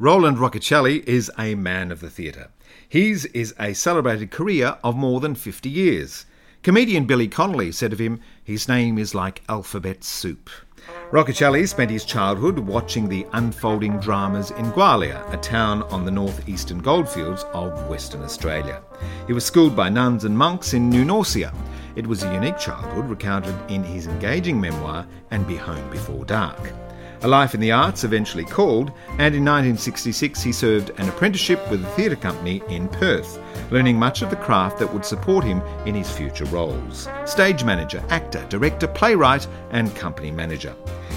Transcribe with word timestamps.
Roland 0.00 0.38
Rocchicelli 0.38 1.02
is 1.08 1.28
a 1.36 1.56
man 1.56 1.90
of 1.90 1.98
the 1.98 2.08
theatre. 2.08 2.52
His 2.88 3.24
is 3.34 3.52
a 3.58 3.72
celebrated 3.72 4.30
career 4.30 4.78
of 4.84 4.94
more 4.94 5.18
than 5.18 5.34
50 5.34 5.68
years. 5.68 6.24
Comedian 6.62 7.04
Billy 7.04 7.26
Connolly 7.26 7.72
said 7.72 7.92
of 7.92 7.98
him, 7.98 8.20
his 8.44 8.68
name 8.68 8.96
is 8.96 9.12
like 9.12 9.42
alphabet 9.48 10.04
soup. 10.04 10.50
Rocchicelli 11.10 11.66
spent 11.66 11.90
his 11.90 12.04
childhood 12.04 12.60
watching 12.60 13.08
the 13.08 13.26
unfolding 13.32 13.98
dramas 13.98 14.52
in 14.52 14.70
Gwalia, 14.70 15.28
a 15.34 15.36
town 15.38 15.82
on 15.90 16.04
the 16.04 16.12
northeastern 16.12 16.78
goldfields 16.78 17.42
of 17.52 17.88
Western 17.88 18.22
Australia. 18.22 18.80
He 19.26 19.32
was 19.32 19.44
schooled 19.44 19.74
by 19.74 19.88
nuns 19.88 20.22
and 20.22 20.38
monks 20.38 20.74
in 20.74 20.88
New 20.88 21.04
Norcia. 21.04 21.52
It 21.96 22.06
was 22.06 22.22
a 22.22 22.32
unique 22.32 22.58
childhood 22.58 23.10
recounted 23.10 23.56
in 23.68 23.82
his 23.82 24.06
engaging 24.06 24.60
memoir, 24.60 25.08
And 25.32 25.44
Be 25.44 25.56
Home 25.56 25.90
Before 25.90 26.24
Dark. 26.24 26.72
A 27.22 27.28
Life 27.28 27.52
in 27.52 27.60
the 27.60 27.72
Arts 27.72 28.04
eventually 28.04 28.44
called, 28.44 28.92
and 29.18 29.34
in 29.34 29.44
1966 29.44 30.40
he 30.40 30.52
served 30.52 30.90
an 30.98 31.08
apprenticeship 31.08 31.60
with 31.68 31.84
a 31.84 31.88
theatre 31.90 32.14
company 32.14 32.62
in 32.68 32.86
Perth, 32.88 33.40
learning 33.72 33.98
much 33.98 34.22
of 34.22 34.30
the 34.30 34.36
craft 34.36 34.78
that 34.78 34.92
would 34.92 35.04
support 35.04 35.44
him 35.44 35.60
in 35.84 35.96
his 35.96 36.10
future 36.10 36.44
roles 36.46 37.08
stage 37.24 37.64
manager, 37.64 38.02
actor, 38.08 38.46
director, 38.48 38.86
playwright, 38.86 39.48
and 39.72 39.94
company 39.96 40.30
manager. 40.30 40.74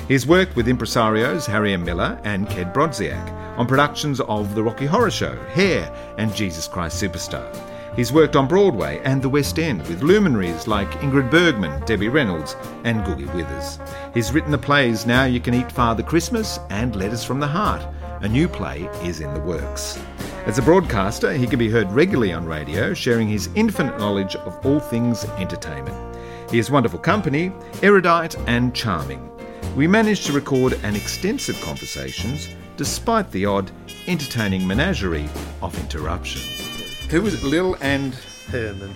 He's 0.07 0.25
worked 0.25 0.55
with 0.55 0.67
impresarios 0.67 1.45
Harry 1.45 1.71
M. 1.73 1.83
Miller 1.85 2.19
and 2.23 2.49
Kenn 2.49 2.73
Brodziak 2.73 3.59
on 3.59 3.67
productions 3.67 4.19
of 4.21 4.55
The 4.55 4.63
Rocky 4.63 4.87
Horror 4.87 5.11
Show, 5.11 5.35
Hair, 5.53 5.93
and 6.17 6.33
Jesus 6.35 6.67
Christ 6.67 7.01
Superstar. 7.01 7.70
He's 7.95 8.13
worked 8.13 8.37
on 8.37 8.47
Broadway 8.47 9.01
and 9.03 9.21
the 9.21 9.27
West 9.27 9.59
End 9.59 9.81
with 9.81 10.01
luminaries 10.01 10.65
like 10.65 10.89
Ingrid 11.01 11.29
Bergman, 11.29 11.83
Debbie 11.85 12.07
Reynolds, 12.07 12.55
and 12.85 13.03
Googie 13.03 13.33
Withers. 13.35 13.79
He's 14.13 14.31
written 14.31 14.49
the 14.49 14.57
plays 14.57 15.05
Now 15.05 15.25
You 15.25 15.41
Can 15.41 15.53
Eat 15.53 15.69
Father 15.69 16.01
Christmas 16.01 16.57
and 16.69 16.95
Letters 16.95 17.25
from 17.25 17.41
the 17.41 17.47
Heart. 17.47 17.85
A 18.21 18.29
new 18.29 18.47
play 18.47 18.89
is 19.03 19.19
in 19.19 19.33
the 19.33 19.41
works. 19.41 19.99
As 20.45 20.57
a 20.57 20.61
broadcaster, 20.61 21.33
he 21.33 21.45
can 21.45 21.59
be 21.59 21.69
heard 21.69 21.91
regularly 21.91 22.31
on 22.31 22.45
radio, 22.45 22.93
sharing 22.93 23.27
his 23.27 23.49
infinite 23.55 23.97
knowledge 23.97 24.37
of 24.37 24.65
all 24.65 24.79
things 24.79 25.25
entertainment. 25.37 26.15
He 26.49 26.59
is 26.59 26.71
wonderful 26.71 26.99
company, 26.99 27.51
erudite, 27.83 28.37
and 28.47 28.73
charming. 28.73 29.29
We 29.75 29.85
managed 29.85 30.27
to 30.27 30.33
record 30.33 30.79
an 30.83 30.95
extensive 30.95 31.59
conversations 31.59 32.47
despite 32.77 33.29
the 33.31 33.45
odd, 33.45 33.69
entertaining 34.07 34.65
menagerie 34.65 35.29
of 35.61 35.77
interruptions. 35.77 36.70
Who 37.11 37.21
was 37.21 37.33
it? 37.33 37.43
Lil 37.43 37.75
and 37.81 38.13
Herman. 38.47 38.95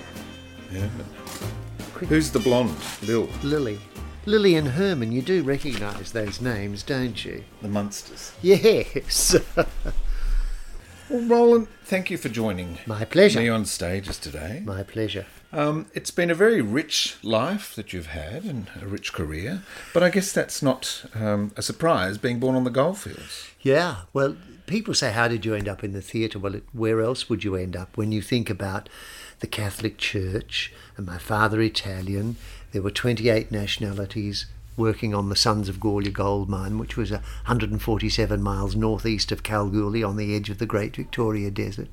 Herman. 0.72 1.06
Who's 2.08 2.32
the 2.32 2.40
blonde? 2.40 2.76
Lil. 3.04 3.28
Lily. 3.44 3.78
Lily 4.26 4.56
and 4.56 4.70
Herman, 4.70 5.12
you 5.12 5.22
do 5.22 5.44
recognise 5.44 6.14
those 6.14 6.40
names, 6.40 6.82
don't 6.82 7.24
you? 7.26 7.44
The 7.62 7.68
Munsters. 7.68 8.32
Yes. 8.42 9.36
Well, 11.08 11.22
Roland, 11.28 11.68
thank 11.84 12.10
you 12.10 12.18
for 12.18 12.30
joining 12.30 12.80
My 12.88 13.06
pleasure. 13.06 13.40
me 13.40 13.48
on 13.50 13.66
stages 13.66 14.18
today. 14.18 14.64
My 14.66 14.82
pleasure. 14.82 15.28
Um, 15.56 15.86
it's 15.94 16.12
been 16.12 16.30
a 16.30 16.36
very 16.36 16.62
rich 16.62 17.16
life 17.24 17.76
that 17.76 17.94
you've 17.94 18.08
had 18.08 18.44
and 18.44 18.68
a 18.82 18.86
rich 18.86 19.14
career, 19.14 19.62
but 19.94 20.04
I 20.04 20.10
guess 20.10 20.34
that's 20.34 20.62
not 20.62 21.06
um, 21.16 21.54
a 21.56 21.62
surprise 21.62 22.18
being 22.18 22.42
born 22.42 22.58
on 22.58 22.66
the 22.66 22.70
goldfields. 22.70 23.52
Yeah, 23.62 24.02
well, 24.12 24.36
people 24.66 24.94
say, 24.94 25.14
how 25.14 25.30
did 25.30 25.46
you 25.46 25.54
end 25.54 25.70
up 25.70 25.82
in 25.82 25.94
the 25.94 26.02
theatre? 26.02 26.40
Well, 26.40 26.60
where 26.74 27.00
else 27.00 27.30
would 27.30 27.46
you 27.46 27.56
end 27.56 27.74
up 27.74 27.96
when 27.96 28.12
you 28.12 28.22
think 28.22 28.50
about 28.50 28.90
the 29.40 29.48
Catholic 29.48 29.98
Church 29.98 30.74
and 30.98 31.06
my 31.06 31.18
father 31.18 31.62
Italian? 31.62 32.36
There 32.74 32.82
were 32.82 32.92
28 32.92 33.50
nationalities 33.50 34.48
working 34.76 35.16
on 35.16 35.30
the 35.30 35.38
Sons 35.38 35.70
of 35.70 35.80
Gwalia 35.80 36.12
gold 36.12 36.50
mine, 36.50 36.78
which 36.78 36.98
was 36.98 37.12
147 37.12 38.42
miles 38.44 38.76
northeast 38.76 39.32
of 39.32 39.42
Kalgoorlie 39.42 40.04
on 40.04 40.18
the 40.18 40.36
edge 40.36 40.50
of 40.50 40.58
the 40.58 40.66
Great 40.66 40.98
Victoria 40.98 41.50
Desert. 41.50 41.88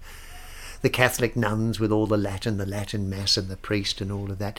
The 0.83 0.91
Catholic 0.91 1.36
nuns 1.36 1.78
with 1.78 1.92
all 1.92 2.06
the 2.06 2.16
Latin, 2.16 2.58
the 2.58 2.66
Latin 2.66 3.08
Mass 3.08 3.36
and 3.36 3.48
the 3.48 3.56
priest 3.56 4.00
and 4.00 4.11
all 4.11 4.30
of 4.30 4.38
that. 4.38 4.58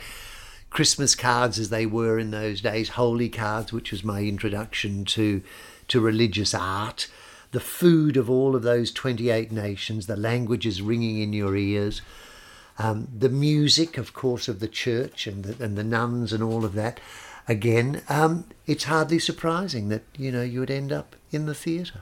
Christmas 0.69 1.15
cards 1.15 1.59
as 1.59 1.69
they 1.69 1.85
were 1.85 2.17
in 2.17 2.31
those 2.31 2.61
days, 2.61 2.89
holy 2.89 3.29
cards, 3.29 3.71
which 3.71 3.91
was 3.91 4.03
my 4.03 4.21
introduction 4.21 5.05
to 5.05 5.43
to 5.89 5.99
religious 5.99 6.53
art, 6.53 7.07
the 7.51 7.59
food 7.59 8.17
of 8.17 8.29
all 8.29 8.55
of 8.55 8.63
those 8.63 8.91
28 8.91 9.51
nations, 9.51 10.07
the 10.07 10.15
languages 10.15 10.81
ringing 10.81 11.19
in 11.19 11.33
your 11.33 11.55
ears, 11.57 12.01
um, 12.79 13.09
the 13.15 13.29
music, 13.29 13.97
of 13.97 14.13
course, 14.13 14.47
of 14.47 14.59
the 14.59 14.67
church 14.67 15.27
and 15.27 15.43
the, 15.43 15.63
and 15.63 15.77
the 15.77 15.83
nuns 15.83 16.33
and 16.33 16.41
all 16.41 16.65
of 16.65 16.73
that. 16.73 16.99
Again, 17.47 18.01
um, 18.09 18.45
it's 18.65 18.85
hardly 18.85 19.19
surprising 19.19 19.89
that 19.89 20.03
you 20.17 20.31
know 20.31 20.41
you 20.41 20.61
would 20.61 20.71
end 20.71 20.91
up 20.91 21.15
in 21.31 21.45
the 21.45 21.53
theatre. 21.53 22.01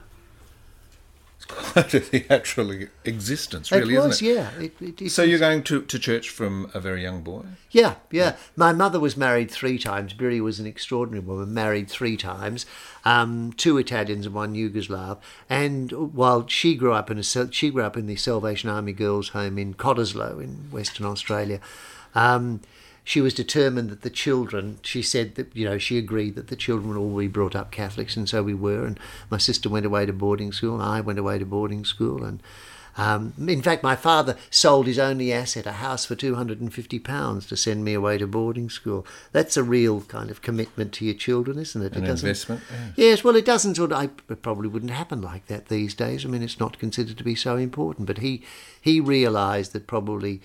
It's 1.42 1.72
quite 1.72 1.94
a 1.94 2.00
theatrical 2.00 2.88
existence, 3.04 3.72
really, 3.72 3.94
it 3.94 3.98
was, 3.98 4.22
isn't 4.22 4.28
it? 4.28 4.34
yeah. 4.34 4.50
It, 4.86 5.00
it, 5.02 5.10
So 5.10 5.22
you're 5.22 5.38
going 5.38 5.62
to, 5.64 5.82
to 5.82 5.98
church 5.98 6.30
from 6.30 6.70
a 6.74 6.80
very 6.80 7.02
young 7.02 7.22
boy? 7.22 7.42
Yeah, 7.70 7.96
yeah. 8.10 8.36
My 8.56 8.72
mother 8.72 9.00
was 9.00 9.16
married 9.16 9.50
three 9.50 9.78
times. 9.78 10.14
Biri 10.14 10.40
was 10.40 10.60
an 10.60 10.66
extraordinary 10.66 11.24
woman, 11.24 11.52
married 11.52 11.90
three 11.90 12.16
times, 12.16 12.66
um, 13.04 13.52
two 13.54 13.78
Italians 13.78 14.26
and 14.26 14.34
one 14.34 14.54
Yugoslav. 14.54 15.18
And 15.48 16.14
while 16.14 16.46
she 16.46 16.74
grew 16.74 16.92
up 16.92 17.10
in 17.10 17.18
a 17.18 17.22
she 17.22 17.70
grew 17.70 17.82
up 17.82 17.96
in 17.96 18.06
the 18.06 18.16
Salvation 18.16 18.70
Army 18.70 18.92
girls' 18.92 19.30
home 19.30 19.58
in 19.58 19.74
Cottesloe 19.74 20.42
in 20.42 20.70
Western 20.70 21.06
Australia. 21.06 21.60
Um, 22.14 22.60
she 23.04 23.20
was 23.20 23.34
determined 23.34 23.90
that 23.90 24.02
the 24.02 24.10
children. 24.10 24.78
She 24.82 25.02
said 25.02 25.34
that 25.34 25.54
you 25.56 25.64
know 25.64 25.78
she 25.78 25.98
agreed 25.98 26.34
that 26.36 26.48
the 26.48 26.56
children 26.56 26.88
would 26.90 27.00
all 27.00 27.18
be 27.18 27.28
brought 27.28 27.56
up 27.56 27.70
Catholics, 27.70 28.16
and 28.16 28.28
so 28.28 28.42
we 28.42 28.54
were. 28.54 28.86
And 28.86 28.98
my 29.30 29.38
sister 29.38 29.68
went 29.68 29.86
away 29.86 30.06
to 30.06 30.12
boarding 30.12 30.52
school, 30.52 30.74
and 30.74 30.82
I 30.82 31.00
went 31.00 31.18
away 31.18 31.38
to 31.38 31.46
boarding 31.46 31.84
school, 31.84 32.24
and. 32.24 32.42
Um, 32.94 33.32
in 33.38 33.62
fact, 33.62 33.82
my 33.82 33.96
father 33.96 34.36
sold 34.50 34.86
his 34.86 34.98
only 34.98 35.32
asset, 35.32 35.64
a 35.64 35.72
house, 35.72 36.04
for 36.04 36.14
two 36.14 36.34
hundred 36.34 36.60
and 36.60 36.72
fifty 36.72 36.98
pounds 36.98 37.46
to 37.46 37.56
send 37.56 37.86
me 37.86 37.94
away 37.94 38.18
to 38.18 38.26
boarding 38.26 38.68
school. 38.68 39.06
That's 39.32 39.56
a 39.56 39.62
real 39.62 40.02
kind 40.02 40.30
of 40.30 40.42
commitment 40.42 40.92
to 40.94 41.06
your 41.06 41.14
children, 41.14 41.58
isn't 41.58 41.80
it? 41.80 41.96
An 41.96 42.04
it 42.04 42.10
investment, 42.10 42.60
Yes, 42.94 43.24
well, 43.24 43.34
it 43.34 43.46
doesn't. 43.46 43.76
Sort 43.76 43.92
of, 43.92 43.98
I, 43.98 44.10
it 44.30 44.42
probably 44.42 44.68
wouldn't 44.68 44.92
happen 44.92 45.22
like 45.22 45.46
that 45.46 45.68
these 45.68 45.94
days. 45.94 46.26
I 46.26 46.28
mean, 46.28 46.42
it's 46.42 46.60
not 46.60 46.78
considered 46.78 47.16
to 47.16 47.24
be 47.24 47.34
so 47.34 47.56
important. 47.56 48.06
But 48.06 48.18
he 48.18 48.42
he 48.78 49.00
realised 49.00 49.72
that 49.72 49.86
probably 49.86 50.42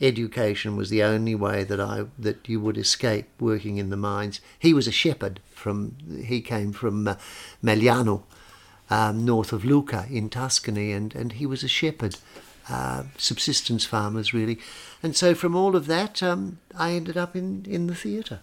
education 0.00 0.76
was 0.76 0.90
the 0.90 1.02
only 1.02 1.34
way 1.34 1.64
that 1.64 1.80
I 1.80 2.06
that 2.18 2.48
you 2.48 2.60
would 2.60 2.76
escape 2.76 3.26
working 3.40 3.78
in 3.78 3.90
the 3.90 3.96
mines. 3.96 4.40
He 4.58 4.74
was 4.74 4.86
a 4.86 4.92
shepherd 4.92 5.40
from. 5.54 5.96
He 6.24 6.40
came 6.40 6.72
from 6.72 7.08
uh, 7.08 7.16
um, 8.90 9.24
north 9.24 9.52
of 9.52 9.64
Lucca 9.64 10.06
in 10.10 10.28
Tuscany, 10.28 10.92
and, 10.92 11.14
and 11.14 11.32
he 11.32 11.46
was 11.46 11.64
a 11.64 11.68
shepherd, 11.68 12.16
uh, 12.68 13.04
subsistence 13.16 13.84
farmers 13.84 14.32
really. 14.32 14.58
And 15.02 15.16
so 15.16 15.34
from 15.34 15.56
all 15.56 15.76
of 15.76 15.86
that, 15.86 16.22
um, 16.22 16.58
I 16.76 16.92
ended 16.92 17.16
up 17.16 17.34
in, 17.34 17.64
in 17.68 17.86
the 17.86 17.94
theatre. 17.94 18.40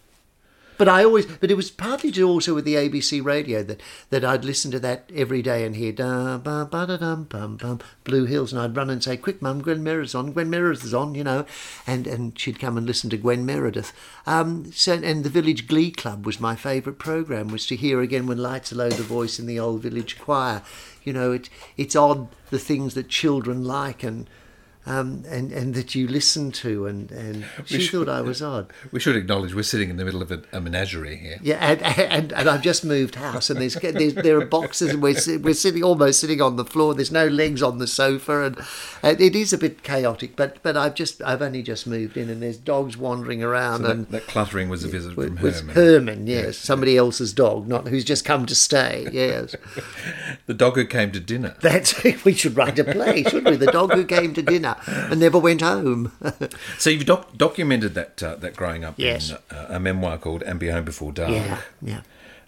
But 0.78 0.90
I 0.90 1.04
always, 1.04 1.26
but 1.26 1.52
it 1.52 1.56
was 1.56 1.72
partly 1.72 2.12
to 2.12 2.24
also 2.24 2.54
with 2.56 2.66
the 2.66 2.76
ABC 2.76 3.24
radio 3.24 3.64
that, 3.64 3.82
that 4.10 4.26
I'd 4.26 4.46
listen 4.46 4.72
to 4.72 4.80
that 4.80 5.10
every 5.14 5.42
day 5.42 5.66
and 5.66 5.76
hear 5.76 5.92
da 5.92 6.38
ba 6.38 6.68
ba 6.70 6.88
da 6.88 6.98
dum 6.98 7.26
bum 7.26 7.58
bum 7.58 7.80
Blue 8.04 8.26
Hills, 8.26 8.52
and 8.52 8.62
I'd 8.62 8.76
run 8.76 8.90
and 8.90 9.04
say, 9.04 9.18
"Quick, 9.18 9.42
Mum, 9.42 9.62
Gwen 9.62 9.84
Meredith's 9.84 10.16
on. 10.16 10.32
Gwen 10.32 10.50
Meredith 10.50 10.84
is 10.84 10.94
on," 10.94 11.16
you 11.16 11.24
know, 11.24 11.46
and 11.86 12.08
and 12.08 12.38
she'd 12.38 12.60
come 12.60 12.78
and 12.78 12.86
listen 12.86 13.10
to 13.12 13.18
Gwen 13.18 13.46
Meredith. 13.46 13.94
Um, 14.26 14.72
so 14.72 14.94
and 14.94 15.24
the 15.24 15.30
Village 15.30 15.68
Glee 15.68 15.92
Club 15.92 16.26
was 16.26 16.40
my 16.40 16.56
favourite 16.56 17.00
program. 17.00 17.48
Was 17.50 17.68
to 17.68 17.76
hear 17.76 18.02
again 18.02 18.26
when 18.28 18.38
lights 18.38 18.72
are 18.72 18.78
low 18.78 18.90
the 18.90 19.04
voice 19.04 19.40
in 19.40 19.46
the 19.46 19.60
old 19.60 19.82
village 19.82 20.20
choir. 20.20 20.64
You 21.04 21.14
know, 21.14 21.32
it 21.32 21.50
it's 21.78 21.96
odd 21.96 22.30
the 22.50 22.60
things 22.60 22.94
that 22.96 23.10
children 23.10 23.64
like 23.64 24.04
and. 24.04 24.28
Um, 24.86 25.24
and 25.30 25.54
and 25.54 25.76
that 25.76 25.96
you 25.96 26.10
listen 26.10 26.52
to, 26.52 26.88
and, 26.88 27.10
and 27.12 27.46
she 27.64 27.80
should- 27.80 28.06
thought 28.06 28.10
I 28.10 28.20
was 28.20 28.42
odd. 28.42 28.74
We 28.92 29.00
should 29.00 29.16
acknowledge 29.16 29.54
we're 29.56 29.64
sitting 29.64 29.90
in 29.90 29.96
the 29.96 30.04
middle 30.04 30.22
of 30.22 30.30
a, 30.30 30.42
a 30.52 30.60
menagerie 30.60 31.16
here. 31.16 31.38
Yeah, 31.42 31.56
and, 31.72 31.82
and, 31.82 32.34
and 32.34 32.50
I've 32.50 32.62
just 32.62 32.84
moved 32.84 33.16
house, 33.16 33.50
and 33.50 33.62
there's, 33.62 33.76
there's 33.76 34.14
there 34.16 34.38
are 34.42 34.46
boxes, 34.46 34.90
and 34.90 35.02
we're 35.02 35.16
we're 35.40 35.54
sitting 35.54 35.84
almost 35.84 36.20
sitting 36.20 36.42
on 36.42 36.58
the 36.58 36.66
floor. 36.66 36.94
There's 36.94 37.14
no 37.14 37.28
legs 37.28 37.64
on 37.64 37.78
the 37.78 37.88
sofa, 37.88 38.44
and, 38.44 38.58
and 39.02 39.22
it 39.22 39.38
is 39.38 39.54
a 39.54 39.58
bit 39.58 39.84
chaotic. 39.84 40.36
But 40.36 40.62
but 40.64 40.76
I've 40.76 40.96
just 40.96 41.22
I've 41.24 41.42
only 41.42 41.62
just 41.64 41.88
moved 41.88 42.18
in, 42.18 42.30
and 42.30 42.44
there's 42.44 42.58
dogs 42.58 42.98
wandering 42.98 43.42
around, 43.42 43.84
So 43.84 43.90
and 43.92 44.08
that, 44.08 44.12
that 44.12 44.28
cluttering 44.28 44.68
was 44.68 44.84
a 44.84 44.90
visit 44.90 45.14
from 45.16 45.36
was 45.38 45.62
Herman. 45.62 45.76
Herman, 45.76 46.28
yes, 46.28 46.58
somebody 46.58 46.98
else's 46.98 47.32
dog, 47.32 47.70
not 47.70 47.88
who's 47.88 48.04
just 48.04 48.26
come 48.26 48.46
to 48.48 48.56
stay. 48.56 49.08
Yes, 49.14 49.56
The 50.46 50.54
dog 50.54 50.76
who 50.76 50.86
came 50.86 51.12
to 51.14 51.22
dinner. 51.22 51.56
that's 51.62 52.04
we 52.26 52.34
should 52.34 52.58
write 52.58 52.78
a 52.80 52.84
play, 52.84 53.24
shouldn't 53.24 53.46
we? 53.46 53.56
The 53.56 53.72
dog 53.72 53.94
who 53.94 54.04
came 54.04 54.34
to 54.34 54.42
dinner 54.42 54.73
and 54.88 55.20
never 55.20 55.38
went 55.40 55.62
home. 55.62 56.12
So 56.80 56.90
you've 56.90 57.06
doc- 57.06 57.38
documented 57.38 57.94
that 57.96 58.22
uh, 58.24 58.36
that 58.38 58.56
growing 58.56 58.84
up 58.84 58.96
Yes. 58.98 59.32
in 59.32 59.38
uh, 59.58 59.68
a 59.70 59.80
memoir 59.80 60.18
called 60.18 60.44
"And 60.44 60.60
Be 60.60 60.70
Home 60.70 60.86
Before 60.86 61.12
Dark." 61.12 61.32
yeah, 61.32 61.62
yeah. 61.82 62.02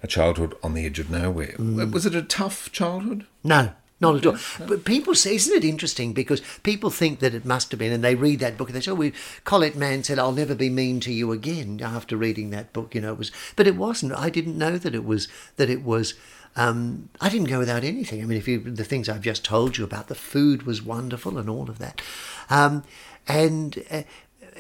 A 0.04 0.08
childhood 0.08 0.54
on 0.62 0.74
the 0.74 0.86
edge 0.86 1.00
of 1.00 1.10
nowhere. 1.10 1.56
Mm. 1.58 1.92
Was 1.92 2.06
it 2.06 2.14
a 2.16 2.22
tough 2.22 2.72
childhood? 2.72 3.26
No, 3.44 3.72
not 4.00 4.18
at 4.18 4.26
all. 4.26 4.38
But 4.68 4.84
people 4.86 5.16
say, 5.16 5.36
isn't 5.36 5.56
it 5.56 5.64
interesting? 5.64 6.14
Because 6.14 6.42
people 6.64 6.90
think 6.92 7.20
that 7.20 7.34
it 7.34 7.46
must 7.46 7.72
have 7.72 7.80
been, 7.80 7.92
and 7.94 8.04
they 8.04 8.14
read 8.14 8.40
that 8.42 8.58
book 8.58 8.70
and 8.70 8.76
they 8.76 8.82
say, 8.82 8.92
"Oh, 8.92 8.96
we, 8.96 9.14
Colette 9.46 9.76
Mann 9.76 10.04
said 10.04 10.20
I'll 10.20 10.32
never 10.34 10.54
be 10.54 10.70
mean 10.70 11.00
to 11.02 11.12
you 11.14 11.32
again." 11.32 11.82
After 11.82 12.18
reading 12.18 12.50
that 12.52 12.72
book, 12.74 12.94
you 12.94 13.02
know, 13.02 13.14
it 13.14 13.18
was, 13.18 13.32
but 13.56 13.68
it 13.68 13.76
wasn't. 13.78 14.14
I 14.14 14.30
didn't 14.30 14.58
know 14.58 14.78
that 14.78 14.94
it 14.94 15.06
was 15.06 15.28
that 15.56 15.70
it 15.70 15.82
was 15.84 16.14
Um, 16.56 17.10
I 17.20 17.30
didn't 17.30 17.50
go 17.50 17.60
without 17.60 17.84
anything. 17.84 18.22
I 18.22 18.26
mean, 18.26 18.38
if 18.38 18.48
you 18.48 18.60
the 18.60 18.86
things 18.86 19.10
I've 19.10 19.22
just 19.22 19.44
told 19.44 19.78
you 19.78 19.84
about, 19.84 20.08
the 20.08 20.16
food 20.16 20.64
was 20.64 20.82
wonderful 20.82 21.38
and 21.38 21.50
all 21.50 21.70
of 21.70 21.80
that, 21.80 22.02
um, 22.50 22.84
and. 23.28 23.84
Uh, 23.90 24.04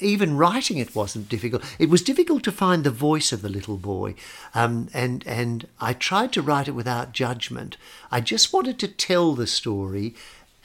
even 0.01 0.35
writing 0.35 0.77
it 0.77 0.93
wasn't 0.93 1.29
difficult. 1.29 1.63
It 1.79 1.89
was 1.89 2.01
difficult 2.01 2.43
to 2.43 2.51
find 2.51 2.83
the 2.83 2.91
voice 2.91 3.31
of 3.31 3.41
the 3.41 3.47
little 3.47 3.77
boy, 3.77 4.15
um, 4.53 4.89
and 4.93 5.25
and 5.25 5.67
I 5.79 5.93
tried 5.93 6.33
to 6.33 6.41
write 6.41 6.67
it 6.67 6.75
without 6.75 7.13
judgment. 7.13 7.77
I 8.11 8.19
just 8.19 8.51
wanted 8.51 8.77
to 8.79 8.89
tell 8.89 9.35
the 9.35 9.47
story 9.47 10.13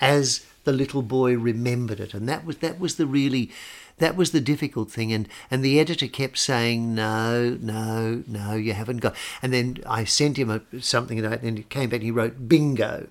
as 0.01 0.45
the 0.65 0.73
little 0.73 1.03
boy 1.03 1.37
remembered 1.37 2.01
it, 2.01 2.13
and 2.13 2.29
that 2.29 2.45
was 2.45 2.57
that 2.59 2.81
was 2.81 2.97
the 2.97 3.07
really 3.07 3.51
that 4.01 4.17
was 4.17 4.33
the 4.33 4.41
difficult 4.41 4.91
thing. 4.91 5.13
And 5.13 5.29
and 5.51 5.65
the 5.65 5.79
editor 5.79 6.09
kept 6.09 6.37
saying 6.37 6.95
no, 6.95 7.57
no, 7.61 8.25
no, 8.27 8.55
you 8.55 8.73
haven't 8.73 8.99
got. 8.99 9.15
And 9.41 9.53
then 9.53 9.79
I 9.87 10.05
sent 10.05 10.37
him 10.37 10.51
a, 10.51 10.61
something, 10.81 11.25
and 11.25 11.41
then 11.41 11.57
he 11.57 11.63
came 11.63 11.89
back. 11.89 11.99
and 11.99 12.05
He 12.05 12.11
wrote 12.11 12.49
bingo. 12.49 13.07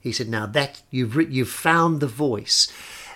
He 0.00 0.12
said, 0.12 0.28
now 0.28 0.46
that 0.46 0.82
you've 0.90 1.16
you've 1.32 1.48
found 1.48 2.00
the 2.00 2.06
voice, 2.06 2.72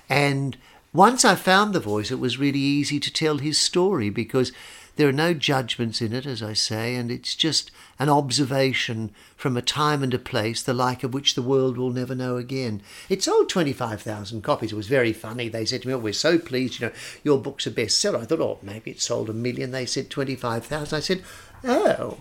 and 0.09 0.57
once 0.93 1.25
I 1.25 1.35
found 1.35 1.75
the 1.75 1.81
voice, 1.81 2.11
it 2.11 2.19
was 2.19 2.39
really 2.39 2.59
easy 2.59 2.99
to 2.99 3.13
tell 3.13 3.39
his 3.39 3.59
story 3.59 4.11
because 4.11 4.53
there 4.99 5.09
are 5.09 5.13
no 5.13 5.33
judgments 5.33 6.03
in 6.03 6.13
it, 6.13 6.27
as 6.27 6.43
I 6.43 6.55
say, 6.55 6.97
and 6.97 7.09
it's 7.09 7.37
just 7.37 7.71
an 8.01 8.09
observation 8.09 9.13
from 9.37 9.57
a 9.57 9.63
time 9.63 10.03
and 10.03 10.13
a 10.13 10.19
place 10.19 10.61
the 10.61 10.75
like 10.75 11.05
of 11.05 11.15
which 11.15 11.37
the 11.37 11.43
world 11.43 11.79
will 11.79 11.91
never 11.91 12.17
know 12.17 12.37
again. 12.37 12.83
It 13.09 13.23
sold 13.23 13.49
25,000 13.49 14.43
copies. 14.43 14.73
It 14.73 14.77
was 14.77 14.89
very 14.89 15.13
funny. 15.13 15.49
They 15.49 15.65
said 15.65 15.83
to 15.83 15.89
me, 15.89 15.95
Oh, 15.95 15.99
we're 15.99 16.13
so 16.13 16.37
pleased, 16.37 16.81
you 16.81 16.89
know, 16.89 16.93
your 17.23 17.39
book's 17.39 17.65
a 17.65 17.71
bestseller. 17.71 18.23
I 18.23 18.25
thought, 18.25 18.41
Oh, 18.41 18.59
maybe 18.61 18.91
it 18.91 19.01
sold 19.01 19.31
a 19.31 19.33
million. 19.33 19.71
They 19.71 19.87
said 19.87 20.11
25,000. 20.11 20.97
I 20.97 21.01
said, 21.01 21.23
Oh, 21.63 22.19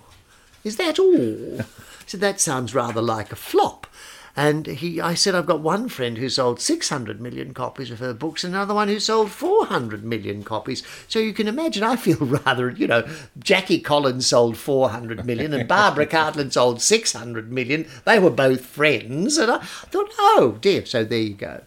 is 0.63 0.77
that 0.77 0.99
all? 0.99 1.61
I 1.61 1.65
said, 2.05 2.21
That 2.21 2.39
sounds 2.39 2.75
rather 2.75 3.01
like 3.01 3.31
a 3.31 3.35
flop. 3.35 3.87
And 4.37 4.67
he, 4.67 5.01
I 5.01 5.15
said, 5.15 5.33
I've 5.33 5.47
got 5.47 5.61
one 5.61 5.89
friend 5.89 6.19
who 6.19 6.29
sold 6.29 6.61
600 6.61 7.19
million 7.19 7.55
copies 7.55 7.89
of 7.89 7.97
her 7.97 8.13
books, 8.13 8.43
and 8.43 8.53
another 8.53 8.75
one 8.75 8.87
who 8.87 8.99
sold 8.99 9.31
400 9.31 10.03
million 10.03 10.43
copies. 10.43 10.83
So 11.07 11.17
you 11.17 11.33
can 11.33 11.47
imagine, 11.47 11.81
I 11.81 11.95
feel 11.95 12.17
rather, 12.45 12.69
you 12.69 12.85
know, 12.85 13.07
Jackie 13.39 13.79
Collins 13.79 14.27
sold 14.27 14.55
400 14.55 15.25
million 15.25 15.53
and 15.53 15.67
Barbara 15.67 16.05
Cartland 16.07 16.53
sold 16.53 16.83
600 16.83 17.51
million. 17.51 17.87
They 18.05 18.19
were 18.19 18.29
both 18.29 18.63
friends. 18.63 19.39
And 19.39 19.51
I 19.51 19.57
thought, 19.57 20.11
oh 20.19 20.59
dear. 20.61 20.85
So 20.85 21.03
there 21.03 21.17
you 21.17 21.33
go. 21.33 21.63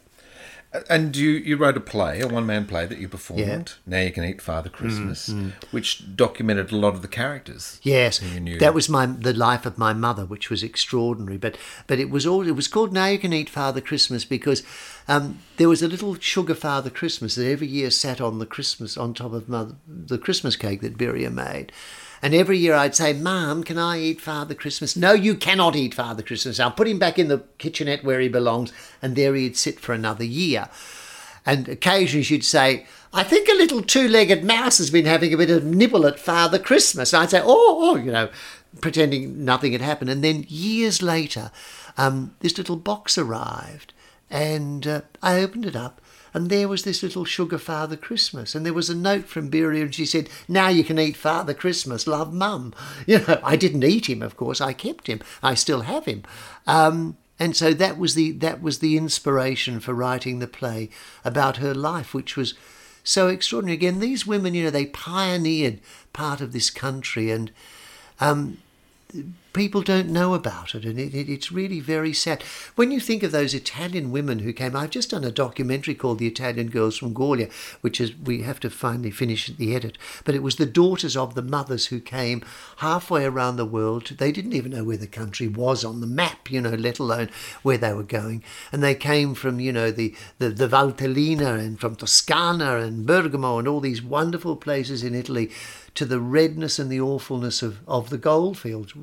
And 0.88 1.17
you, 1.17 1.31
you 1.31 1.56
wrote 1.56 1.76
a 1.76 1.81
play, 1.81 2.20
a 2.20 2.28
one 2.28 2.46
man 2.46 2.64
play 2.64 2.87
that 2.87 2.99
you 2.99 3.08
performed. 3.08 3.40
Yeah. 3.40 3.64
Now 3.87 4.00
you 4.02 4.12
can 4.12 4.22
eat 4.22 4.40
Father 4.40 4.69
Christmas, 4.69 5.28
which 5.72 6.14
documented 6.14 6.70
a 6.70 6.76
lot 6.76 6.94
of 6.94 7.02
the 7.02 7.08
characters. 7.08 7.81
Yes, 7.82 8.19
who 8.19 8.28
you 8.28 8.40
knew. 8.40 8.58
that 8.61 8.72
was 8.72 8.88
my 8.88 9.06
the 9.06 9.32
life 9.32 9.67
of 9.67 9.78
my 9.78 9.93
mother, 9.93 10.25
which 10.25 10.49
was 10.49 10.62
extraordinary. 10.62 11.38
But 11.38 11.58
but 11.88 11.99
it 11.99 12.08
was 12.08 12.25
all 12.25 12.46
it 12.46 12.55
was 12.55 12.69
called 12.69 12.93
Now 12.93 13.06
You 13.06 13.19
Can 13.19 13.32
Eat 13.32 13.50
Father 13.50 13.81
Christmas 13.81 14.25
because 14.25 14.62
um, 15.08 15.40
there 15.56 15.69
was 15.69 15.82
a 15.82 15.88
little 15.88 16.14
sugar 16.14 16.55
Father 16.55 16.90
Christmas 16.90 17.34
that 17.34 17.50
every 17.50 17.67
year 17.67 17.90
sat 17.90 18.20
on 18.20 18.38
the 18.38 18.46
Christmas 18.46 18.96
on 18.96 19.12
top 19.12 19.32
of 19.32 19.49
mother, 19.49 19.75
the 19.88 20.19
Christmas 20.19 20.55
cake 20.55 20.82
that 20.82 20.96
Birria 20.96 21.32
made. 21.32 21.72
And 22.22 22.34
every 22.34 22.58
year 22.58 22.75
I'd 22.75 22.94
say, 22.94 23.12
Mum, 23.12 23.64
can 23.64 23.78
I 23.78 23.99
eat 23.99 24.20
Father 24.20 24.55
Christmas? 24.55 24.96
No, 24.96 25.12
you 25.12 25.34
cannot 25.34 25.76
eat 25.76 25.94
Father 25.94 26.22
Christmas. 26.22 26.61
I'll 26.61 26.70
put 26.70 26.88
him 26.88 26.99
back 26.99 27.19
in 27.19 27.28
the 27.28 27.44
kitchenette 27.58 28.05
where 28.05 28.20
he 28.20 28.28
belongs. 28.28 28.72
And 29.00 29.17
there 29.17 29.34
he'd 29.34 29.56
sit 29.56 29.81
for 29.81 29.94
another 29.94 30.25
year. 30.25 30.69
And 31.46 31.69
occasionally 31.69 32.22
she'd 32.22 32.44
say, 32.44 32.87
I 33.12 33.22
think 33.22 33.49
a 33.49 33.55
little 33.55 33.82
two 33.82 34.06
legged 34.06 34.44
mouse 34.44 34.78
has 34.78 34.90
been 34.90 35.06
having 35.06 35.32
a 35.32 35.38
bit 35.38 35.50
of 35.50 35.64
nibble 35.64 36.06
at 36.06 36.20
Father 36.20 36.58
Christmas. 36.58 37.12
And 37.12 37.22
I'd 37.22 37.31
say, 37.31 37.40
oh, 37.43 37.78
oh, 37.81 37.96
you 37.96 38.12
know, 38.12 38.28
pretending 38.81 39.44
nothing 39.44 39.72
had 39.72 39.81
happened. 39.81 40.11
And 40.11 40.22
then 40.22 40.44
years 40.49 41.02
later, 41.02 41.50
um, 41.96 42.37
this 42.40 42.58
little 42.58 42.76
box 42.76 43.17
arrived. 43.17 43.93
And 44.28 44.87
uh, 44.87 45.00
I 45.22 45.40
opened 45.40 45.67
it 45.67 45.75
up. 45.75 46.00
And 46.32 46.49
there 46.49 46.69
was 46.69 46.85
this 46.85 47.03
little 47.03 47.25
sugar 47.25 47.59
Father 47.59 47.97
Christmas. 47.97 48.55
And 48.55 48.65
there 48.65 48.73
was 48.73 48.91
a 48.91 48.94
note 48.94 49.27
from 49.27 49.50
Birria, 49.50 49.82
and 49.82 49.94
she 49.94 50.06
said, 50.06 50.29
Now 50.49 50.69
you 50.69 50.85
can 50.85 50.99
eat 50.99 51.17
Father 51.17 51.55
Christmas. 51.55 52.06
Love, 52.06 52.32
Mum. 52.32 52.75
You 53.06 53.19
know, 53.19 53.41
I 53.43 53.56
didn't 53.56 53.85
eat 53.85 54.09
him, 54.09 54.23
of 54.23 54.37
course. 54.37 54.61
I 54.61 54.73
kept 54.73 55.06
him. 55.06 55.21
I 55.43 55.55
still 55.55 55.82
have 55.82 56.05
him. 56.05 56.23
Um, 56.67 57.17
and 57.41 57.56
so 57.56 57.73
that 57.73 57.99
was 57.99 58.15
the 58.15 58.32
that 58.32 58.61
was 58.61 58.81
the 58.81 58.99
inspiration 58.99 59.81
for 59.81 59.94
writing 59.94 60.38
the 60.38 60.47
play 60.47 60.91
about 61.25 61.56
her 61.56 61.75
life, 61.75 62.12
which 62.12 62.37
was 62.37 62.55
so 63.03 63.29
extraordinary. 63.29 63.77
Again, 63.77 63.99
these 63.99 64.27
women, 64.27 64.53
you 64.55 64.65
know, 64.65 64.71
they 64.71 64.87
pioneered 64.87 65.81
part 66.12 66.43
of 66.43 66.53
this 66.53 66.69
country, 66.69 67.31
and 67.31 67.50
um, 68.21 68.59
people 69.52 69.82
don't 69.82 70.08
know 70.08 70.35
about 70.35 70.75
it, 70.75 70.85
and 70.85 70.99
it, 70.99 71.14
it, 71.14 71.29
it's 71.29 71.52
really 71.52 71.81
very 71.81 72.12
sad. 72.12 72.43
When 72.76 72.91
you 72.91 73.00
think 73.00 73.23
of 73.23 73.32
those 73.32 73.55
Italian 73.55 74.12
women 74.12 74.41
who 74.41 74.52
came, 74.52 74.76
I've 74.76 74.91
just 74.91 75.11
done 75.11 75.25
a 75.25 75.32
documentary 75.32 75.94
called 75.94 76.19
"The 76.19 76.26
Italian 76.26 76.69
Girls 76.69 76.97
from 76.97 77.14
Gwalia," 77.14 77.50
which 77.81 78.00
is 78.00 78.17
we 78.17 78.43
have 78.43 78.61
to 78.61 78.70
finally 78.70 79.11
finish 79.11 79.49
the 79.49 79.75
edit. 79.75 79.99
But 80.25 80.35
it 80.35 80.43
was 80.43 80.56
the 80.56 80.67
daughters 80.67 81.17
of 81.17 81.35
the 81.35 81.43
mothers 81.43 81.87
who 81.87 82.00
came 82.00 82.44
halfway 82.79 83.25
around 83.25 83.56
the 83.56 83.64
world. 83.64 84.06
They 84.19 84.32
didn't 84.32 84.55
even 84.55 84.73
know 84.73 84.85
where 84.85 84.97
the 84.97 85.06
country 85.06 85.49
was 85.49 85.85
on 85.85 86.00
the 86.00 86.06
map, 86.06 86.50
you 86.50 86.61
know, 86.61 86.70
let 86.70 86.99
alone 86.99 87.31
where 87.62 87.79
they 87.79 87.93
were 87.93 88.03
going. 88.03 88.43
And 88.73 88.82
they 88.82 88.94
came 88.94 89.35
from, 89.35 89.61
you 89.61 89.73
know, 89.73 89.91
the 89.91 90.14
the, 90.38 90.50
the 90.50 90.69
Valtellina 90.69 91.58
and 91.58 91.81
from 91.81 91.96
Toscana 91.96 92.79
and 92.79 93.06
Bergamo 93.06 93.58
and 93.58 93.67
all 93.67 93.81
these 93.81 94.03
wonderful 94.03 94.56
places 94.56 95.03
in 95.03 95.14
Italy 95.14 95.50
to 95.94 96.05
the 96.05 96.20
redness 96.20 96.79
and 96.79 96.91
the 96.91 97.00
awfulness 97.00 97.62
of, 97.62 97.81
of 97.88 98.11
the 98.11 98.19
goldfields. 98.19 98.94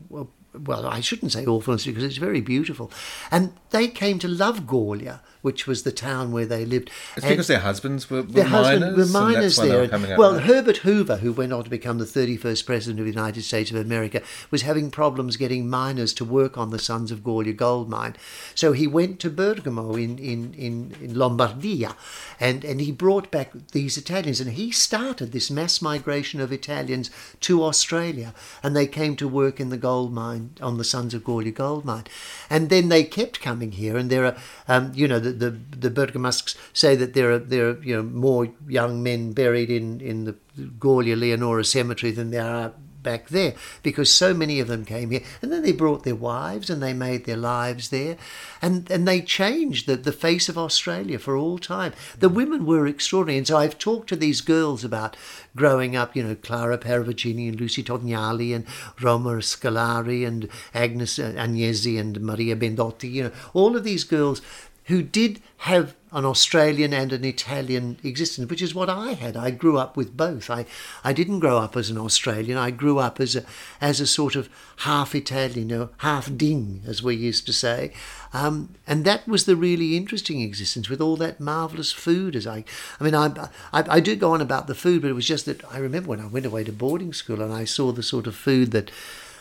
Well, 0.66 0.86
I 0.86 1.00
shouldn't 1.02 1.32
say 1.32 1.46
awfulness 1.46 1.86
because 1.86 2.04
it's 2.04 2.18
very 2.18 2.42
beautiful. 2.42 2.92
And 3.32 3.54
they 3.70 3.88
came 3.88 4.20
to 4.20 4.28
love 4.28 4.62
Gwalia, 4.62 5.20
which 5.48 5.66
was 5.66 5.84
the 5.84 5.94
town 5.94 6.34
where 6.34 6.46
they 6.46 6.66
lived. 6.66 6.90
It's 7.16 7.26
And- 7.26 7.32
because 7.32 7.48
their 7.48 7.60
husbands 7.70 8.10
were, 8.10 8.18
were 8.18 8.24
their 8.24 8.50
miners. 8.50 8.68
husband 8.68 8.98
were 8.98 9.04
and 9.04 9.12
miners 9.14 9.56
there. 9.56 10.18
well, 10.18 10.34
there. 10.34 10.42
Herbert 10.42 10.78
Hoover, 10.80 11.18
who 11.24 11.32
went 11.32 11.54
on 11.54 11.64
to 11.64 11.70
become 11.70 12.00
the 12.00 12.06
31st 12.06 12.66
president 12.66 13.00
of 13.00 13.06
the 13.06 13.12
United 13.14 13.44
States 13.44 13.72
of 13.72 13.78
America, 13.78 14.22
was 14.52 14.64
having 14.64 14.92
problems 14.92 15.38
getting 15.38 15.70
miners 15.70 16.14
to 16.16 16.26
work 16.26 16.58
on 16.58 16.70
the 16.72 16.80
Sons 16.80 17.12
of 17.12 17.20
Gwalia 17.20 17.56
gold 17.56 17.88
mine. 17.90 18.18
So 18.56 18.74
he 18.74 18.88
went 18.88 19.22
to 19.22 19.30
Bergamo 19.30 19.96
in, 19.96 20.20
in, 20.20 20.54
in, 20.56 20.94
in 21.02 21.14
Lombardia 21.16 21.96
and, 22.42 22.66
and 22.66 22.82
he 22.82 22.92
brought 22.92 23.32
back 23.32 23.54
these 23.72 23.96
Italians 23.98 24.42
and 24.42 24.52
he 24.52 24.70
started 24.72 25.32
this 25.32 25.50
mass 25.50 25.82
migration 25.82 26.42
of 26.42 26.52
Italians 26.52 27.10
to 27.40 27.64
Australia 27.64 28.34
and 28.62 28.76
they 28.76 28.86
came 28.88 29.16
to 29.16 29.30
work 29.30 29.62
in 29.62 29.70
the 29.70 29.78
gold 29.78 30.12
mine 30.14 30.50
on 30.62 30.78
the 30.78 30.84
Sons 30.84 31.14
of 31.14 31.24
Gwalia 31.24 31.54
gold 31.54 31.86
mine. 31.86 32.04
And 32.50 32.70
then 32.70 32.90
they 32.90 33.06
kept 33.06 33.40
coming 33.40 33.72
here 33.72 33.96
and 33.96 34.10
there 34.10 34.26
are, 34.26 34.36
um, 34.68 34.92
you 34.94 35.08
know, 35.08 35.20
the, 35.20 35.32
the, 35.38 35.52
the 35.52 35.90
Bergamasks 35.90 36.56
say 36.74 36.96
that 36.96 37.14
there 37.14 37.32
are, 37.32 37.40
there 37.40 37.70
are, 37.70 37.84
you 37.84 37.96
know, 37.96 38.04
more 38.04 38.50
young 38.68 39.04
men 39.04 39.34
buried 39.34 39.70
in, 39.70 40.02
in 40.02 40.26
the 40.26 40.36
Gwalia 40.80 41.18
Leonora 41.18 41.64
cemetery 41.64 42.12
than 42.12 42.32
there 42.32 42.46
are 42.46 42.74
back 43.08 43.30
there 43.30 43.54
because 43.84 44.12
so 44.12 44.34
many 44.34 44.60
of 44.60 44.68
them 44.68 44.84
came 44.84 45.12
here. 45.12 45.22
And 45.42 45.50
then 45.50 45.64
they 45.64 45.72
brought 45.72 46.04
their 46.04 46.16
wives 46.16 46.70
and 46.70 46.84
they 46.84 46.94
made 46.94 47.24
their 47.24 47.38
lives 47.38 47.90
there. 47.90 48.18
And 48.62 48.92
and 48.92 49.08
they 49.08 49.22
changed 49.22 49.88
the, 49.88 49.96
the 49.96 50.12
face 50.12 50.50
of 50.50 50.58
Australia 50.58 51.18
for 51.18 51.38
all 51.38 51.58
time. 51.58 51.94
The 52.20 52.30
mm. 52.30 52.34
women 52.34 52.66
were 52.66 52.86
extraordinary. 52.86 53.38
And 53.38 53.48
so 53.48 53.58
I've 53.58 53.78
talked 53.78 54.10
to 54.10 54.18
these 54.18 54.42
girls 54.42 54.84
about 54.84 55.16
growing 55.56 55.96
up 55.96 56.16
you 56.16 56.24
know 56.24 56.36
Clara 56.36 56.78
Paravagini 56.78 57.50
and 57.50 57.60
Lucy 57.60 57.84
Tognali 57.84 58.56
and 58.56 58.66
Roma 59.02 59.38
Scalari 59.38 60.26
and 60.26 60.48
Agnes 60.74 61.18
uh, 61.18 61.34
Agnesi 61.36 62.00
and 62.00 62.22
Maria 62.22 62.56
Bendotti 62.56 63.12
you 63.12 63.24
know 63.24 63.32
all 63.54 63.76
of 63.76 63.84
these 63.84 64.04
girls 64.04 64.42
who 64.88 65.02
did 65.02 65.42
have 65.58 65.96
an 66.14 66.24
Australian 66.24 66.94
and 66.94 67.12
an 67.12 67.26
Italian 67.26 67.98
existence, 68.02 68.50
which 68.50 68.62
is 68.62 68.74
what 68.74 68.90
I 68.90 69.12
had. 69.12 69.36
I 69.36 69.52
grew 69.52 69.78
up 69.78 69.98
with 69.98 70.16
both. 70.16 70.50
I, 70.50 70.66
I 71.04 71.12
didn't 71.12 71.42
grow 71.42 71.58
up 71.58 71.76
as 71.76 71.90
an 71.90 71.98
Australian. 71.98 72.58
I 72.58 72.72
grew 72.72 72.98
up 72.98 73.20
as 73.20 73.36
a 73.36 73.44
as 73.82 74.00
a 74.00 74.08
sort 74.08 74.36
of 74.36 74.50
half 74.78 75.14
Italian, 75.14 75.74
or 75.74 75.90
half 75.98 76.36
ding, 76.38 76.82
as 76.88 77.04
we 77.04 77.16
used 77.16 77.46
to 77.48 77.54
say. 77.54 77.92
Um, 78.32 78.76
and 78.88 79.04
that 79.04 79.28
was 79.28 79.46
the 79.46 79.58
really 79.58 79.98
interesting 79.98 80.40
existence 80.40 80.88
with 80.90 81.02
all 81.02 81.18
that 81.18 81.42
marvelous 81.42 81.92
food. 81.92 82.36
As 82.36 82.48
I, 82.48 82.64
I 83.00 83.04
mean, 83.04 83.16
I, 83.16 83.50
I 83.74 83.98
I 83.98 84.00
do 84.00 84.16
go 84.16 84.34
on 84.34 84.42
about 84.42 84.68
the 84.68 84.76
food, 84.76 85.02
but 85.02 85.12
it 85.12 85.16
was 85.16 85.28
just 85.28 85.46
that 85.46 85.62
I 85.74 85.78
remember 85.80 86.10
when 86.10 86.22
I 86.22 86.28
went 86.28 86.46
away 86.46 86.64
to 86.64 86.72
boarding 86.72 87.12
school 87.12 87.42
and 87.42 87.52
I 87.54 87.66
saw 87.66 87.92
the 87.92 88.04
sort 88.04 88.28
of 88.28 88.36
food 88.36 88.72
that. 88.72 88.92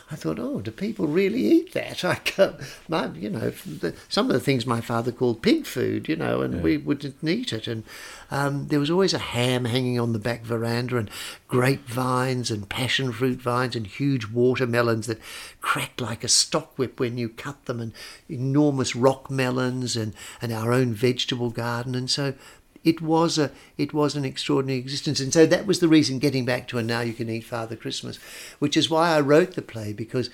I 0.09 0.15
thought, 0.15 0.39
oh, 0.39 0.61
do 0.61 0.71
people 0.71 1.09
really 1.09 1.41
eat 1.41 1.73
that? 1.73 2.05
I 2.05 2.17
can't, 2.17 2.57
my, 2.89 3.09
you 3.09 3.29
know, 3.29 3.51
the, 3.51 3.95
some 4.09 4.27
of 4.27 4.35
the 4.35 4.41
things 4.41 4.65
my 4.65 4.81
father 4.81 5.11
called 5.11 5.43
pig 5.43 5.67
food, 5.67 6.09
you 6.09 6.15
know, 6.15 6.43
and 6.43 6.63
we 6.63 6.77
wouldn't 6.77 7.17
eat 7.25 7.53
it. 7.53 7.67
And 7.67 7.83
um, 8.31 8.69
there 8.69 8.79
was 8.79 8.91
always 8.91 9.15
a 9.15 9.19
ham 9.19 9.65
hanging 9.65 9.99
on 9.99 10.13
the 10.13 10.21
back 10.21 10.43
veranda, 10.43 10.97
and 10.97 11.11
grapevines 11.49 12.53
and 12.53 12.69
passion 12.69 13.11
fruit 13.11 13.41
vines, 13.41 13.75
and 13.75 13.87
huge 13.87 14.29
watermelons 14.29 15.09
that 15.09 15.21
cracked 15.61 16.01
like 16.01 16.23
a 16.23 16.29
stock 16.29 16.79
whip 16.79 17.01
when 17.01 17.19
you 17.19 17.29
cut 17.29 17.65
them, 17.65 17.81
and 17.81 17.93
enormous 18.29 18.95
rock 18.95 19.29
melons, 19.29 19.97
and, 19.97 20.15
and 20.41 20.53
our 20.53 20.73
own 20.73 20.93
vegetable 20.93 21.51
garden. 21.51 21.97
And 21.97 22.09
so 22.09 22.35
it 22.87 23.02
was 23.02 23.37
a 23.37 23.50
it 23.76 23.93
was 23.93 24.16
an 24.16 24.25
extraordinary 24.25 24.78
existence 24.78 25.21
and 25.21 25.33
so 25.35 25.45
that 25.45 25.66
was 25.66 25.81
the 25.81 25.88
reason 25.88 26.19
getting 26.19 26.47
back 26.47 26.66
to 26.66 26.78
and 26.78 26.88
now 26.88 27.00
you 27.00 27.12
can 27.12 27.28
eat 27.28 27.45
father 27.45 27.76
christmas 27.76 28.16
which 28.59 28.76
is 28.76 28.88
why 28.88 29.14
i 29.14 29.21
wrote 29.21 29.55
the 29.55 29.62
play 29.62 29.93
because 29.93 30.31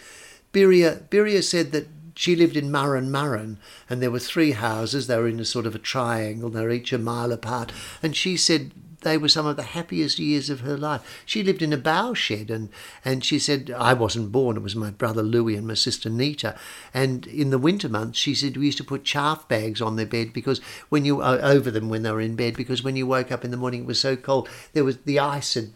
Birria, 0.52 1.09
Birria 1.09 1.42
said 1.42 1.73
that 1.73 1.88
she 2.14 2.37
lived 2.37 2.56
in 2.56 2.71
Murrin 2.71 3.09
Murrin 3.09 3.56
and 3.88 4.02
there 4.02 4.11
were 4.11 4.18
three 4.18 4.52
houses. 4.52 5.06
They 5.06 5.16
were 5.16 5.28
in 5.28 5.40
a 5.40 5.44
sort 5.44 5.66
of 5.66 5.75
a 5.75 5.78
triangle. 5.78 6.50
They 6.50 6.61
were 6.61 6.71
each 6.71 6.92
a 6.92 6.99
mile 6.99 7.32
apart. 7.32 7.73
And 8.02 8.14
she 8.14 8.37
said 8.37 8.73
they 9.02 9.18
were 9.18 9.28
some 9.28 9.47
of 9.47 9.56
the 9.56 9.62
happiest 9.62 10.18
years 10.18 10.50
of 10.50 10.61
her 10.61 10.76
life. 10.76 11.23
She 11.26 11.42
lived 11.42 11.62
in 11.62 11.73
a 11.73 11.76
bough 11.76 12.14
shed, 12.14 12.50
and, 12.50 12.68
and 13.04 13.25
she 13.25 13.38
said, 13.38 13.71
I 13.76 13.94
wasn't 13.94 14.32
born, 14.32 14.56
it 14.56 14.62
was 14.62 14.76
my 14.76 14.90
brother 14.90 15.23
Louis 15.23 15.56
and 15.56 15.66
my 15.66 15.75
sister 15.75 16.09
Nita. 16.09 16.59
And 16.92 17.26
in 17.26 17.50
the 17.50 17.59
winter 17.59 17.88
months, 17.88 18.18
she 18.18 18.35
said, 18.35 18.56
we 18.56 18.66
used 18.66 18.78
to 18.78 18.85
put 18.85 19.04
chaff 19.04 19.47
bags 19.49 19.80
on 19.80 19.97
their 19.97 20.06
bed 20.06 20.32
because 20.32 20.61
when 20.88 21.04
you, 21.04 21.21
uh, 21.21 21.38
over 21.42 21.71
them 21.71 21.88
when 21.88 22.02
they 22.02 22.11
were 22.11 22.21
in 22.21 22.37
bed, 22.37 22.56
because 22.56 22.82
when 22.82 22.97
you 22.97 23.06
woke 23.06 23.32
up 23.32 23.44
in 23.44 23.50
the 23.50 23.56
morning, 23.56 23.82
it 23.82 23.87
was 23.87 24.00
so 24.00 24.16
cold, 24.16 24.49
there 24.73 24.85
was 24.85 24.99
the 24.99 25.18
ice 25.18 25.54
had 25.54 25.73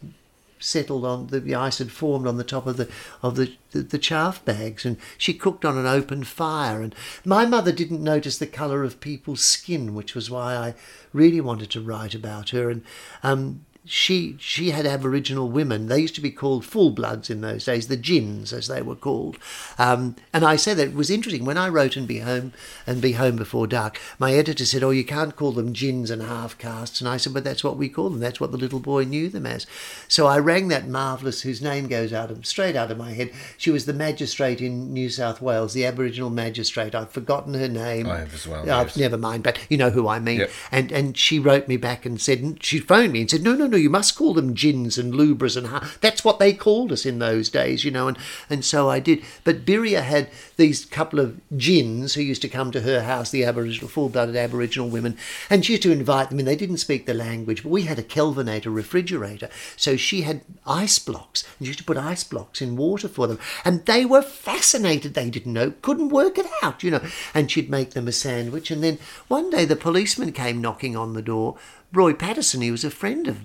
settled 0.59 1.05
on 1.05 1.27
the, 1.27 1.39
the 1.39 1.55
ice 1.55 1.77
had 1.77 1.91
formed 1.91 2.27
on 2.27 2.37
the 2.37 2.43
top 2.43 2.67
of 2.67 2.77
the 2.77 2.89
of 3.21 3.35
the, 3.35 3.53
the, 3.71 3.81
the 3.81 3.97
chaff 3.97 4.43
bags 4.43 4.85
and 4.85 4.97
she 5.17 5.33
cooked 5.33 5.65
on 5.65 5.77
an 5.77 5.85
open 5.85 6.23
fire. 6.23 6.81
And 6.81 6.95
my 7.25 7.45
mother 7.45 7.71
didn't 7.71 8.03
notice 8.03 8.37
the 8.37 8.47
colour 8.47 8.83
of 8.83 8.99
people's 8.99 9.41
skin 9.41 9.93
which 9.93 10.15
was 10.15 10.29
why 10.29 10.55
I 10.55 10.75
really 11.13 11.41
wanted 11.41 11.69
to 11.71 11.81
write 11.81 12.15
about 12.15 12.49
her. 12.49 12.69
And 12.69 12.83
um, 13.23 13.65
she 13.87 14.35
she 14.39 14.71
had 14.71 14.85
Aboriginal 14.85 15.49
women. 15.49 15.87
They 15.87 15.99
used 15.99 16.15
to 16.15 16.21
be 16.21 16.31
called 16.31 16.65
full 16.65 16.91
bloods 16.91 17.29
in 17.29 17.41
those 17.41 17.65
days, 17.65 17.87
the 17.87 17.97
gins 17.97 18.53
as 18.53 18.67
they 18.67 18.81
were 18.81 18.95
called. 18.95 19.37
Um, 19.77 20.15
and 20.33 20.43
I 20.45 20.55
say 20.55 20.73
that 20.73 20.89
it 20.89 20.93
was 20.93 21.09
interesting 21.09 21.45
when 21.45 21.57
I 21.57 21.69
wrote 21.69 21.95
and 21.95 22.07
be 22.07 22.19
home 22.19 22.53
and 22.85 23.01
be 23.01 23.13
home 23.13 23.35
before 23.35 23.67
dark. 23.67 23.99
My 24.19 24.33
editor 24.33 24.65
said, 24.65 24.83
"Oh, 24.83 24.91
you 24.91 25.05
can't 25.05 25.35
call 25.35 25.51
them 25.51 25.73
gins 25.73 26.11
and 26.11 26.21
half 26.21 26.57
castes." 26.57 27.01
And 27.01 27.09
I 27.09 27.17
said, 27.17 27.33
"But 27.33 27.43
that's 27.43 27.63
what 27.63 27.77
we 27.77 27.89
call 27.89 28.09
them. 28.09 28.19
That's 28.19 28.39
what 28.39 28.51
the 28.51 28.57
little 28.57 28.79
boy 28.79 29.05
knew 29.05 29.29
them 29.29 29.45
as." 29.45 29.65
So 30.07 30.27
I 30.27 30.37
rang 30.39 30.67
that 30.67 30.87
marvelous 30.87 31.41
whose 31.41 31.61
name 31.61 31.87
goes 31.87 32.11
out 32.11 32.29
of 32.29 32.45
straight 32.45 32.75
out 32.75 32.91
of 32.91 32.97
my 32.97 33.13
head. 33.13 33.31
She 33.57 33.71
was 33.71 33.85
the 33.85 33.93
magistrate 33.93 34.61
in 34.61 34.93
New 34.93 35.09
South 35.09 35.41
Wales, 35.41 35.73
the 35.73 35.85
Aboriginal 35.85 36.29
magistrate. 36.29 36.93
I've 36.93 37.11
forgotten 37.11 37.53
her 37.53 37.67
name. 37.67 38.07
I 38.07 38.19
have 38.19 38.33
as 38.33 38.47
well. 38.47 38.61
Oh, 38.61 38.65
yes. 38.65 38.97
Never 38.97 39.17
mind, 39.17 39.43
but 39.43 39.59
you 39.69 39.77
know 39.77 39.89
who 39.89 40.07
I 40.07 40.19
mean. 40.19 40.41
Yep. 40.41 40.51
And 40.71 40.91
and 40.91 41.17
she 41.17 41.39
wrote 41.39 41.67
me 41.67 41.77
back 41.77 42.05
and 42.05 42.19
said 42.19 42.57
she 42.61 42.79
phoned 42.79 43.13
me 43.13 43.21
and 43.21 43.29
said, 43.29 43.43
"No, 43.43 43.53
no, 43.53 43.67
no, 43.67 43.76
you 43.77 43.89
must 43.89 44.15
call 44.15 44.33
them 44.33 44.53
gins 44.53 44.97
and 44.97 45.13
lubras 45.13 45.55
and 45.55 45.67
ha-. 45.67 45.89
that's 46.01 46.23
what 46.23 46.39
they 46.39 46.53
called 46.53 46.91
us 46.91 47.05
in 47.05 47.19
those 47.19 47.49
days, 47.49 47.85
you 47.85 47.91
know." 47.91 48.07
And 48.07 48.17
and 48.49 48.65
so 48.65 48.89
I 48.89 48.99
did. 48.99 49.23
But 49.43 49.65
Birria 49.65 50.01
had 50.01 50.29
these 50.57 50.85
couple 50.85 51.19
of 51.19 51.39
gins 51.55 52.15
who 52.15 52.21
used 52.21 52.41
to 52.41 52.49
come 52.49 52.71
to 52.71 52.81
her 52.81 53.03
house, 53.03 53.29
the 53.29 53.45
Aboriginal 53.45 53.89
full-blooded 53.89 54.35
Aboriginal 54.35 54.89
women, 54.89 55.17
and 55.49 55.65
she 55.65 55.73
used 55.73 55.83
to 55.83 55.91
invite 55.91 56.29
them 56.29 56.39
in. 56.39 56.45
They 56.45 56.55
didn't 56.55 56.77
speak 56.77 57.05
the 57.05 57.13
language, 57.13 57.63
but 57.63 57.71
we 57.71 57.83
had 57.83 57.99
a 57.99 58.03
Kelvinator 58.03 58.73
refrigerator, 58.73 59.49
so 59.75 59.95
she 59.95 60.21
had 60.21 60.41
ice 60.65 60.99
blocks, 60.99 61.43
and 61.57 61.65
she 61.65 61.69
used 61.69 61.79
to 61.79 61.85
put 61.85 61.97
ice 61.97 62.23
blocks 62.23 62.61
in 62.61 62.75
water 62.75 63.07
for 63.07 63.27
them, 63.27 63.39
and 63.63 63.85
they 63.85 64.05
were 64.05 64.21
fascinated. 64.21 65.13
They 65.13 65.29
didn't 65.29 65.53
know, 65.53 65.71
couldn't 65.81 66.09
work 66.09 66.37
it 66.37 66.47
out, 66.61 66.83
you 66.83 66.91
know. 66.91 67.01
And 67.33 67.51
she'd 67.51 67.69
make 67.69 67.91
them 67.91 68.07
a 68.07 68.11
sandwich, 68.11 68.71
and 68.71 68.83
then 68.83 68.99
one 69.27 69.49
day 69.49 69.65
the 69.65 69.75
policeman 69.75 70.31
came 70.31 70.61
knocking 70.61 70.95
on 70.95 71.13
the 71.13 71.21
door. 71.21 71.57
Roy 71.97 72.13
Patterson, 72.13 72.61
he 72.61 72.69
was 72.69 72.83
a 72.83 72.91
friend 72.91 73.27
of 73.27 73.39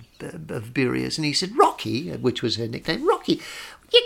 of 0.50 0.74
Birria's, 0.74 1.16
and 1.16 1.24
he 1.24 1.32
said, 1.32 1.56
"Rocky," 1.56 2.10
which 2.10 2.42
was 2.42 2.56
her 2.56 2.68
nickname, 2.68 3.08
"Rocky, 3.08 3.40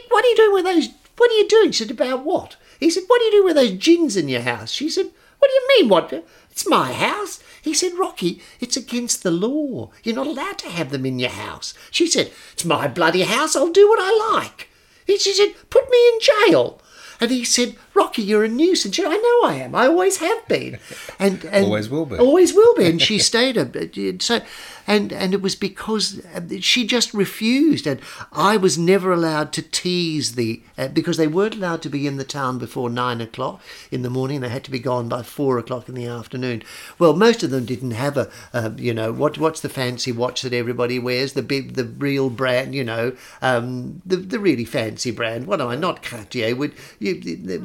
what 0.08 0.24
are 0.24 0.28
you 0.28 0.36
doing 0.36 0.52
with 0.52 0.64
those? 0.64 0.88
What 1.16 1.32
are 1.32 1.34
you 1.34 1.48
doing?" 1.48 1.72
She 1.72 1.82
said, 1.82 1.90
"About 1.90 2.24
what?" 2.24 2.54
He 2.78 2.88
said, 2.88 3.02
"What 3.08 3.20
are 3.20 3.24
you 3.24 3.30
doing 3.32 3.44
with 3.44 3.56
those 3.56 3.72
gins 3.72 4.16
in 4.16 4.28
your 4.28 4.42
house?" 4.42 4.70
She 4.70 4.88
said, 4.88 5.10
"What 5.40 5.48
do 5.48 5.54
you 5.54 5.68
mean? 5.76 5.88
What? 5.88 6.24
It's 6.52 6.68
my 6.68 6.92
house." 6.92 7.40
He 7.60 7.74
said, 7.74 7.94
"Rocky, 7.94 8.40
it's 8.60 8.76
against 8.76 9.24
the 9.24 9.32
law. 9.32 9.90
You're 10.04 10.14
not 10.14 10.28
allowed 10.28 10.58
to 10.58 10.68
have 10.68 10.90
them 10.90 11.04
in 11.04 11.18
your 11.18 11.30
house." 11.30 11.74
She 11.90 12.06
said, 12.06 12.30
"It's 12.52 12.64
my 12.64 12.86
bloody 12.86 13.22
house. 13.22 13.56
I'll 13.56 13.72
do 13.72 13.88
what 13.88 13.98
I 14.00 14.12
like." 14.32 14.68
He 15.08 15.18
she 15.18 15.34
said, 15.34 15.56
"Put 15.70 15.90
me 15.90 15.98
in 16.08 16.20
jail." 16.20 16.80
And 17.20 17.30
he 17.32 17.44
said, 17.44 17.76
Rocky, 17.96 18.22
you're 18.22 18.44
a 18.44 18.48
nuisance. 18.48 18.98
I 18.98 19.02
know 19.02 19.48
I 19.48 19.54
am. 19.54 19.74
I 19.74 19.86
always 19.86 20.18
have 20.18 20.46
been. 20.48 20.78
And, 21.18 21.44
and 21.46 21.64
Always 21.64 21.88
will 21.88 22.04
be. 22.04 22.16
Always 22.18 22.52
will 22.52 22.74
be. 22.74 22.84
And 22.84 23.00
she 23.08 23.18
stayed. 23.18 23.56
A, 23.56 24.20
so, 24.20 24.40
and 24.86 25.12
and 25.12 25.34
it 25.34 25.42
was 25.42 25.56
because 25.56 26.20
she 26.60 26.86
just 26.86 27.14
refused. 27.14 27.86
And 27.86 28.00
I 28.32 28.56
was 28.56 28.76
never 28.76 29.12
allowed 29.12 29.52
to 29.54 29.62
tease 29.62 30.34
the 30.34 30.62
uh, 30.78 30.88
because 30.88 31.16
they 31.16 31.26
weren't 31.26 31.54
allowed 31.54 31.82
to 31.82 31.88
be 31.88 32.06
in 32.06 32.16
the 32.16 32.24
town 32.24 32.58
before 32.58 32.90
nine 32.90 33.20
o'clock 33.20 33.62
in 33.90 34.02
the 34.02 34.10
morning. 34.10 34.40
They 34.40 34.48
had 34.48 34.64
to 34.64 34.70
be 34.70 34.78
gone 34.78 35.08
by 35.08 35.22
four 35.22 35.58
o'clock 35.58 35.88
in 35.88 35.94
the 35.94 36.06
afternoon. 36.06 36.62
Well, 36.98 37.14
most 37.16 37.42
of 37.42 37.50
them 37.50 37.64
didn't 37.64 37.92
have 37.92 38.16
a 38.16 38.30
uh, 38.52 38.70
you 38.76 38.92
know 38.92 39.12
what 39.12 39.38
what's 39.38 39.60
the 39.60 39.68
fancy 39.68 40.12
watch 40.12 40.42
that 40.42 40.52
everybody 40.52 40.98
wears 40.98 41.32
the 41.32 41.42
big 41.42 41.74
the 41.74 41.84
real 41.84 42.30
brand 42.30 42.74
you 42.74 42.84
know 42.84 43.16
um, 43.42 44.02
the 44.04 44.16
the 44.16 44.38
really 44.38 44.64
fancy 44.64 45.10
brand. 45.10 45.46
What 45.46 45.60
am 45.60 45.68
I 45.68 45.76
not 45.76 46.02
Cartier? 46.02 46.54
Would 46.54 46.74
you 46.98 47.14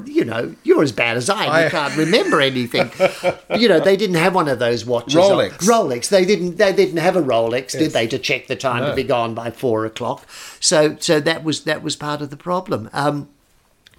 you 0.06 0.21
know 0.26 0.56
you're 0.64 0.84
as 0.84 0.92
bad 0.92 1.18
as 1.18 1.30
I. 1.30 1.46
am. 1.46 1.52
I- 1.52 1.64
You 1.66 1.70
can't 1.70 1.98
remember 1.98 2.42
anything. 2.42 2.92
you 3.60 3.68
know 3.68 3.80
they 3.80 3.96
didn't 3.98 4.16
have 4.18 4.34
one 4.36 4.48
of 4.48 4.60
those 4.60 4.86
watches. 4.86 5.16
on- 5.16 5.22
Rolex. 5.32 5.52
Rolex. 5.60 6.10
They 6.10 6.26
didn't. 6.26 6.58
They 6.58 6.74
didn't 6.74 6.98
have 6.98 7.16
a 7.16 7.22
Rolex, 7.22 7.72
did 7.72 7.92
they, 7.92 8.08
to 8.08 8.18
check 8.20 8.48
the 8.48 8.56
time 8.56 8.86
to 8.90 8.96
be 8.96 9.04
gone 9.04 9.34
by 9.34 9.52
four 9.52 9.86
o'clock? 9.86 10.26
So, 10.60 10.96
so 11.00 11.20
that 11.20 11.44
was 11.44 11.64
that 11.66 11.84
was 11.84 11.96
part 11.96 12.22
of 12.22 12.30
the 12.30 12.38
problem. 12.38 12.90
Um, 12.94 13.30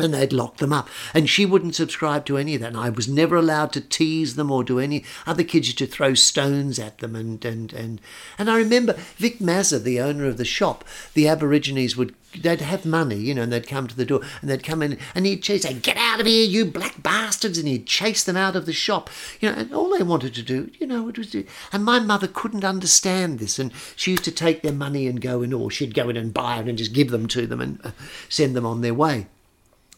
and 0.02 0.12
they'd 0.12 0.32
lock 0.32 0.58
them 0.58 0.72
up. 0.72 0.88
And 1.14 1.28
she 1.28 1.46
wouldn't 1.46 1.74
subscribe 1.74 2.24
to 2.26 2.36
any 2.36 2.54
of 2.54 2.60
that. 2.60 2.68
And 2.68 2.76
I 2.76 2.90
was 2.90 3.08
never 3.08 3.36
allowed 3.36 3.72
to 3.72 3.80
tease 3.80 4.36
them 4.36 4.50
or 4.50 4.64
do 4.64 4.78
any 4.78 5.04
other 5.26 5.44
kids 5.44 5.68
used 5.68 5.78
to 5.78 5.86
throw 5.86 6.14
stones 6.14 6.78
at 6.78 6.98
them 6.98 7.16
and 7.16 7.44
and 7.44 7.72
and 7.72 8.00
and 8.38 8.50
I 8.50 8.56
remember 8.56 8.94
Vic 9.16 9.38
Mazza, 9.38 9.82
the 9.82 10.00
owner 10.00 10.26
of 10.26 10.36
the 10.36 10.44
shop, 10.44 10.84
the 11.14 11.28
Aborigines 11.28 11.96
would 11.96 12.14
they'd 12.40 12.60
have 12.60 12.86
money, 12.86 13.16
you 13.16 13.34
know, 13.34 13.42
and 13.42 13.52
they'd 13.52 13.66
come 13.66 13.86
to 13.86 13.96
the 13.96 14.04
door 14.04 14.20
and 14.40 14.48
they'd 14.48 14.64
come 14.64 14.82
in 14.82 14.98
and 15.14 15.26
he'd 15.26 15.42
chase 15.42 15.62
say, 15.62 15.74
Get 15.74 15.96
out 15.96 16.20
of 16.20 16.26
here, 16.26 16.46
you 16.46 16.64
black 16.64 17.02
bastards 17.02 17.58
and 17.58 17.68
he'd 17.68 17.86
chase 17.86 18.24
them 18.24 18.36
out 18.36 18.56
of 18.56 18.66
the 18.66 18.72
shop. 18.72 19.10
You 19.40 19.50
know, 19.50 19.58
and 19.58 19.74
all 19.74 19.90
they 19.90 20.02
wanted 20.02 20.34
to 20.34 20.42
do, 20.42 20.70
you 20.78 20.86
know, 20.86 21.08
it 21.08 21.18
was 21.18 21.34
and 21.72 21.84
my 21.84 21.98
mother 21.98 22.28
couldn't 22.28 22.64
understand 22.64 23.38
this 23.38 23.58
and 23.58 23.72
she 23.96 24.12
used 24.12 24.24
to 24.24 24.32
take 24.32 24.62
their 24.62 24.72
money 24.72 25.06
and 25.06 25.20
go 25.20 25.42
in 25.42 25.52
or 25.52 25.70
she'd 25.70 25.94
go 25.94 26.08
in 26.08 26.16
and 26.16 26.34
buy 26.34 26.58
it 26.58 26.68
and 26.68 26.78
just 26.78 26.92
give 26.92 27.10
them 27.10 27.26
to 27.28 27.46
them 27.46 27.60
and 27.60 27.80
uh, 27.84 27.90
send 28.28 28.54
them 28.56 28.66
on 28.66 28.80
their 28.80 28.94
way 28.94 29.26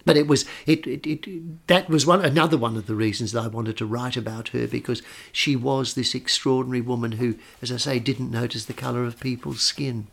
but 0.05 0.17
it 0.17 0.27
was 0.27 0.45
it, 0.67 0.87
it, 0.87 1.07
it 1.07 1.67
that 1.67 1.89
was 1.89 2.07
one 2.07 2.25
another 2.25 2.57
one 2.57 2.77
of 2.77 2.87
the 2.87 2.95
reasons 2.95 3.33
that 3.33 3.45
I 3.45 3.49
wanted 3.49 3.77
to 3.79 3.87
write 3.87 4.17
about 4.17 4.49
her 4.49 4.67
because 4.67 5.03
she 5.33 5.57
was 5.57 5.95
this 5.95 6.15
extraordinary 6.15 6.81
woman 6.81 7.13
who, 7.13 7.37
as 7.63 7.73
I 7.73 7.77
say, 7.77 7.99
didn't 7.99 8.31
notice 8.31 8.65
the 8.65 8.73
colour 8.73 9.05
of 9.05 9.21
people's 9.21 9.63
skin. 9.63 10.09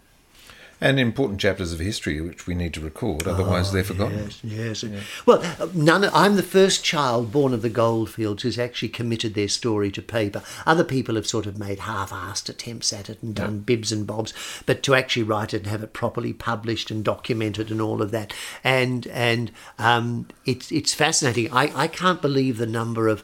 And 0.84 1.00
important 1.00 1.40
chapters 1.40 1.72
of 1.72 1.80
history 1.80 2.20
which 2.22 2.48
we 2.48 2.56
need 2.56 2.74
to 2.74 2.82
record, 2.82 3.28
otherwise 3.28 3.72
they're 3.72 3.84
forgotten. 3.84 4.32
Yes, 4.44 4.82
yes. 4.82 5.04
Well, 5.28 5.44
uh, 5.60 5.68
none. 5.76 6.06
I'm 6.06 6.38
the 6.38 6.42
first 6.42 6.84
child 6.84 7.32
born 7.32 7.54
of 7.54 7.62
the 7.62 7.70
goldfields 7.70 8.42
who's 8.42 8.58
actually 8.58 8.90
committed 8.90 9.36
their 9.36 9.48
story 9.48 9.92
to 9.92 10.02
paper. 10.02 10.42
Other 10.66 10.84
people 10.84 11.14
have 11.14 11.28
sort 11.28 11.46
of 11.46 11.60
made 11.60 11.82
half-assed 11.82 12.50
attempts 12.50 12.92
at 12.92 13.12
it 13.12 13.22
and 13.22 13.36
done 13.36 13.60
bibs 13.60 13.92
and 13.92 14.08
bobs, 14.08 14.34
but 14.66 14.82
to 14.82 14.96
actually 14.96 15.22
write 15.22 15.54
it 15.54 15.58
and 15.58 15.68
have 15.68 15.84
it 15.84 15.94
properly 15.94 16.34
published 16.34 16.90
and 16.90 17.06
documented 17.06 17.70
and 17.70 17.80
all 17.80 18.02
of 18.02 18.10
that, 18.10 18.34
and 18.64 19.06
and 19.08 19.52
um, 19.78 20.28
it's 20.46 20.72
it's 20.72 20.96
fascinating. 20.96 21.54
I 21.54 21.72
I 21.76 21.88
can't 21.88 22.24
believe 22.24 22.58
the 22.58 22.66
number 22.66 23.08
of 23.08 23.24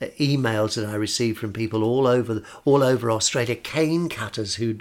emails 0.00 0.74
that 0.74 0.88
I 0.88 0.94
received 0.94 1.38
from 1.38 1.52
people 1.52 1.82
all 1.84 2.06
over 2.06 2.42
all 2.64 2.82
over 2.82 3.10
Australia, 3.10 3.56
cane 3.56 4.08
cutters 4.08 4.56
who 4.56 4.74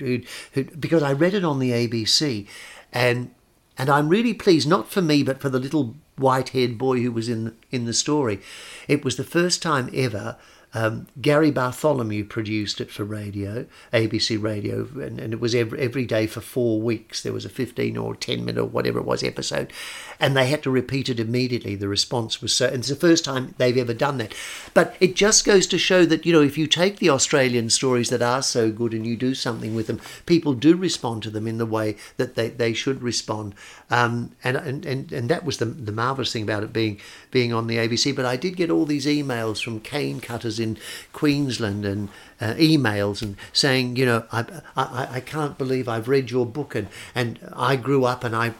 who, 0.54 0.64
because 0.64 1.04
I 1.04 1.14
read 1.14 1.34
it 1.34 1.44
on 1.44 1.60
the 1.60 1.72
ABC, 1.72 2.48
and 2.94 3.32
and 3.78 3.90
I'm 3.90 4.10
really 4.10 4.34
pleased 4.34 4.68
not 4.68 4.90
for 4.90 5.02
me 5.02 5.24
but 5.24 5.40
for 5.40 5.50
the 5.50 5.60
little 5.60 5.96
white-haired 6.18 6.78
boy 6.78 7.02
who 7.02 7.12
was 7.12 7.30
in 7.30 7.56
in 7.72 7.86
the 7.86 7.94
story. 7.94 8.40
It 8.88 9.06
was 9.06 9.18
the 9.18 9.24
first 9.24 9.62
time 9.62 9.90
ever. 9.94 10.38
Um, 10.74 11.08
Gary 11.22 11.50
Bartholomew 11.50 12.26
produced 12.26 12.82
it 12.82 12.92
for 12.92 13.06
radio, 13.06 13.66
ABC 13.94 14.42
Radio, 14.42 14.88
and, 14.96 15.20
and 15.20 15.34
it 15.34 15.40
was 15.40 15.56
every, 15.56 15.80
every 15.80 16.06
day 16.06 16.28
for 16.28 16.42
four 16.42 16.82
weeks. 16.82 17.24
There 17.24 17.34
was 17.34 17.46
a 17.46 17.50
15 17.50 17.96
or 17.98 18.16
10 18.16 18.44
minute 18.44 18.62
or 18.62 18.66
whatever 18.66 19.00
it 19.00 19.06
was 19.06 19.24
episode, 19.24 19.72
and 20.20 20.36
they 20.36 20.48
had 20.48 20.64
to 20.64 20.70
repeat 20.70 21.08
it 21.08 21.22
immediately. 21.22 21.76
The 21.76 21.88
response 21.88 22.42
was 22.42 22.54
so, 22.54 22.68
and 22.68 22.78
it's 22.78 22.90
the 22.90 22.96
first 22.96 23.24
time 23.24 23.56
they've 23.58 23.78
ever 23.78 23.94
done 23.94 24.18
that. 24.18 24.36
But 24.74 24.96
it 25.00 25.16
just 25.16 25.46
goes 25.46 25.68
to 25.68 25.78
show 25.78 26.06
that, 26.06 26.26
you 26.26 26.34
know, 26.34 26.42
if 26.42 26.58
you 26.58 26.68
take 26.68 26.98
the 26.98 27.10
Australian 27.10 27.70
stories 27.70 28.10
that 28.10 28.22
are 28.22 28.44
so 28.44 28.70
good 28.70 28.94
and 28.94 29.06
you 29.06 29.16
do 29.16 29.36
something 29.36 29.74
with 29.74 29.88
them, 29.88 30.02
people 30.26 30.54
do 30.54 30.76
respond 30.76 31.24
to 31.24 31.30
them 31.30 31.48
in 31.48 31.60
the 31.60 31.66
way 31.66 31.96
that 32.18 32.36
they, 32.36 32.50
they 32.50 32.74
should 32.74 33.02
respond. 33.02 33.56
Um, 33.90 34.32
and, 34.44 34.58
and, 34.58 34.86
and, 34.86 35.12
and 35.14 35.30
that 35.30 35.46
was 35.46 35.58
the, 35.58 35.66
the 35.66 35.94
marvellous 35.94 36.34
thing 36.34 36.44
about 36.44 36.64
it 36.64 36.74
being, 36.74 37.00
being 37.32 37.54
on 37.54 37.68
the 37.68 37.78
ABC. 37.78 38.14
But 38.14 38.26
I 38.26 38.36
did 38.36 38.58
get 38.58 38.70
all 38.70 38.86
these 38.86 39.06
emails 39.06 39.64
from 39.64 39.80
cane 39.80 40.20
cutters 40.20 40.57
in 40.60 40.78
Queensland 41.14 41.86
and 41.86 42.10
uh, 42.42 42.54
emails 42.54 43.22
and 43.22 43.36
saying, 43.54 43.96
you 43.96 44.06
know, 44.06 44.26
I, 44.32 44.46
I, 44.76 45.08
I 45.12 45.20
can't 45.20 45.58
believe 45.58 45.88
I've 45.88 46.08
read 46.08 46.32
your 46.32 46.46
book 46.46 46.76
and, 46.76 46.88
and 47.16 47.40
I 47.56 47.76
grew 47.76 48.06
up 48.06 48.24
and 48.24 48.36
I, 48.36 48.54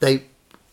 they, 0.00 0.24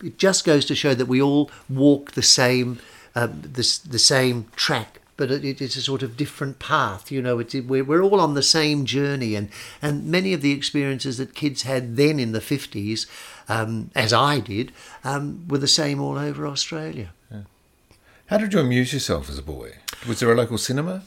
it 0.04 0.18
just 0.18 0.46
goes 0.46 0.66
to 0.66 0.76
show 0.76 0.94
that 0.94 1.08
we 1.08 1.22
all 1.22 1.50
walk 1.70 2.14
the 2.14 2.22
same, 2.22 2.80
uh, 3.16 3.28
the, 3.28 3.80
the 3.90 4.00
same 4.00 4.48
track 4.56 5.02
but 5.18 5.32
it's 5.32 5.76
a 5.76 5.82
sort 5.82 6.04
of 6.04 6.16
different 6.16 6.60
path. 6.60 7.12
You 7.12 7.24
know, 7.24 7.38
we're, 7.38 7.84
we're 7.84 8.04
all 8.04 8.22
on 8.22 8.36
the 8.36 8.44
same 8.44 8.86
journey, 8.86 9.34
and, 9.34 9.50
and 9.82 10.06
many 10.06 10.32
of 10.32 10.42
the 10.44 10.52
experiences 10.52 11.18
that 11.18 11.34
kids 11.34 11.64
had 11.64 11.98
then 11.98 12.20
in 12.20 12.34
the 12.34 12.40
50s 12.40 13.08
um, 13.50 13.90
as 13.96 14.14
I 14.14 14.40
did, 14.40 14.72
um, 15.04 15.48
were 15.48 15.58
the 15.58 15.68
same 15.68 16.00
all 16.00 16.18
over 16.18 16.46
Australia. 16.46 17.10
How 18.28 18.38
did 18.38 18.52
you 18.52 18.60
amuse 18.60 18.92
yourself 18.92 19.30
as 19.30 19.38
a 19.38 19.42
boy? 19.42 19.76
Was 20.06 20.20
there 20.20 20.30
a 20.30 20.36
local 20.36 20.58
cinema? 20.58 21.04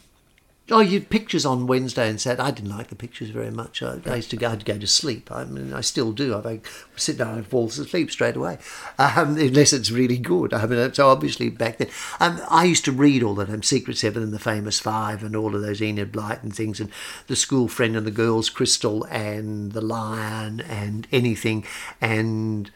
Oh, 0.71 0.81
you 0.81 1.03
pictures 1.03 1.45
on 1.45 1.67
Wednesday 1.67 2.09
and 2.09 2.19
Saturday. 2.19 2.43
I 2.45 2.51
didn't 2.51 2.71
like 2.71 2.89
the 2.89 2.95
pictures 2.95 3.29
very 3.29 3.51
much. 3.51 3.83
I, 3.83 3.99
I 4.07 4.17
used 4.17 4.31
to 4.31 4.39
go, 4.39 4.49
I'd 4.49 4.65
go 4.65 4.79
to 4.79 4.87
sleep. 4.87 5.31
I 5.31 5.45
mean, 5.45 5.75
I 5.75 5.83
still 5.83 6.13
do. 6.13 6.35
I, 6.35 6.49
I 6.49 6.61
sit 6.97 7.19
down 7.19 7.35
and 7.35 7.47
fall 7.47 7.67
asleep 7.67 8.11
straight 8.11 8.37
away, 8.37 8.57
um, 8.99 9.37
unless 9.37 9.75
it's 9.75 9.91
really 9.91 10.17
good. 10.17 10.55
I 10.55 10.65
mean, 10.65 10.95
so 10.95 11.09
obviously 11.09 11.51
back 11.51 11.77
then, 11.77 11.89
um, 12.21 12.41
I 12.49 12.65
used 12.65 12.87
to 12.87 12.93
read 12.93 13.23
all 13.23 13.35
the 13.35 13.45
time, 13.45 13.63
Secret 13.63 13.99
Seven 13.99 14.23
and 14.23 14.33
the 14.33 14.39
Famous 14.39 14.81
Five, 14.81 15.23
and 15.23 15.37
all 15.37 15.55
of 15.55 15.61
those 15.61 15.83
Enid 15.83 16.13
Blyton 16.13 16.55
things, 16.55 16.81
and 16.81 16.91
the 17.27 17.37
School 17.37 17.69
Friend 17.69 17.97
and 17.97 18.07
the 18.07 18.11
Girls 18.11 18.49
Crystal 18.49 19.05
and 19.11 19.73
the 19.73 19.83
Lion 19.83 20.61
and 20.61 21.07
anything, 21.13 21.67
and 22.01 22.71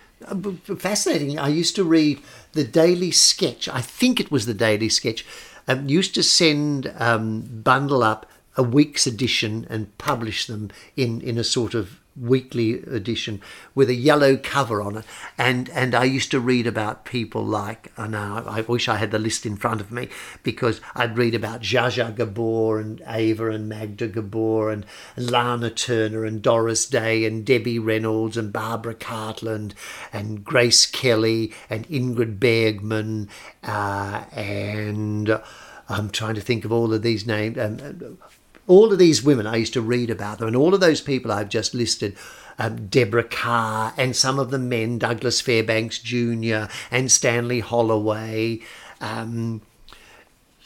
fascinating. 0.78 1.38
I 1.38 1.48
used 1.48 1.76
to 1.76 1.84
read 1.84 2.20
the 2.52 2.64
Daily 2.64 3.10
Sketch. 3.10 3.68
I 3.68 3.80
think 3.80 4.20
it 4.20 4.30
was 4.30 4.46
the 4.46 4.54
Daily 4.54 4.88
Sketch 4.88 5.24
um, 5.68 5.88
used 5.88 6.14
to 6.14 6.22
send 6.22 6.92
um, 6.98 7.40
bundle 7.62 8.02
up 8.02 8.26
a 8.56 8.62
week's 8.62 9.06
edition 9.06 9.66
and 9.68 9.96
publish 9.98 10.46
them 10.46 10.70
in, 10.96 11.20
in 11.20 11.38
a 11.38 11.44
sort 11.44 11.74
of 11.74 12.00
weekly 12.16 12.74
edition 12.82 13.40
with 13.74 13.88
a 13.88 13.94
yellow 13.94 14.36
cover 14.36 14.80
on 14.80 14.96
it. 14.98 15.04
And 15.36 15.68
and 15.70 15.94
I 15.94 16.04
used 16.04 16.30
to 16.30 16.40
read 16.40 16.66
about 16.66 17.04
people 17.04 17.44
like 17.44 17.92
I 17.98 18.06
know 18.06 18.44
I 18.46 18.60
wish 18.62 18.88
I 18.88 18.96
had 18.96 19.10
the 19.10 19.18
list 19.18 19.46
in 19.46 19.56
front 19.56 19.80
of 19.80 19.90
me 19.90 20.08
because 20.42 20.80
I'd 20.94 21.18
read 21.18 21.34
about 21.34 21.62
Zsa 21.62 22.14
Gabor 22.14 22.78
and 22.78 23.02
Ava 23.06 23.50
and 23.50 23.68
Magda 23.68 24.08
Gabor 24.08 24.70
and, 24.70 24.86
and 25.16 25.30
Lana 25.30 25.70
Turner 25.70 26.24
and 26.24 26.42
Doris 26.42 26.86
Day 26.86 27.24
and 27.24 27.44
Debbie 27.44 27.78
Reynolds 27.78 28.36
and 28.36 28.52
Barbara 28.52 28.94
Cartland 28.94 29.72
and 30.12 30.44
Grace 30.44 30.86
Kelly 30.86 31.52
and 31.68 31.88
Ingrid 31.88 32.38
Bergman 32.38 33.28
uh, 33.62 34.24
and 34.32 35.40
I'm 35.88 36.10
trying 36.10 36.34
to 36.34 36.40
think 36.40 36.64
of 36.64 36.72
all 36.72 36.94
of 36.94 37.02
these 37.02 37.26
names 37.26 37.58
um, 37.58 38.18
all 38.66 38.92
of 38.92 38.98
these 38.98 39.22
women, 39.22 39.46
I 39.46 39.56
used 39.56 39.72
to 39.74 39.82
read 39.82 40.10
about 40.10 40.38
them, 40.38 40.48
and 40.48 40.56
all 40.56 40.74
of 40.74 40.80
those 40.80 41.00
people 41.00 41.30
I've 41.30 41.48
just 41.48 41.74
listed. 41.74 42.16
Um, 42.56 42.86
Deborah 42.86 43.24
Kerr 43.24 43.92
and 43.96 44.14
some 44.14 44.38
of 44.38 44.50
the 44.50 44.60
men, 44.60 44.98
Douglas 44.98 45.40
Fairbanks 45.40 45.98
Jr. 45.98 46.66
and 46.88 47.10
Stanley 47.10 47.58
Holloway, 47.58 48.60
um, 49.00 49.60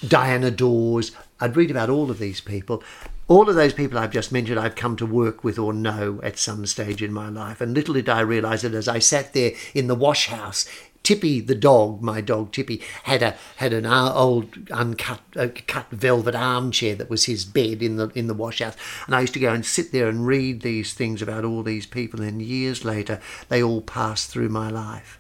Diana 0.07 0.51
Dors. 0.51 1.13
I'd 1.41 1.57
read 1.57 1.71
about 1.71 1.89
all 1.89 2.11
of 2.11 2.19
these 2.19 2.43
people. 2.43 2.83
All 3.27 3.49
of 3.49 3.57
those 3.57 3.73
people 3.73 3.99
I've 3.99 4.13
just 4.13 4.33
mentioned, 4.33 4.59
I've 4.59 4.75
come 4.75 4.97
to 4.97 5.07
work 5.07 5.43
with 5.43 5.59
or 5.59 5.73
know 5.73 6.21
at 6.23 6.39
some 6.39 6.67
stage 6.67 7.03
in 7.03 7.13
my 7.13 7.29
life. 7.29 7.61
And 7.61 7.75
little 7.75 7.95
did 7.95 8.09
I 8.09 8.21
realize 8.21 8.63
that 8.63 8.75
as 8.75 8.89
I 8.89 8.99
sat 8.99 9.33
there 9.33 9.53
in 9.75 9.87
the 9.87 9.95
wash 9.95 10.29
house 10.29 10.69
Tippy 11.09 11.41
the 11.41 11.55
dog, 11.55 12.03
my 12.03 12.21
dog 12.21 12.53
Tippy, 12.53 12.83
had 13.05 13.23
a 13.23 13.35
had 13.57 13.73
an 13.73 13.87
old 13.87 14.71
uncut 14.71 15.23
uh, 15.37 15.49
cut 15.67 15.87
velvet 15.91 16.35
armchair 16.35 16.95
that 16.97 17.09
was 17.09 17.25
his 17.25 17.47
bed 17.47 17.83
in 17.83 17.97
the 17.97 18.09
in 18.09 18.27
the 18.27 18.35
washhouse, 18.35 18.77
and 19.07 19.15
I 19.15 19.23
used 19.23 19.33
to 19.33 19.41
go 19.41 19.55
and 19.55 19.65
sit 19.65 19.91
there 19.91 20.09
and 20.09 20.27
read 20.27 20.61
these 20.61 20.93
things 20.93 21.23
about 21.23 21.47
all 21.47 21.63
these 21.63 21.87
people. 21.87 22.21
And 22.21 22.43
years 22.43 22.85
later, 22.85 23.23
they 23.49 23.63
all 23.63 23.81
passed 23.81 24.29
through 24.29 24.51
my 24.51 24.69
life. 24.69 25.19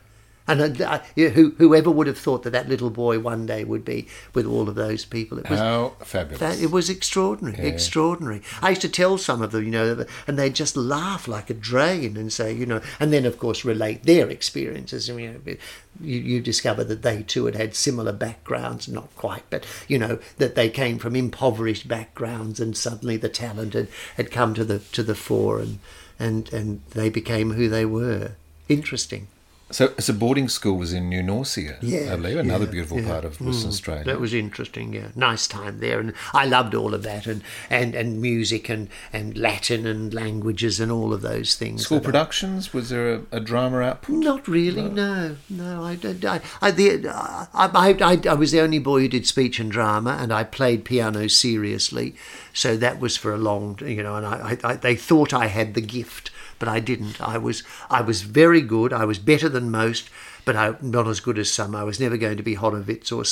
And 0.49 0.81
uh, 0.81 1.01
who, 1.15 1.55
whoever 1.59 1.91
would 1.91 2.07
have 2.07 2.19
thought 2.19 2.43
that 2.45 2.51
that 2.51 2.69
little 2.69 2.91
boy 2.91 3.19
one 3.19 3.45
day 3.45 3.65
would 3.65 3.85
be 3.85 4.09
with 4.35 4.47
all 4.47 4.69
of 4.69 4.75
those 4.75 5.05
people? 5.05 5.39
It 5.39 5.49
was 5.49 5.59
How 5.59 5.95
fabulous! 6.01 6.41
That, 6.41 6.61
it 6.61 6.71
was 6.71 6.89
extraordinary, 6.89 7.59
yeah. 7.59 7.73
extraordinary. 7.73 8.43
I 8.63 8.71
used 8.71 8.81
to 8.81 8.89
tell 8.89 9.19
some 9.19 9.43
of 9.43 9.53
them, 9.53 9.65
you 9.65 9.71
know, 9.71 10.07
and 10.27 10.39
they'd 10.39 10.55
just 10.55 10.77
laugh 10.77 11.29
like 11.29 11.51
a 11.51 11.55
drain 11.55 12.17
and 12.17 12.33
say, 12.33 12.53
you 12.53 12.67
know, 12.67 12.81
and 12.99 13.13
then 13.13 13.27
of 13.27 13.39
course 13.39 13.65
relate 13.65 14.05
their 14.05 14.31
experiences. 14.31 15.09
And, 15.09 15.21
you 15.21 15.33
know, 15.33 15.57
you, 16.01 16.19
you 16.19 16.41
discover 16.41 16.85
that 16.85 17.03
they 17.03 17.23
too 17.23 17.47
had 17.47 17.55
had 17.55 17.75
similar 17.75 18.13
backgrounds, 18.13 18.89
not 18.89 19.15
quite, 19.17 19.45
but 19.51 19.67
you 19.87 19.99
know 19.99 20.19
that 20.39 20.55
they 20.55 20.71
came 20.71 20.99
from 20.99 21.17
impoverished 21.17 21.89
backgrounds, 21.89 22.61
and 22.61 22.77
suddenly 22.77 23.17
the 23.17 23.29
talent 23.29 23.75
had, 23.75 23.89
had 24.17 24.31
come 24.31 24.55
to 24.55 24.65
the 24.65 24.79
to 24.79 25.03
the 25.03 25.15
fore, 25.15 25.61
and 25.61 25.79
and 26.19 26.53
and 26.53 26.83
they 26.91 27.11
became 27.11 27.53
who 27.53 27.69
they 27.69 27.85
were. 27.85 28.33
Interesting. 28.69 29.29
So, 29.71 29.93
so 29.99 30.15
boarding 30.15 30.49
school 30.49 30.77
was 30.77 30.95
in 30.95 31.11
New 31.11 31.23
Norcia, 31.23 31.77
yeah, 31.83 32.13
I 32.13 32.17
believe, 32.17 32.39
another 32.39 32.65
yeah, 32.65 32.71
beautiful 32.71 33.01
yeah. 33.01 33.09
part 33.09 33.25
of 33.27 33.39
Western 33.39 33.69
mm, 33.69 33.73
Australia. 33.73 34.05
That 34.05 34.19
was 34.19 34.33
interesting, 34.33 34.95
yeah. 34.95 35.09
Nice 35.15 35.47
time 35.47 35.81
there, 35.81 36.01
and 36.01 36.15
I 36.33 36.47
loved 36.47 36.75
all 36.75 36.95
of 36.95 37.03
that, 37.03 37.27
and, 37.27 37.43
and, 37.69 37.95
and 37.95 38.21
music 38.23 38.71
and, 38.71 38.89
and 39.13 39.37
Latin 39.37 39.87
and 39.87 40.15
languages 40.15 40.81
and 40.81 40.91
all 40.91 41.13
of 41.13 41.21
those 41.21 41.55
things. 41.55 41.83
School 41.85 42.01
productions? 42.01 42.71
I, 42.73 42.77
was 42.79 42.89
there 42.89 43.15
a, 43.15 43.23
a, 43.31 43.41
drama 43.41 43.81
output? 43.81 44.17
Not 44.17 44.49
really, 44.49 44.89
no. 44.89 45.37
No, 45.51 45.85
I, 45.85 45.99
I, 46.03 46.41
I, 46.63 46.71
the, 46.71 47.07
I, 47.09 47.95
I, 48.01 48.21
I 48.27 48.35
was 48.35 48.53
the 48.53 48.61
only 48.61 48.79
boy 48.79 49.01
who 49.03 49.09
did 49.09 49.27
speech 49.27 49.61
and 49.61 49.71
drama, 49.71 50.17
and 50.19 50.33
I 50.33 50.45
played 50.45 50.87
piano 50.87 51.29
seriously, 51.29 52.15
so 52.55 52.75
that 52.79 53.01
was 53.01 53.19
for 53.19 53.35
a 53.35 53.39
long, 53.39 53.79
you 53.85 54.03
know, 54.03 54.17
and 54.17 54.27
I, 54.27 54.57
I, 54.65 54.77
they 54.77 54.97
thought 54.97 55.35
I 55.35 55.47
had 55.47 55.75
the 55.75 55.83
gift 55.83 56.31
but 56.59 56.69
I 56.69 56.81
didn't. 56.81 57.21
I 57.21 57.39
was 57.39 57.63
I 57.91 58.01
was 58.01 58.23
very 58.23 58.61
good. 58.61 58.93
I 58.93 59.05
was 59.05 59.19
better 59.19 59.49
than 59.49 59.71
most, 59.71 60.11
but 60.45 60.57
I 60.57 60.75
not 60.81 61.07
as 61.07 61.21
good 61.21 61.39
as 61.39 61.51
some. 61.51 61.75
I 61.75 61.85
was 61.85 62.01
never 62.01 62.17
going 62.17 62.37
to 62.37 62.43
be 62.43 62.55
Horowitz 62.55 63.13
or 63.13 63.25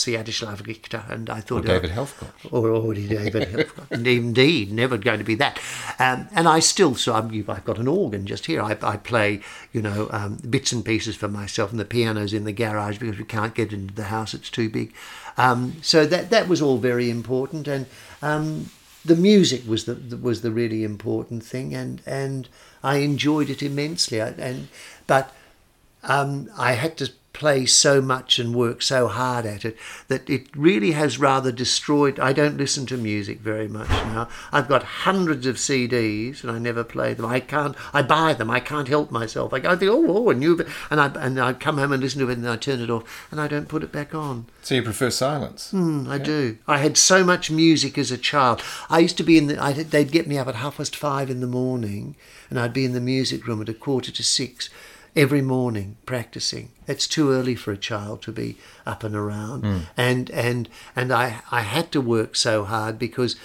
Richter, 0.66 1.04
and 1.08 1.30
I 1.30 1.40
thought 1.40 1.64
or 1.64 1.68
David 1.68 1.90
Helfgott 1.90 2.52
or 2.52 2.70
already 2.70 3.08
David 3.08 3.48
Helfgott. 3.48 3.90
Indeed, 4.06 4.72
never 4.72 4.98
going 4.98 5.18
to 5.18 5.24
be 5.24 5.34
that. 5.36 5.58
Um, 5.98 6.28
and 6.32 6.46
I 6.46 6.60
still 6.60 6.94
so 6.94 7.14
i 7.14 7.22
have 7.22 7.64
got 7.64 7.78
an 7.78 7.88
organ 7.88 8.26
just 8.26 8.46
here. 8.46 8.60
I, 8.62 8.76
I 8.82 8.96
play 8.96 9.40
you 9.72 9.82
know 9.82 10.08
um, 10.10 10.36
bits 10.48 10.72
and 10.72 10.84
pieces 10.84 11.16
for 11.16 11.28
myself, 11.28 11.70
and 11.70 11.80
the 11.80 11.84
piano's 11.84 12.32
in 12.32 12.44
the 12.44 12.52
garage 12.52 12.98
because 12.98 13.18
we 13.18 13.24
can't 13.24 13.54
get 13.54 13.72
into 13.72 13.94
the 13.94 14.04
house; 14.04 14.34
it's 14.34 14.50
too 14.50 14.68
big. 14.68 14.92
Um, 15.38 15.76
so 15.82 16.06
that 16.06 16.30
that 16.30 16.48
was 16.48 16.62
all 16.62 16.78
very 16.78 17.10
important, 17.10 17.66
and 17.66 17.86
um, 18.22 18.70
the 19.06 19.16
music 19.16 19.66
was 19.66 19.84
the 19.84 20.18
was 20.20 20.42
the 20.42 20.50
really 20.50 20.84
important 20.84 21.44
thing, 21.44 21.74
and 21.74 22.02
and 22.06 22.48
I 22.82 22.96
enjoyed 22.98 23.50
it 23.50 23.62
immensely. 23.62 24.20
And 24.20 24.68
but 25.06 25.34
um, 26.02 26.48
I 26.56 26.72
had 26.72 26.96
to 26.98 27.12
play 27.36 27.66
so 27.66 28.00
much 28.00 28.38
and 28.38 28.54
work 28.54 28.80
so 28.80 29.08
hard 29.08 29.44
at 29.44 29.62
it 29.62 29.76
that 30.08 30.28
it 30.30 30.46
really 30.56 30.92
has 30.92 31.18
rather 31.18 31.52
destroyed. 31.52 32.18
I 32.18 32.32
don't 32.32 32.56
listen 32.56 32.86
to 32.86 32.96
music 32.96 33.40
very 33.40 33.68
much 33.68 33.90
now. 33.90 34.26
I've 34.52 34.68
got 34.68 34.82
hundreds 34.82 35.46
of 35.46 35.56
CDs 35.56 36.42
and 36.42 36.50
I 36.50 36.58
never 36.58 36.82
play 36.82 37.12
them. 37.12 37.26
I 37.26 37.40
can't. 37.40 37.76
I 37.92 38.00
buy 38.00 38.32
them. 38.32 38.50
I 38.50 38.58
can't 38.58 38.88
help 38.88 39.10
myself. 39.10 39.52
I, 39.52 39.58
go, 39.58 39.70
I 39.70 39.76
think, 39.76 39.92
oh, 39.92 40.06
oh, 40.08 40.30
a 40.30 40.34
new, 40.34 40.64
and 40.90 40.98
I 40.98 41.08
and 41.08 41.38
I 41.38 41.52
come 41.52 41.76
home 41.76 41.92
and 41.92 42.02
listen 42.02 42.20
to 42.20 42.30
it 42.30 42.38
and 42.38 42.48
I 42.48 42.56
turn 42.56 42.80
it 42.80 42.88
off 42.88 43.26
and 43.30 43.38
I 43.38 43.48
don't 43.48 43.68
put 43.68 43.82
it 43.82 43.92
back 43.92 44.14
on. 44.14 44.46
So 44.62 44.74
you 44.74 44.82
prefer 44.82 45.10
silence? 45.10 45.72
Mm, 45.74 46.08
I 46.08 46.16
yeah. 46.16 46.24
do. 46.24 46.58
I 46.66 46.78
had 46.78 46.96
so 46.96 47.22
much 47.22 47.50
music 47.50 47.98
as 47.98 48.10
a 48.10 48.16
child. 48.16 48.62
I 48.88 49.00
used 49.00 49.18
to 49.18 49.22
be 49.22 49.36
in 49.36 49.48
the. 49.48 49.62
I, 49.62 49.74
they'd 49.74 50.10
get 50.10 50.26
me 50.26 50.38
up 50.38 50.48
at 50.48 50.54
half 50.54 50.78
past 50.78 50.96
five 50.96 51.28
in 51.28 51.40
the 51.40 51.46
morning, 51.46 52.16
and 52.48 52.58
I'd 52.58 52.72
be 52.72 52.86
in 52.86 52.94
the 52.94 53.00
music 53.00 53.46
room 53.46 53.60
at 53.60 53.68
a 53.68 53.74
quarter 53.74 54.10
to 54.10 54.22
six 54.22 54.70
every 55.16 55.40
morning 55.40 55.96
practicing. 56.04 56.70
It's 56.86 57.08
too 57.08 57.32
early 57.32 57.54
for 57.56 57.72
a 57.72 57.78
child 57.78 58.22
to 58.22 58.32
be 58.32 58.58
up 58.84 59.02
and 59.02 59.16
around. 59.16 59.64
Mm. 59.64 59.80
And 59.96 60.30
and 60.30 60.68
and 60.94 61.12
I 61.12 61.40
I 61.50 61.62
had 61.62 61.90
to 61.92 62.00
work 62.00 62.36
so 62.36 62.64
hard 62.64 62.98
because 62.98 63.36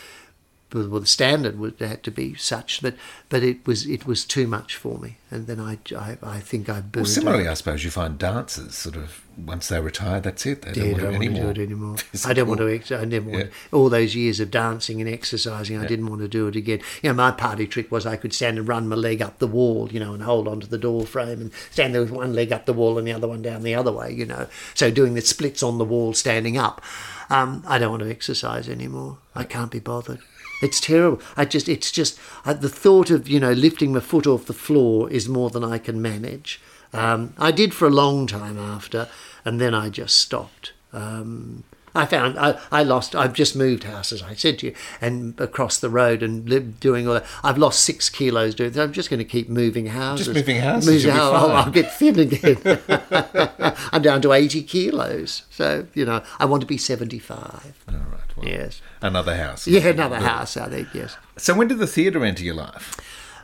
well, 0.74 1.00
the 1.00 1.06
standard 1.06 1.60
would 1.60 1.80
had 1.80 2.04
to 2.04 2.12
be 2.12 2.36
such, 2.36 2.82
that, 2.82 2.96
but 3.30 3.44
it 3.44 3.66
was 3.66 3.88
it 3.88 4.06
was 4.06 4.26
too 4.26 4.48
much 4.48 4.76
for 4.76 4.98
me, 4.98 5.18
and 5.30 5.48
then 5.48 5.60
I 5.60 5.80
I, 5.96 6.18
I 6.22 6.40
think 6.40 6.70
I 6.70 6.82
burned. 6.82 6.96
Well, 6.96 7.06
similarly, 7.06 7.48
out. 7.48 7.52
I 7.52 7.54
suppose 7.56 7.84
you 7.84 7.92
find 7.92 8.18
dancers 8.18 8.76
sort 8.76 8.96
of 8.96 9.24
once 9.38 9.70
they 9.70 9.80
retire, 9.80 10.20
that's 10.20 10.46
it. 10.46 10.62
They 10.62 10.74
don't, 10.74 10.92
want, 10.92 11.02
don't 11.02 11.12
want 11.14 11.24
to 11.24 11.42
do 11.42 11.50
it 11.50 11.58
anymore. 11.66 11.96
I 12.26 12.34
don't 12.34 12.48
want 12.48 12.60
to. 12.60 12.98
I 12.98 13.06
never 13.06 13.30
want 13.30 13.50
all 13.72 13.90
those 13.90 14.16
years 14.16 14.40
of 14.40 14.52
dancing 14.52 15.02
and 15.02 15.10
exercising. 15.10 15.78
I 15.78 15.84
yeah. 15.84 15.88
didn't 15.88 16.08
want 16.08 16.22
to 16.22 16.28
do 16.28 16.48
it 16.48 16.56
again. 16.56 16.80
You 17.02 17.10
know, 17.10 17.16
my 17.16 17.32
party 17.32 17.68
trick 17.68 17.92
was 17.92 18.06
I 18.06 18.18
could 18.18 18.34
stand 18.34 18.58
and 18.58 18.68
run 18.68 18.88
my 18.88 18.96
leg 18.96 19.22
up 19.22 19.40
the 19.40 19.48
wall, 19.48 19.90
you 19.92 20.00
know, 20.00 20.14
and 20.14 20.24
hold 20.24 20.48
onto 20.48 20.68
the 20.68 20.78
door 20.78 21.06
frame 21.06 21.42
and 21.42 21.52
stand 21.72 21.94
there 21.94 22.02
with 22.02 22.12
one 22.12 22.34
leg 22.34 22.52
up 22.52 22.66
the 22.66 22.74
wall 22.74 22.98
and 22.98 23.08
the 23.08 23.14
other 23.14 23.28
one 23.28 23.42
down 23.42 23.64
the 23.64 23.76
other 23.76 23.92
way, 23.92 24.12
you 24.12 24.26
know. 24.26 24.48
So 24.74 24.92
doing 24.92 25.14
the 25.14 25.22
splits 25.22 25.64
on 25.64 25.78
the 25.78 25.86
wall, 25.86 26.14
standing 26.14 26.58
up. 26.58 26.82
Um, 27.30 27.64
I 27.66 27.80
don't 27.80 27.92
want 27.92 28.04
to 28.04 28.10
exercise 28.10 28.68
anymore. 28.68 29.20
I 29.34 29.46
can't 29.46 29.72
be 29.72 29.80
bothered. 29.80 30.20
It's 30.62 30.80
terrible. 30.80 31.22
I 31.36 31.46
just, 31.46 31.68
it's 31.68 31.92
just 31.92 32.20
uh, 32.46 32.54
the 32.54 32.70
thought 32.70 33.10
of 33.10 33.28
you 33.28 33.40
know 33.40 33.52
lifting 33.52 33.94
my 33.94 34.00
foot 34.00 34.28
off 34.28 34.46
the 34.46 34.54
floor 34.54 35.10
is 35.10 35.28
more 35.28 35.50
than 35.50 35.64
I 35.64 35.78
can 35.78 36.02
manage. 36.02 36.62
Um, 36.94 37.34
I 37.38 37.52
did 37.52 37.74
for 37.74 37.88
a 37.88 37.92
long 37.92 38.28
time 38.28 38.58
after, 38.58 39.08
and 39.46 39.60
then 39.60 39.74
I 39.74 39.90
just 39.90 40.18
stopped. 40.18 40.74
Um, 40.94 41.64
I 41.94 42.06
found 42.06 42.40
I, 42.40 42.60
I 42.72 42.84
lost. 42.84 43.16
I've 43.16 43.34
just 43.34 43.56
moved 43.56 43.84
house, 43.84 44.14
as 44.14 44.24
I 44.24 44.34
said 44.34 44.60
to 44.60 44.68
you, 44.68 44.76
and 45.02 45.40
across 45.40 45.78
the 45.80 45.90
road 45.90 46.24
and 46.24 46.48
lived 46.48 46.80
doing 46.80 47.08
all 47.08 47.16
that. 47.16 47.26
I've 47.44 47.58
lost 47.58 47.84
six 47.84 48.10
kilos 48.10 48.56
doing. 48.56 48.72
That. 48.72 48.84
I'm 48.84 48.94
just 48.94 49.10
going 49.10 49.18
to 49.20 49.26
keep 49.26 49.50
moving 49.50 49.88
houses. 49.88 50.28
Just 50.28 50.36
moving 50.36 50.62
houses. 50.62 51.06
Moving, 51.06 51.20
I'll, 51.20 51.52
I'll, 51.52 51.72
get 51.72 51.94
thin 51.94 52.20
again. 52.20 52.80
I'm 53.92 54.02
down 54.02 54.22
to 54.22 54.32
80 54.32 54.64
kilos. 54.64 55.44
So 55.50 55.86
you 55.94 56.06
know, 56.06 56.24
I 56.40 56.46
want 56.46 56.62
to 56.62 56.68
be 56.68 56.78
75. 56.78 57.84
All 57.90 57.96
right. 57.96 58.21
Well, 58.42 58.52
yes. 58.52 58.82
Another 59.02 59.36
house. 59.36 59.68
Yeah, 59.68 59.88
another 59.88 60.20
house. 60.20 60.58
I 60.58 60.70
think 60.70 60.94
yes. 60.94 61.18
So 61.38 61.54
when 61.56 61.68
did 61.68 61.80
the 61.80 61.88
theatre 61.88 62.24
enter 62.24 62.44
your 62.44 62.56
life? 62.56 63.00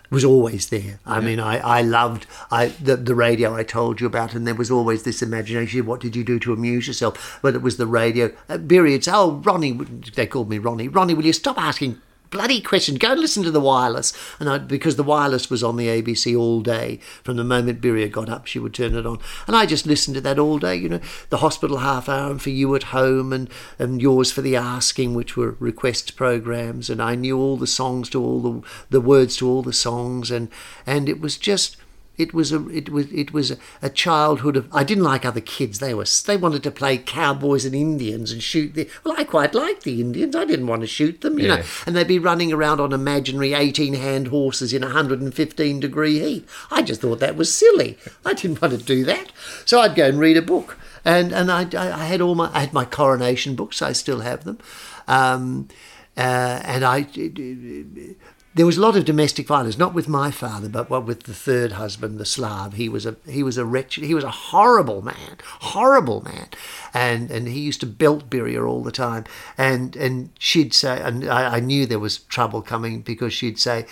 was 0.10 0.24
always 0.24 0.70
there. 0.70 1.00
I 1.06 1.20
mean, 1.20 1.40
I, 1.40 1.58
I 1.58 1.82
loved 1.82 2.28
I 2.50 2.68
the, 2.68 2.96
the 2.96 3.16
radio 3.16 3.56
I 3.56 3.64
told 3.64 4.00
you 4.00 4.08
about, 4.08 4.34
and 4.34 4.48
there 4.48 4.56
was 4.56 4.72
always 4.72 5.04
this 5.04 5.22
imagination. 5.22 5.86
What 5.86 6.00
did 6.00 6.16
you 6.16 6.24
do 6.24 6.40
to 6.40 6.54
amuse 6.54 6.88
yourself? 6.88 7.40
But 7.42 7.56
it 7.56 7.62
was 7.62 7.78
the 7.78 7.88
radio. 7.88 8.32
Uh, 8.50 8.58
would 8.58 9.08
"Oh, 9.08 9.42
Ronnie," 9.44 9.74
they 9.74 10.28
called 10.28 10.50
me 10.50 10.60
Ronnie. 10.60 10.88
Ronnie, 10.88 11.14
will 11.14 11.26
you 11.26 11.34
stop 11.34 11.58
asking 11.58 12.02
bloody 12.30 12.62
question. 12.62 12.96
Go 12.96 13.12
and 13.12 13.22
listen 13.22 13.44
to 13.44 13.52
the 13.52 13.60
wireless. 13.60 14.14
And 14.40 14.50
I, 14.50 14.58
because 14.58 14.96
the 14.96 15.04
wireless 15.04 15.50
was 15.50 15.64
on 15.64 15.78
the 15.78 15.88
ABC 15.88 16.38
all 16.38 16.62
day, 16.62 17.00
from 17.24 17.38
the 17.38 17.44
moment 17.44 17.82
Birria 17.82 18.12
got 18.12 18.30
up, 18.30 18.46
she 18.46 18.60
would 18.60 18.74
turn 18.74 18.96
it 18.96 19.06
on. 19.06 19.20
And 19.48 19.56
I 19.56 19.66
just 19.66 19.86
listened 19.86 20.16
to 20.16 20.22
that 20.22 20.40
all 20.40 20.60
day, 20.60 20.76
you 20.76 20.90
know, 20.90 21.02
the 21.30 21.38
hospital 21.38 21.78
half 21.78 22.10
hour 22.10 22.32
and 22.32 22.42
for 22.42 22.50
you 22.50 22.76
at 22.76 22.84
home 22.84 23.34
and, 23.34 23.50
and 23.80 24.02
yours 24.02 24.32
for 24.32 24.42
the 24.42 24.56
asking, 24.56 25.16
which 25.16 25.38
were 25.38 25.56
request 25.60 26.16
programs. 26.16 26.90
And 26.90 27.02
I 27.02 27.16
knew 27.16 27.38
all 27.38 27.58
the 27.58 27.68
songs 27.68 28.10
to 28.12 28.24
all 28.24 28.40
the, 28.42 28.62
the 28.90 29.02
words 29.02 29.38
to 29.38 29.48
all 29.48 29.62
the 29.62 29.74
songs. 29.74 30.32
And, 30.32 30.50
and 30.86 31.08
it 31.10 31.20
was 31.20 31.38
just, 31.38 31.78
it 32.18 32.34
was 32.34 32.52
a 32.52 32.68
it 32.70 32.90
was 32.90 33.12
it 33.12 33.32
was 33.32 33.58
a, 33.82 33.90
childhood 33.90 34.58
of 34.58 34.68
I 34.74 34.84
didn't 34.84 35.04
like 35.04 35.26
other 35.26 35.42
kids. 35.42 35.80
They 35.80 35.94
were 35.94 36.06
they 36.26 36.38
wanted 36.38 36.64
to 36.64 36.72
play 36.72 36.98
cowboys 36.98 37.66
and 37.66 37.76
Indians 37.76 38.32
and 38.32 38.42
shoot 38.42 38.74
the 38.74 38.90
well. 39.04 39.16
I 39.18 39.24
quite 39.24 39.54
liked 39.54 39.84
the 39.84 40.02
Indians. 40.02 40.36
I 40.36 40.46
didn't 40.46 40.68
want 40.68 40.82
to 40.82 40.88
shoot 40.88 41.22
them, 41.22 41.40
you 41.40 41.48
yeah. 41.48 41.58
know. 41.58 41.64
And 41.86 41.96
they'd 41.96 42.08
be 42.08 42.20
running 42.20 42.52
around 42.52 42.80
on 42.80 42.92
imaginary 42.92 43.54
eighteen 43.54 43.94
hand 43.94 44.30
horses 44.30 44.74
in 44.74 44.82
hundred 44.82 45.22
and 45.22 45.34
fifteen 45.34 45.80
degree 45.80 46.20
heat. 46.20 46.48
I 46.72 46.82
just 46.82 47.02
thought 47.02 47.20
that 47.20 47.36
was 47.36 47.54
silly. 47.54 47.98
I 48.26 48.34
didn't 48.34 48.62
want 48.62 48.78
to 48.78 48.84
do 48.84 49.06
that. 49.06 49.32
So 49.66 49.80
I'd 49.80 49.96
go 49.96 50.08
and 50.08 50.20
read 50.20 50.38
a 50.38 50.42
book. 50.42 50.78
And 51.06 51.32
and 51.32 51.52
I, 51.52 51.68
I 51.74 52.06
had 52.06 52.20
all 52.20 52.36
my 52.36 52.50
I 52.54 52.62
had 52.62 52.74
my 52.74 52.86
coronation 52.86 53.56
books. 53.56 53.82
I 53.82 53.94
still 53.94 54.22
have 54.22 54.44
them. 54.44 54.58
Um, 55.08 55.70
uh, 56.18 56.62
and 56.66 56.84
I 56.84 57.02
there 58.58 58.66
was 58.66 58.78
a 58.78 58.82
lot 58.82 58.96
of 58.96 59.06
domestic 59.06 59.48
violence, 59.48 59.78
not 59.78 59.94
with 59.94 60.10
my 60.10 60.32
father, 60.32 60.68
but 60.68 60.90
what 60.90 61.06
with 61.06 61.24
the 61.24 61.34
third 61.34 61.74
husband, 61.74 62.18
the 62.18 62.26
Slav. 62.26 62.74
He 62.74 62.90
was 62.90 63.06
a 63.06 63.16
he 63.26 63.44
was 63.44 63.58
a 63.58 63.64
wretched, 63.64 64.04
he 64.04 64.16
was 64.16 64.24
a 64.24 64.32
horrible 64.32 65.04
man, 65.04 65.38
horrible 65.60 66.22
man, 66.22 66.50
and 66.94 67.30
and 67.30 67.48
he 67.48 67.60
used 67.60 67.80
to 67.82 67.86
belt 67.86 68.30
Birria 68.30 68.68
all 68.68 68.84
the 68.84 68.92
time. 68.92 69.26
And 69.58 69.96
and 69.96 70.32
she'd 70.40 70.74
say, 70.74 71.00
and 71.02 71.30
I, 71.30 71.58
I 71.58 71.60
knew 71.60 71.86
there 71.86 72.00
was 72.00 72.18
trouble 72.18 72.64
coming 72.64 73.02
because 73.02 73.32
she'd 73.32 73.60
say, 73.60 73.86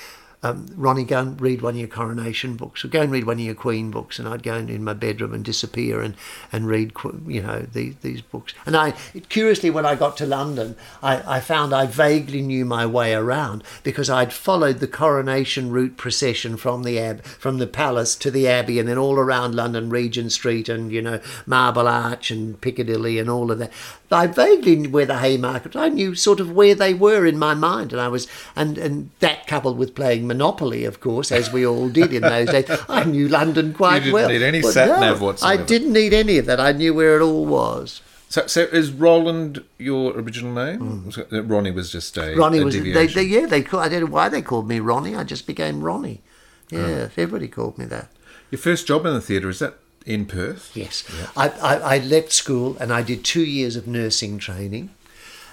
um, 0.46 0.68
Ronnie, 0.76 1.04
go 1.04 1.20
and 1.20 1.42
read 1.42 1.64
one 1.64 1.74
of 1.74 1.80
your 1.80 1.88
coronation 1.88 2.56
books, 2.56 2.86
or 2.86 2.88
go 2.88 3.02
and 3.02 3.12
read 3.12 3.26
one 3.26 3.40
of 3.40 3.46
your 3.46 3.56
Queen 3.56 3.90
books. 3.90 4.20
And 4.20 4.28
I'd 4.28 4.44
go 4.44 4.56
in 4.56 4.84
my 4.84 4.94
bedroom 4.94 5.34
and 5.34 5.44
disappear 5.44 6.02
and, 6.02 6.16
and 6.52 6.68
read, 6.68 6.92
you 7.26 7.42
know, 7.42 7.62
these, 7.62 7.96
these 8.02 8.22
books. 8.22 8.54
And 8.66 8.78
I, 8.78 8.92
curiously, 9.30 9.72
when 9.72 9.88
I 9.88 9.96
got 9.96 10.18
to 10.18 10.26
London, 10.28 10.76
I, 11.02 11.38
I 11.38 11.40
found 11.40 11.74
I 11.74 11.88
vaguely 11.88 12.44
knew 12.44 12.64
my 12.64 12.86
way 12.86 13.16
around 13.16 13.64
because 13.82 14.08
I'd 14.08 14.34
followed 14.34 14.80
the 14.80 14.88
coronation 14.88 15.72
route 15.72 15.98
procession 15.98 16.58
from 16.58 16.84
the 16.84 17.00
ab, 17.00 17.24
from 17.24 17.58
the 17.58 17.68
palace 17.68 18.16
to 18.18 18.30
the 18.30 18.48
abbey, 18.48 18.78
and 18.78 18.88
then 18.88 19.00
all 19.00 19.18
around 19.18 19.56
London, 19.56 19.90
Regent 19.90 20.32
Street, 20.32 20.70
and 20.70 20.92
you 20.92 21.02
know, 21.02 21.20
Marble 21.48 21.88
Arch 21.88 22.30
and 22.30 22.62
Piccadilly, 22.62 23.18
and 23.18 23.32
all 23.32 23.50
of 23.50 23.58
that. 23.58 23.72
I 24.16 24.28
vaguely 24.28 24.76
knew 24.76 24.90
where 24.90 25.06
the 25.06 25.20
Haymarket. 25.20 25.76
I 25.76 25.90
knew 25.90 26.16
sort 26.16 26.40
of 26.40 26.52
where 26.52 26.76
they 26.76 26.94
were 26.94 27.26
in 27.26 27.38
my 27.38 27.54
mind, 27.54 27.92
and 27.92 28.02
I 28.02 28.08
was, 28.08 28.28
and 28.56 28.78
and 28.78 29.10
that 29.20 29.48
coupled 29.48 29.78
with 29.78 29.96
playing 29.96 30.28
Monopoly, 30.28 30.86
of 30.86 31.00
course, 31.00 31.32
as 31.32 31.52
we 31.52 31.66
all 31.66 31.90
did 31.90 32.14
in 32.14 32.22
those 32.22 32.50
days, 32.50 32.66
I 32.90 33.04
knew 33.04 33.28
London 33.28 33.74
quite 33.74 33.90
well. 33.90 33.98
you 33.98 34.04
didn't 34.04 34.14
well. 34.14 34.30
Need 34.30 34.42
any 34.42 34.62
sat 34.62 34.88
no, 34.88 35.00
nav 35.00 35.22
whatsoever. 35.22 35.62
I 35.62 35.66
didn't 35.66 35.94
need 35.94 36.14
any 36.14 36.38
of 36.38 36.46
that. 36.48 36.60
I 36.60 36.72
knew 36.72 36.94
where 36.94 37.20
it 37.20 37.22
all 37.24 37.46
was. 37.46 38.02
So, 38.30 38.48
so 38.48 38.62
is 38.64 38.92
Roland 38.92 39.64
your 39.78 40.12
original 40.14 40.52
name? 40.52 41.10
Mm. 41.10 41.50
Ronnie 41.50 41.72
was 41.72 41.92
just 41.92 42.18
a 42.18 42.36
Ronnie 42.36 42.60
a 42.60 42.66
was 42.66 42.76
they, 42.76 43.08
they, 43.08 43.24
yeah 43.24 43.46
they 43.46 43.62
call, 43.62 43.80
I 43.80 43.88
don't 43.88 44.02
know 44.02 44.12
why 44.12 44.30
they 44.30 44.42
called 44.42 44.68
me 44.68 44.80
Ronnie. 44.80 45.16
I 45.16 45.24
just 45.24 45.48
became 45.48 45.82
Ronnie. 45.82 46.22
Yeah, 46.70 46.80
oh. 46.80 47.04
everybody 47.16 47.48
called 47.48 47.78
me 47.78 47.86
that. 47.86 48.10
Your 48.52 48.60
first 48.60 48.88
job 48.88 49.06
in 49.06 49.14
the 49.14 49.22
theatre 49.22 49.50
is 49.50 49.60
that 49.60 49.76
in 50.06 50.26
Perth? 50.26 50.72
Yes. 50.76 51.04
Yeah. 51.18 51.28
I, 51.36 51.50
I, 51.50 51.96
I, 51.96 51.98
left 51.98 52.32
school 52.32 52.78
and 52.80 52.94
I 52.94 53.02
did 53.02 53.24
two 53.24 53.44
years 53.44 53.76
of 53.76 53.88
nursing 53.88 54.38
training 54.38 54.92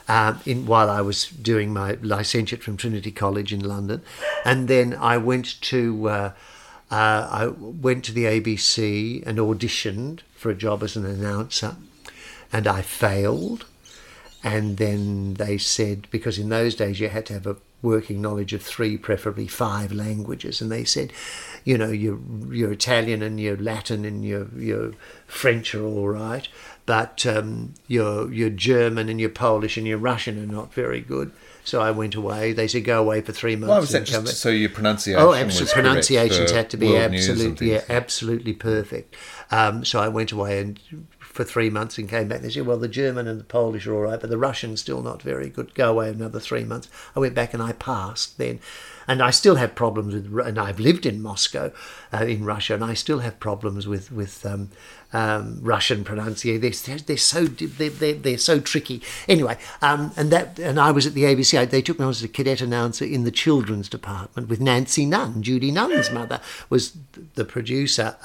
um, 0.09 0.41
in, 0.45 0.67
while 0.67 0.91
I 0.91 1.01
was 1.01 1.27
doing 1.27 1.73
my 1.73 1.97
licentiate 2.03 2.63
from 2.63 2.77
Trinity 2.77 3.11
College 3.11 3.53
in 3.53 3.61
London. 3.61 4.03
And 4.45 4.69
then 4.69 4.95
I 4.95 5.17
went 5.19 5.61
to. 5.63 6.09
Uh, 6.09 6.33
uh, 6.91 7.27
I 7.31 7.47
went 7.47 8.05
to 8.05 8.13
the 8.13 8.25
ABC 8.25 9.27
and 9.27 9.39
auditioned 9.39 10.21
for 10.35 10.51
a 10.51 10.55
job 10.55 10.83
as 10.83 10.95
an 10.95 11.07
announcer, 11.07 11.77
and 12.53 12.67
I 12.67 12.83
failed. 12.83 13.65
And 14.45 14.77
then 14.77 15.35
they 15.35 15.57
said, 15.59 16.09
because 16.11 16.39
in 16.39 16.49
those 16.49 16.75
days 16.75 16.99
you 16.99 17.09
had 17.09 17.27
to 17.27 17.35
have 17.35 17.47
a 17.47 17.57
working 17.81 18.21
knowledge 18.23 18.53
of 18.53 18.63
three, 18.63 18.97
preferably 18.97 19.47
five 19.47 19.93
languages, 19.93 20.61
and 20.61 20.71
they 20.71 20.85
said, 20.85 21.13
you 21.65 21.79
know, 21.79 21.91
your 21.91 22.19
your 22.51 22.73
Italian 22.73 23.23
and 23.23 23.39
your 23.39 23.57
Latin 23.57 24.05
and 24.05 24.25
your 24.25 24.49
your 24.57 24.93
French 25.27 25.75
are 25.75 25.85
all 25.85 26.09
right, 26.09 26.49
but 26.87 27.25
um, 27.27 27.75
your 27.87 28.33
your 28.33 28.51
German 28.51 29.09
and 29.09 29.21
your 29.21 29.31
Polish 29.31 29.77
and 29.77 29.87
your 29.87 29.99
Russian 29.99 30.43
are 30.43 30.53
not 30.53 30.75
very 30.75 31.01
good. 31.01 31.31
So 31.65 31.81
I 31.81 31.93
went 31.93 32.17
away. 32.17 32.53
They 32.53 32.67
said 32.67 32.85
go 32.85 33.01
away 33.01 33.21
for 33.21 33.31
three 33.33 33.55
months. 33.55 33.71
Why 33.71 33.79
was 33.79 33.93
that 33.93 34.05
just 34.05 34.39
so 34.39 34.49
your 34.49 34.71
pronunciation? 34.71 35.21
Oh, 35.23 35.33
absolutely. 35.33 35.75
Pronunciations 35.75 36.51
had 36.51 36.71
to 36.71 36.77
be 36.77 36.97
absolutely, 36.97 37.73
yeah, 37.73 37.83
absolutely 37.89 38.53
perfect. 38.53 39.15
Um, 39.51 39.85
so 39.85 40.01
I 40.01 40.09
went 40.09 40.33
away 40.33 40.59
and 40.59 40.81
for 41.33 41.45
three 41.45 41.71
months 41.71 41.99
and 41.99 42.09
came 42.09 42.29
back. 42.29 42.43
They 42.43 42.51
said, 42.51 42.67
well, 42.67 42.79
the 42.79 42.89
German 42.89 43.27
and 43.27 43.41
the 43.41 43.45
Polish 43.45 43.87
are 43.87 43.95
all 43.95 44.03
right, 44.03 44.21
but 44.21 44.31
the 44.31 44.39
Russian's 44.39 44.81
still 44.81 45.03
not 45.03 45.23
very 45.23 45.49
good. 45.49 45.75
Go 45.75 45.91
away 45.91 46.11
another 46.11 46.41
three 46.41 46.65
months. 46.65 46.89
I 47.17 47.21
went 47.21 47.35
back 47.35 47.55
and 47.55 47.63
I 47.63 47.73
passed 47.73 48.39
then 48.39 48.61
and 49.09 49.23
I 49.23 49.31
still 49.31 49.57
have 49.57 49.75
problems 49.75 50.15
with. 50.15 50.47
And 50.47 50.59
I've 50.59 50.81
lived 50.81 51.07
in 51.07 51.23
Moscow, 51.23 51.73
uh, 52.13 52.25
in 52.25 52.45
Russia, 52.45 52.75
and 52.75 52.85
I 52.85 52.95
still 52.95 53.21
have 53.21 53.39
problems 53.41 53.87
with 53.87 54.13
with 54.13 54.45
um, 54.47 54.71
um, 55.13 55.59
Russian 55.61 56.05
pronunciation. 56.05 56.61
They're, 56.61 56.99
they're 56.99 57.17
so 57.17 57.45
they're, 57.45 57.91
they're, 57.91 58.15
they're, 58.15 58.39
so 58.39 58.61
tricky. 58.61 59.03
Anyway, 59.29 59.59
um, 59.81 60.13
and 60.17 60.31
that 60.31 60.59
and 60.59 60.79
I 60.79 60.91
was 60.91 61.07
at 61.07 61.15
the 61.15 61.25
ABC. 61.25 61.69
They 61.71 61.83
took 61.83 61.99
me 61.99 62.05
on 62.05 62.11
as 62.11 62.23
a 62.23 62.29
cadet 62.29 62.61
announcer 62.61 63.05
in 63.05 63.25
the 63.25 63.31
children's 63.31 63.89
department 63.89 64.49
with 64.49 64.61
Nancy 64.61 65.07
Nunn. 65.07 65.43
Judy 65.43 65.71
Nunn's 65.71 66.11
mother 66.11 66.41
was 66.71 66.97
the 67.35 67.45
producer. 67.45 68.17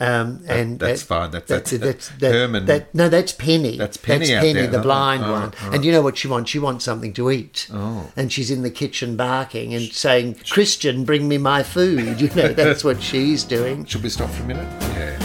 Um, 0.00 0.42
and 0.48 0.78
that's 0.78 1.02
that, 1.02 1.06
fine. 1.06 1.30
That's 1.30 1.48
that's, 1.48 1.70
that's, 1.70 2.08
that's 2.08 2.34
Herman. 2.34 2.66
That, 2.66 2.94
no, 2.94 3.08
that's 3.08 3.32
Penny. 3.32 3.76
That's 3.76 3.96
Penny. 3.96 4.26
That's 4.26 4.44
Penny, 4.44 4.66
the 4.66 4.80
blind 4.80 5.24
oh, 5.24 5.32
one. 5.32 5.54
Oh. 5.62 5.70
And 5.72 5.84
you 5.84 5.92
know 5.92 6.02
what 6.02 6.18
she 6.18 6.28
wants? 6.28 6.50
She 6.50 6.58
wants 6.58 6.84
something 6.84 7.12
to 7.14 7.30
eat. 7.30 7.68
Oh. 7.72 8.10
And 8.16 8.32
she's 8.32 8.50
in 8.50 8.62
the 8.62 8.70
kitchen 8.70 9.16
barking 9.16 9.72
and 9.74 9.84
saying, 9.84 10.36
"Christian, 10.50 11.04
bring 11.04 11.28
me 11.28 11.38
my 11.38 11.62
food." 11.62 12.20
You 12.24 12.30
know, 12.30 12.52
that's 12.54 12.82
what 12.82 13.02
she's 13.02 13.44
doing. 13.44 13.84
Should 13.84 14.02
we 14.02 14.08
stop 14.08 14.30
for 14.30 14.44
a 14.44 14.46
minute? 14.46 14.68
Yeah. 14.94 15.23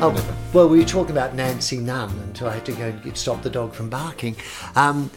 Oh. 0.00 0.14
Well, 0.52 0.68
we 0.68 0.78
were 0.78 0.84
talking 0.84 1.10
about 1.10 1.34
Nancy 1.34 1.78
Nunn 1.78 2.10
until 2.20 2.46
I 2.46 2.54
had 2.54 2.64
to 2.66 2.72
go 2.72 2.84
and 2.84 3.18
stop 3.18 3.42
the 3.42 3.50
dog 3.50 3.74
from 3.74 3.90
barking. 3.90 4.36
Um, 4.76 5.10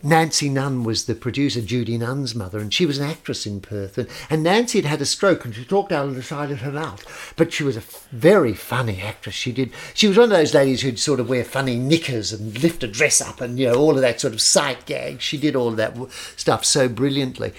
Nancy 0.00 0.48
Nunn 0.48 0.84
was 0.84 1.06
the 1.06 1.16
producer, 1.16 1.60
Judy 1.60 1.98
Nunn's 1.98 2.36
mother, 2.36 2.60
and 2.60 2.72
she 2.72 2.86
was 2.86 2.98
an 2.98 3.10
actress 3.10 3.46
in 3.46 3.60
Perth. 3.60 3.98
And, 3.98 4.08
and, 4.30 4.44
Nancy 4.44 4.78
had 4.78 4.88
had 4.88 5.00
a 5.00 5.06
stroke 5.06 5.44
and 5.44 5.52
she 5.52 5.64
talked 5.64 5.90
out 5.90 6.06
of 6.06 6.14
the 6.14 6.22
side 6.22 6.52
of 6.52 6.60
her 6.60 6.70
mouth. 6.70 7.34
But 7.36 7.52
she 7.52 7.64
was 7.64 7.76
a 7.76 7.82
very 8.12 8.54
funny 8.54 9.02
actress. 9.02 9.34
She 9.34 9.50
did. 9.50 9.72
She 9.92 10.06
was 10.06 10.16
one 10.16 10.30
of 10.30 10.38
those 10.38 10.54
ladies 10.54 10.82
who'd 10.82 11.00
sort 11.00 11.18
of 11.18 11.28
wear 11.28 11.42
funny 11.42 11.76
knickers 11.76 12.32
and 12.32 12.62
lift 12.62 12.84
a 12.84 12.86
dress 12.86 13.20
up 13.20 13.40
and, 13.40 13.58
you 13.58 13.66
know, 13.66 13.74
all 13.74 13.96
of 13.96 14.02
that 14.02 14.20
sort 14.20 14.34
of 14.34 14.40
sight 14.40 14.86
gag. 14.86 15.20
She 15.20 15.36
did 15.36 15.56
all 15.56 15.66
of 15.66 15.76
that 15.78 15.96
stuff 16.36 16.64
so 16.64 16.88
brilliantly. 16.88 17.54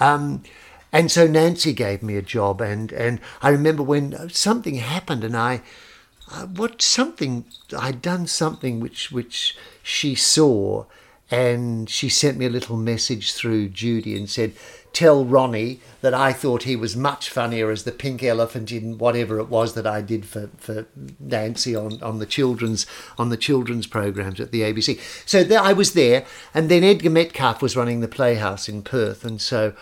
Um, 0.00 0.42
and 0.92 1.12
so 1.12 1.28
Nancy 1.28 1.72
gave 1.72 2.02
me 2.02 2.16
a 2.16 2.22
job, 2.22 2.60
and, 2.60 2.90
and 2.92 3.20
I 3.40 3.50
remember 3.50 3.84
when 3.84 4.30
something 4.30 4.76
happened, 4.76 5.22
and 5.22 5.36
I 5.36 5.62
uh, 6.30 6.46
what 6.46 6.80
something 6.80 7.44
I'd 7.76 8.00
done 8.00 8.26
something 8.26 8.80
which 8.80 9.12
which 9.12 9.56
she 9.82 10.14
saw, 10.14 10.86
and 11.30 11.88
she 11.88 12.08
sent 12.08 12.38
me 12.38 12.46
a 12.46 12.50
little 12.50 12.76
message 12.76 13.34
through 13.34 13.68
Judy 13.68 14.16
and 14.16 14.28
said, 14.28 14.52
"Tell 14.94 15.24
Ronnie 15.24 15.80
that 16.00 16.14
I 16.14 16.32
thought 16.32 16.62
he 16.62 16.76
was 16.76 16.96
much 16.96 17.28
funnier 17.28 17.70
as 17.70 17.84
the 17.84 17.92
pink 17.92 18.22
elephant 18.22 18.72
in 18.72 18.96
whatever 18.96 19.38
it 19.38 19.48
was 19.48 19.74
that 19.74 19.86
I 19.86 20.00
did 20.00 20.24
for, 20.24 20.48
for 20.56 20.86
Nancy 21.20 21.76
on, 21.76 22.02
on 22.02 22.20
the 22.20 22.26
children's 22.26 22.86
on 23.18 23.28
the 23.28 23.36
children's 23.36 23.86
programs 23.86 24.40
at 24.40 24.50
the 24.50 24.62
ABC." 24.62 24.98
So 25.26 25.44
there, 25.44 25.60
I 25.60 25.74
was 25.74 25.92
there, 25.92 26.24
and 26.54 26.70
then 26.70 26.84
Edgar 26.84 27.10
Metcalf 27.10 27.60
was 27.60 27.76
running 27.76 28.00
the 28.00 28.08
Playhouse 28.08 28.68
in 28.68 28.82
Perth, 28.82 29.24
and 29.24 29.40
so. 29.40 29.74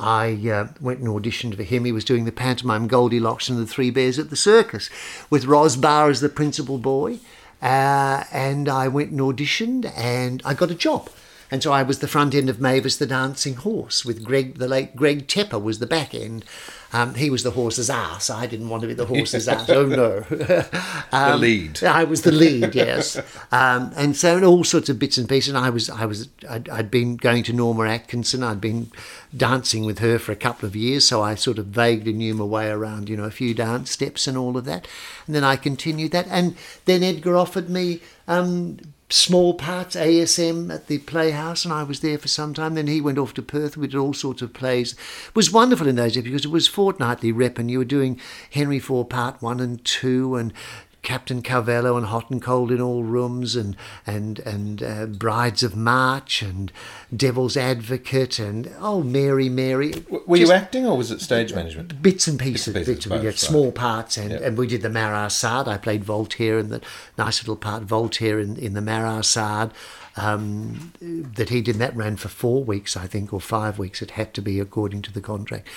I 0.00 0.32
uh, 0.48 0.68
went 0.80 1.00
and 1.00 1.08
auditioned 1.08 1.56
for 1.56 1.62
him. 1.62 1.84
He 1.84 1.92
was 1.92 2.06
doing 2.06 2.24
the 2.24 2.32
pantomime 2.32 2.88
Goldilocks 2.88 3.50
and 3.50 3.58
the 3.58 3.66
Three 3.66 3.90
Bears 3.90 4.18
at 4.18 4.30
the 4.30 4.36
circus 4.36 4.88
with 5.28 5.44
Ros 5.44 5.76
Bahr 5.76 6.08
as 6.08 6.20
the 6.20 6.30
principal 6.30 6.78
boy. 6.78 7.18
Uh, 7.60 8.24
and 8.32 8.66
I 8.66 8.88
went 8.88 9.10
and 9.10 9.20
auditioned 9.20 9.92
and 9.94 10.40
I 10.44 10.54
got 10.54 10.70
a 10.70 10.74
job. 10.74 11.10
And 11.50 11.62
so 11.62 11.72
I 11.72 11.82
was 11.82 11.98
the 11.98 12.08
front 12.08 12.34
end 12.34 12.48
of 12.48 12.60
Mavis 12.60 12.96
the 12.96 13.06
Dancing 13.06 13.56
Horse 13.56 14.04
with 14.04 14.24
Greg, 14.24 14.58
the 14.58 14.68
late 14.68 14.96
Greg 14.96 15.26
Tepper 15.26 15.60
was 15.62 15.80
the 15.80 15.86
back 15.86 16.14
end. 16.14 16.44
Um, 16.92 17.14
he 17.14 17.30
was 17.30 17.42
the 17.42 17.52
horse's 17.52 17.88
ass. 17.88 18.30
I 18.30 18.46
didn't 18.46 18.68
want 18.68 18.82
to 18.82 18.88
be 18.88 18.94
the 18.94 19.06
horse's 19.06 19.46
ass. 19.46 19.68
Oh 19.70 19.86
no. 19.86 20.20
the 20.30 21.36
lead. 21.38 21.84
I 21.84 22.04
was 22.04 22.22
the 22.22 22.32
lead, 22.32 22.74
yes. 22.74 23.16
Um, 23.52 23.92
and 23.96 24.16
so 24.16 24.42
all 24.44 24.64
sorts 24.64 24.88
of 24.88 24.98
bits 24.98 25.16
and 25.16 25.28
pieces. 25.28 25.54
And 25.54 25.58
I 25.58 25.70
was, 25.70 25.88
I 25.88 26.04
was, 26.04 26.28
I'd, 26.48 26.68
I'd 26.68 26.90
been 26.90 27.16
going 27.16 27.44
to 27.44 27.52
Norma 27.52 27.88
Atkinson. 27.88 28.42
I'd 28.42 28.60
been 28.60 28.90
dancing 29.36 29.84
with 29.84 30.00
her 30.00 30.18
for 30.18 30.32
a 30.32 30.36
couple 30.36 30.66
of 30.66 30.74
years, 30.74 31.06
so 31.06 31.22
I 31.22 31.36
sort 31.36 31.58
of 31.58 31.66
vaguely 31.66 32.12
knew 32.12 32.34
my 32.34 32.44
way 32.44 32.68
around, 32.68 33.08
you 33.08 33.16
know, 33.16 33.24
a 33.24 33.30
few 33.30 33.54
dance 33.54 33.90
steps 33.90 34.26
and 34.26 34.36
all 34.36 34.56
of 34.56 34.64
that. 34.64 34.88
And 35.26 35.34
then 35.34 35.44
I 35.44 35.56
continued 35.56 36.12
that. 36.12 36.26
And 36.28 36.56
then 36.86 37.04
Edgar 37.04 37.36
offered 37.36 37.70
me 37.70 38.00
um, 38.26 38.78
small 39.10 39.54
parts, 39.54 39.96
ASM 39.96 40.72
at 40.72 40.86
the 40.86 40.98
Playhouse, 40.98 41.64
and 41.64 41.74
I 41.74 41.82
was 41.82 42.00
there 42.00 42.18
for 42.18 42.28
some 42.28 42.54
time. 42.54 42.74
Then 42.74 42.86
he 42.86 43.00
went 43.00 43.18
off 43.18 43.34
to 43.34 43.42
Perth. 43.42 43.76
We 43.76 43.88
did 43.88 43.98
all 43.98 44.14
sorts 44.14 44.42
of 44.42 44.52
plays. 44.52 44.92
It 44.92 45.34
was 45.34 45.52
wonderful 45.52 45.88
in 45.88 45.96
those 45.96 46.14
days 46.14 46.24
because 46.24 46.44
it 46.44 46.50
was 46.50 46.68
fortnightly 46.68 47.32
rep, 47.32 47.58
and 47.58 47.70
you 47.70 47.78
were 47.78 47.84
doing 47.84 48.20
Henry 48.50 48.76
IV 48.76 49.08
Part 49.08 49.42
One 49.42 49.60
and 49.60 49.84
Two, 49.84 50.36
and 50.36 50.52
Captain 51.02 51.40
Carvallo 51.42 51.96
and 51.96 52.06
Hot 52.06 52.30
and 52.30 52.42
Cold 52.42 52.70
in 52.70 52.80
All 52.80 53.02
Rooms 53.04 53.56
and 53.56 53.76
and 54.06 54.38
and 54.40 54.82
uh, 54.82 55.06
Brides 55.06 55.62
of 55.62 55.74
March 55.74 56.42
and 56.42 56.70
Devil's 57.14 57.56
Advocate 57.56 58.38
and 58.38 58.70
oh 58.78 59.02
Mary 59.02 59.48
Mary. 59.48 59.92
Were 60.26 60.36
you 60.36 60.52
acting 60.52 60.86
or 60.86 60.96
was 60.96 61.10
it 61.10 61.20
stage 61.20 61.54
management? 61.54 62.02
Bits 62.02 62.28
and 62.28 62.38
pieces, 62.38 62.74
Bits 62.74 62.86
and 62.86 62.86
pieces, 62.86 62.94
bits, 62.94 63.06
we 63.06 63.16
both, 63.16 63.24
right. 63.24 63.38
small 63.38 63.72
parts 63.72 64.16
and, 64.16 64.30
Yep. 64.30 64.42
and 64.42 64.58
we 64.58 64.66
did 64.66 64.82
the 64.82 64.90
Marat 64.90 65.30
Sade. 65.30 65.68
I 65.68 65.78
played 65.78 66.04
Voltaire 66.04 66.58
in 66.58 66.68
the 66.68 66.80
nice 67.16 67.42
little 67.42 67.56
part 67.56 67.82
Voltaire 67.84 68.38
in, 68.38 68.56
in 68.56 68.74
the 68.74 68.82
Marat 68.82 69.22
Sade. 69.24 69.70
Um, 70.16 70.92
that 71.00 71.48
he 71.50 71.62
did 71.62 71.76
that 71.76 71.94
ran 71.96 72.16
for 72.16 72.28
four 72.28 72.64
weeks, 72.64 72.96
I 72.96 73.06
think, 73.06 73.32
or 73.32 73.40
five 73.40 73.78
weeks. 73.78 74.02
It 74.02 74.10
had 74.12 74.34
to 74.34 74.42
be 74.42 74.58
according 74.58 75.02
to 75.02 75.12
the 75.12 75.20
contract. 75.20 75.68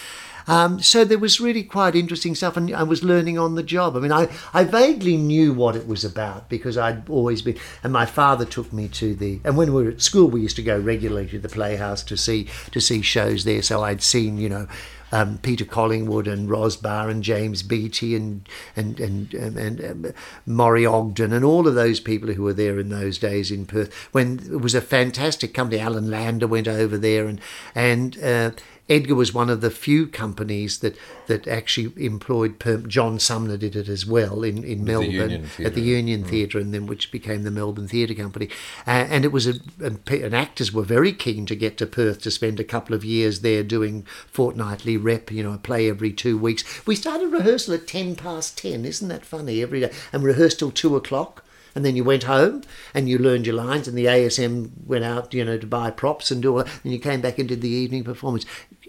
Um, 0.48 0.82
so 0.82 1.06
there 1.06 1.18
was 1.18 1.40
really 1.40 1.64
quite 1.64 1.96
interesting 1.96 2.36
stuff, 2.36 2.58
and 2.58 2.74
I 2.74 2.84
was 2.84 3.04
learning 3.04 3.38
on 3.38 3.56
the 3.56 3.64
job. 3.64 3.96
I 3.96 4.00
mean, 4.00 4.12
I, 4.12 4.30
I 4.54 4.64
vaguely 4.64 5.18
knew 5.18 5.54
what 5.54 5.76
it 5.76 5.88
was 5.88 6.04
about 6.04 6.50
because 6.50 6.78
I'd 6.78 7.10
always 7.10 7.42
been, 7.42 7.58
and 7.84 7.94
my 7.94 8.06
father 8.06 8.46
took 8.46 8.72
me 8.74 8.88
to 8.90 9.16
the, 9.16 9.40
and 9.44 9.58
when 9.58 9.74
we 9.74 9.84
were 9.84 9.92
at 9.92 10.02
school, 10.02 10.28
we 10.30 10.42
used 10.42 10.56
to 10.58 10.64
go 10.64 10.80
regularly 10.80 11.28
to 11.30 11.40
the 11.40 11.50
Playhouse 11.50 12.04
to 12.04 12.18
see 12.18 12.48
to 12.72 12.82
see 12.82 13.02
shows 13.02 13.44
there. 13.44 13.62
So 13.62 13.84
I'd 13.84 14.02
seen, 14.02 14.38
you 14.38 14.50
know, 14.50 14.68
um, 15.14 15.38
Peter 15.38 15.64
Collingwood 15.64 16.28
and 16.28 16.50
Ros 16.50 16.76
Barr 16.76 17.08
and 17.08 17.24
James 17.24 17.62
Beattie 17.62 18.16
and 18.16 18.50
and 18.76 19.00
and 19.00 19.34
and, 19.34 19.58
and 19.58 20.06
um, 20.08 20.14
Maury 20.48 20.86
Ogden 20.86 21.32
and 21.32 21.46
all 21.46 21.68
of 21.68 21.76
those 21.76 22.00
people 22.00 22.34
who 22.34 22.42
were 22.42 22.54
there 22.54 22.80
in 22.80 22.90
those 22.90 23.20
days 23.20 23.52
in 23.52 23.68
Perth 23.68 23.94
when 24.12 24.40
it 24.40 24.62
was 24.62 24.74
a 24.74 24.82
fantastic 24.82 25.54
company. 25.54 25.80
Alan 25.80 26.10
Lander 26.10 26.48
went 26.48 26.68
over 26.68 26.98
there 26.98 27.28
and 27.28 27.40
and. 27.76 28.22
Uh, 28.22 28.52
Edgar 28.94 29.16
was 29.16 29.34
one 29.34 29.50
of 29.50 29.62
the 29.62 29.72
few 29.72 30.06
companies 30.06 30.80
that, 30.80 30.96
that 31.28 31.48
actually 31.48 31.92
employed 32.06 32.60
perm. 32.60 32.88
John 32.88 33.18
Sumner 33.18 33.58
did 33.58 33.76
it 33.76 33.90
as 33.90 34.06
well 34.06 34.44
in, 34.44 34.64
in 34.64 34.86
Melbourne 34.86 35.12
Union 35.12 35.50
at 35.60 35.74
the 35.74 35.82
Union 35.82 36.24
Theatre, 36.24 36.60
and 36.60 36.74
then 36.74 36.86
which 36.86 37.12
became 37.12 37.44
the 37.44 37.52
Melbourne 37.52 37.88
Theatre 37.88 38.14
Company. 38.14 38.50
Uh, 38.86 38.92
and 39.10 39.26
it 39.26 39.32
was 39.32 39.48
a, 39.48 39.56
and, 39.84 40.00
and 40.10 40.36
actors 40.36 40.72
were 40.72 40.84
very 40.84 41.12
keen 41.12 41.46
to 41.48 41.56
get 41.56 41.78
to 41.78 41.88
Perth 41.88 42.22
to 42.22 42.32
spend 42.32 42.60
a 42.60 42.64
couple 42.64 42.96
of 42.96 43.04
years 43.04 43.40
there 43.40 43.64
doing 43.64 44.04
fortnightly 44.28 44.96
rep, 44.96 45.32
you 45.32 45.42
know, 45.42 45.54
a 45.54 45.58
play 45.58 45.90
every 45.90 46.14
two 46.14 46.38
weeks. 46.38 46.64
We 46.86 46.96
started 46.96 47.32
rehearsal 47.32 47.74
at 47.74 47.88
ten 47.88 48.16
past 48.16 48.58
ten, 48.58 48.86
isn't 48.86 49.08
that 49.08 49.26
funny? 49.26 49.62
Every 49.62 49.80
day, 49.80 49.92
and 50.12 50.24
rehearsed 50.24 50.60
till 50.60 50.72
two 50.72 50.96
o'clock. 50.96 51.44
And 51.76 51.84
then 51.84 51.96
you 51.96 52.04
went 52.04 52.24
home 52.24 52.62
and 52.94 53.10
you 53.10 53.18
learned 53.18 53.48
your 53.48 53.56
lines, 53.56 53.88
and 53.88 53.98
the 53.98 54.06
ASM 54.06 54.70
went 54.86 55.04
out, 55.04 55.34
you 55.34 55.44
know, 55.44 55.58
to 55.58 55.66
buy 55.66 55.90
props 55.90 56.30
and 56.30 56.42
do 56.42 56.52
all 56.52 56.64
that. 56.64 56.72
And 56.84 56.94
you 56.94 57.00
came 57.00 57.22
back 57.22 57.40
and 57.40 57.50
did 57.50 57.62
the 57.62 57.70
evening 57.70 58.04
performance. 58.04 58.46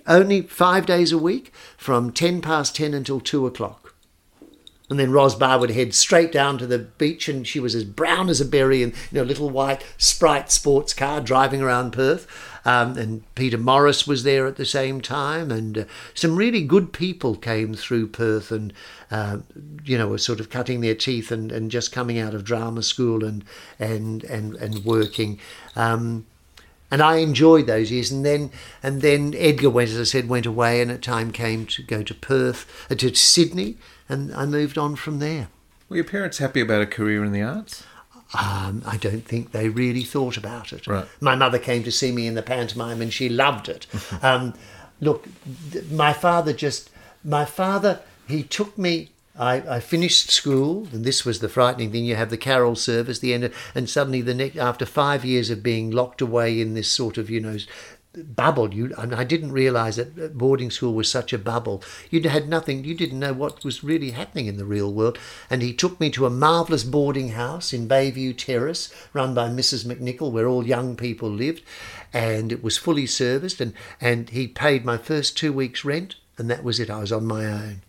Only 0.06 0.42
five 0.42 0.86
days 0.86 1.12
a 1.12 1.18
week, 1.18 1.52
from 1.76 2.12
ten 2.12 2.40
past 2.40 2.76
ten 2.76 2.94
until 2.94 3.20
two 3.20 3.46
o'clock. 3.46 3.94
And 4.90 5.00
then 5.00 5.12
Ros 5.12 5.34
Barr 5.34 5.58
would 5.58 5.70
head 5.70 5.94
straight 5.94 6.30
down 6.30 6.58
to 6.58 6.66
the 6.66 6.78
beach, 6.78 7.26
and 7.26 7.46
she 7.46 7.58
was 7.58 7.74
as 7.74 7.84
brown 7.84 8.28
as 8.28 8.38
a 8.38 8.44
berry 8.44 8.82
in 8.82 8.90
you 8.90 8.96
know, 9.12 9.22
a 9.22 9.24
little 9.24 9.48
white 9.48 9.82
Sprite 9.96 10.52
sports 10.52 10.92
car 10.92 11.22
driving 11.22 11.62
around 11.62 11.92
Perth. 11.92 12.26
Um, 12.66 12.96
and 12.96 13.34
Peter 13.34 13.58
Morris 13.58 14.06
was 14.06 14.24
there 14.24 14.46
at 14.46 14.56
the 14.56 14.66
same 14.66 15.00
time, 15.00 15.50
and 15.50 15.78
uh, 15.78 15.84
some 16.12 16.36
really 16.36 16.62
good 16.62 16.92
people 16.92 17.34
came 17.34 17.74
through 17.74 18.08
Perth 18.08 18.50
and, 18.50 18.72
uh, 19.10 19.38
you 19.84 19.96
know, 19.96 20.08
were 20.08 20.18
sort 20.18 20.40
of 20.40 20.50
cutting 20.50 20.80
their 20.80 20.94
teeth 20.94 21.32
and, 21.32 21.50
and 21.50 21.70
just 21.70 21.92
coming 21.92 22.18
out 22.18 22.34
of 22.34 22.44
drama 22.44 22.82
school 22.82 23.24
and 23.24 23.42
and 23.78 24.22
and, 24.24 24.54
and 24.56 24.84
working. 24.84 25.40
Um, 25.76 26.26
and 26.94 27.02
I 27.02 27.16
enjoyed 27.16 27.66
those 27.66 27.90
years. 27.90 28.12
And 28.12 28.24
then 28.24 28.52
and 28.80 29.02
then 29.02 29.35
Edgar 29.37 29.68
went, 29.68 29.90
as 29.90 29.98
I 29.98 30.04
said, 30.04 30.28
went 30.28 30.46
away, 30.46 30.80
and 30.80 30.92
a 30.92 30.96
time 30.96 31.33
came 31.33 31.66
to 31.66 31.83
go 31.83 32.04
to 32.04 32.14
Perth, 32.14 32.87
uh, 32.88 32.94
to 32.94 33.12
Sydney, 33.16 33.78
and 34.09 34.33
I 34.33 34.46
moved 34.46 34.78
on 34.78 34.94
from 34.94 35.18
there. 35.18 35.48
Were 35.88 35.96
your 35.96 36.04
parents 36.04 36.38
happy 36.38 36.61
about 36.61 36.83
a 36.83 36.87
career 36.87 37.24
in 37.24 37.33
the 37.33 37.42
arts? 37.42 37.83
Um, 38.33 38.83
I 38.87 38.96
don't 38.96 39.24
think 39.24 39.50
they 39.50 39.68
really 39.68 40.04
thought 40.04 40.37
about 40.37 40.72
it. 40.72 40.87
Right. 40.87 41.04
My 41.20 41.35
mother 41.35 41.59
came 41.59 41.83
to 41.83 41.90
see 41.90 42.12
me 42.12 42.28
in 42.28 42.35
the 42.35 42.42
pantomime, 42.42 43.02
and 43.02 43.12
she 43.12 43.28
loved 43.28 43.68
it. 43.68 43.88
um, 44.22 44.54
look, 45.00 45.26
th- 45.72 45.87
my 45.90 46.12
father 46.12 46.52
just, 46.52 46.90
my 47.24 47.44
father, 47.44 48.02
he 48.28 48.44
took 48.44 48.78
me. 48.78 49.11
I, 49.36 49.76
I 49.76 49.80
finished 49.80 50.30
school, 50.30 50.86
and 50.92 51.04
this 51.04 51.24
was 51.24 51.40
the 51.40 51.48
frightening 51.48 51.90
thing. 51.90 52.04
You 52.04 52.14
have 52.14 52.30
the 52.30 52.36
carol 52.36 52.76
service, 52.76 53.18
the 53.18 53.34
end, 53.34 53.44
of, 53.44 53.54
and 53.74 53.90
suddenly 53.90 54.20
the 54.20 54.34
next, 54.34 54.56
after 54.56 54.86
five 54.86 55.24
years 55.24 55.50
of 55.50 55.62
being 55.62 55.90
locked 55.90 56.20
away 56.20 56.60
in 56.60 56.74
this 56.74 56.90
sort 56.90 57.18
of, 57.18 57.28
you 57.28 57.40
know, 57.40 57.56
bubble. 58.14 58.72
You 58.72 58.94
and 58.96 59.14
I 59.14 59.24
didn't 59.24 59.52
realise 59.52 59.96
that 59.96 60.38
boarding 60.38 60.70
school 60.70 60.94
was 60.94 61.10
such 61.10 61.32
a 61.32 61.38
bubble. 61.38 61.82
You 62.10 62.28
had 62.28 62.48
nothing. 62.48 62.84
You 62.84 62.94
didn't 62.94 63.18
know 63.18 63.32
what 63.32 63.64
was 63.64 63.84
really 63.84 64.12
happening 64.12 64.46
in 64.46 64.56
the 64.56 64.64
real 64.64 64.92
world. 64.92 65.18
And 65.50 65.62
he 65.62 65.72
took 65.72 65.98
me 65.98 66.10
to 66.10 66.26
a 66.26 66.30
marvellous 66.30 66.84
boarding 66.84 67.30
house 67.30 67.72
in 67.72 67.88
Bayview 67.88 68.36
Terrace, 68.36 68.94
run 69.12 69.34
by 69.34 69.48
Mrs. 69.48 69.84
McNichol, 69.84 70.32
where 70.32 70.46
all 70.46 70.66
young 70.66 70.96
people 70.96 71.28
lived, 71.28 71.62
and 72.12 72.52
it 72.52 72.62
was 72.62 72.78
fully 72.78 73.06
serviced. 73.06 73.60
And 73.60 73.74
and 74.00 74.30
he 74.30 74.46
paid 74.46 74.84
my 74.84 74.96
first 74.96 75.36
two 75.36 75.52
weeks' 75.52 75.84
rent, 75.84 76.16
and 76.38 76.48
that 76.50 76.64
was 76.64 76.78
it. 76.78 76.90
I 76.90 77.00
was 77.00 77.12
on 77.12 77.26
my 77.26 77.46
own, 77.46 77.82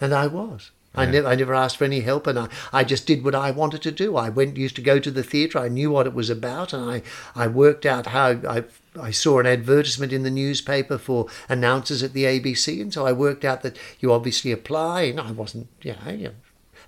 and 0.00 0.14
I 0.14 0.26
was. 0.26 0.70
I 0.92 1.06
never, 1.06 1.28
I 1.28 1.36
never 1.36 1.54
asked 1.54 1.76
for 1.76 1.84
any 1.84 2.00
help, 2.00 2.26
and 2.26 2.36
I, 2.36 2.48
I 2.72 2.82
just 2.82 3.06
did 3.06 3.22
what 3.22 3.34
I 3.34 3.52
wanted 3.52 3.80
to 3.82 3.92
do. 3.92 4.16
I 4.16 4.28
went, 4.28 4.56
used 4.56 4.74
to 4.76 4.82
go 4.82 4.98
to 4.98 5.10
the 5.10 5.22
theatre. 5.22 5.58
I 5.58 5.68
knew 5.68 5.90
what 5.90 6.08
it 6.08 6.14
was 6.14 6.28
about, 6.28 6.72
and 6.72 6.90
I, 6.90 7.02
I 7.36 7.46
worked 7.46 7.86
out 7.86 8.06
how 8.06 8.40
I, 8.48 8.64
I 9.00 9.12
saw 9.12 9.38
an 9.38 9.46
advertisement 9.46 10.12
in 10.12 10.24
the 10.24 10.30
newspaper 10.30 10.98
for 10.98 11.28
announcers 11.48 12.02
at 12.02 12.12
the 12.12 12.24
ABC, 12.24 12.80
and 12.82 12.92
so 12.92 13.06
I 13.06 13.12
worked 13.12 13.44
out 13.44 13.62
that 13.62 13.78
you 14.00 14.12
obviously 14.12 14.50
apply, 14.50 15.02
and 15.02 15.20
I 15.20 15.30
wasn't, 15.30 15.68
you 15.82 15.94
know 16.04 16.32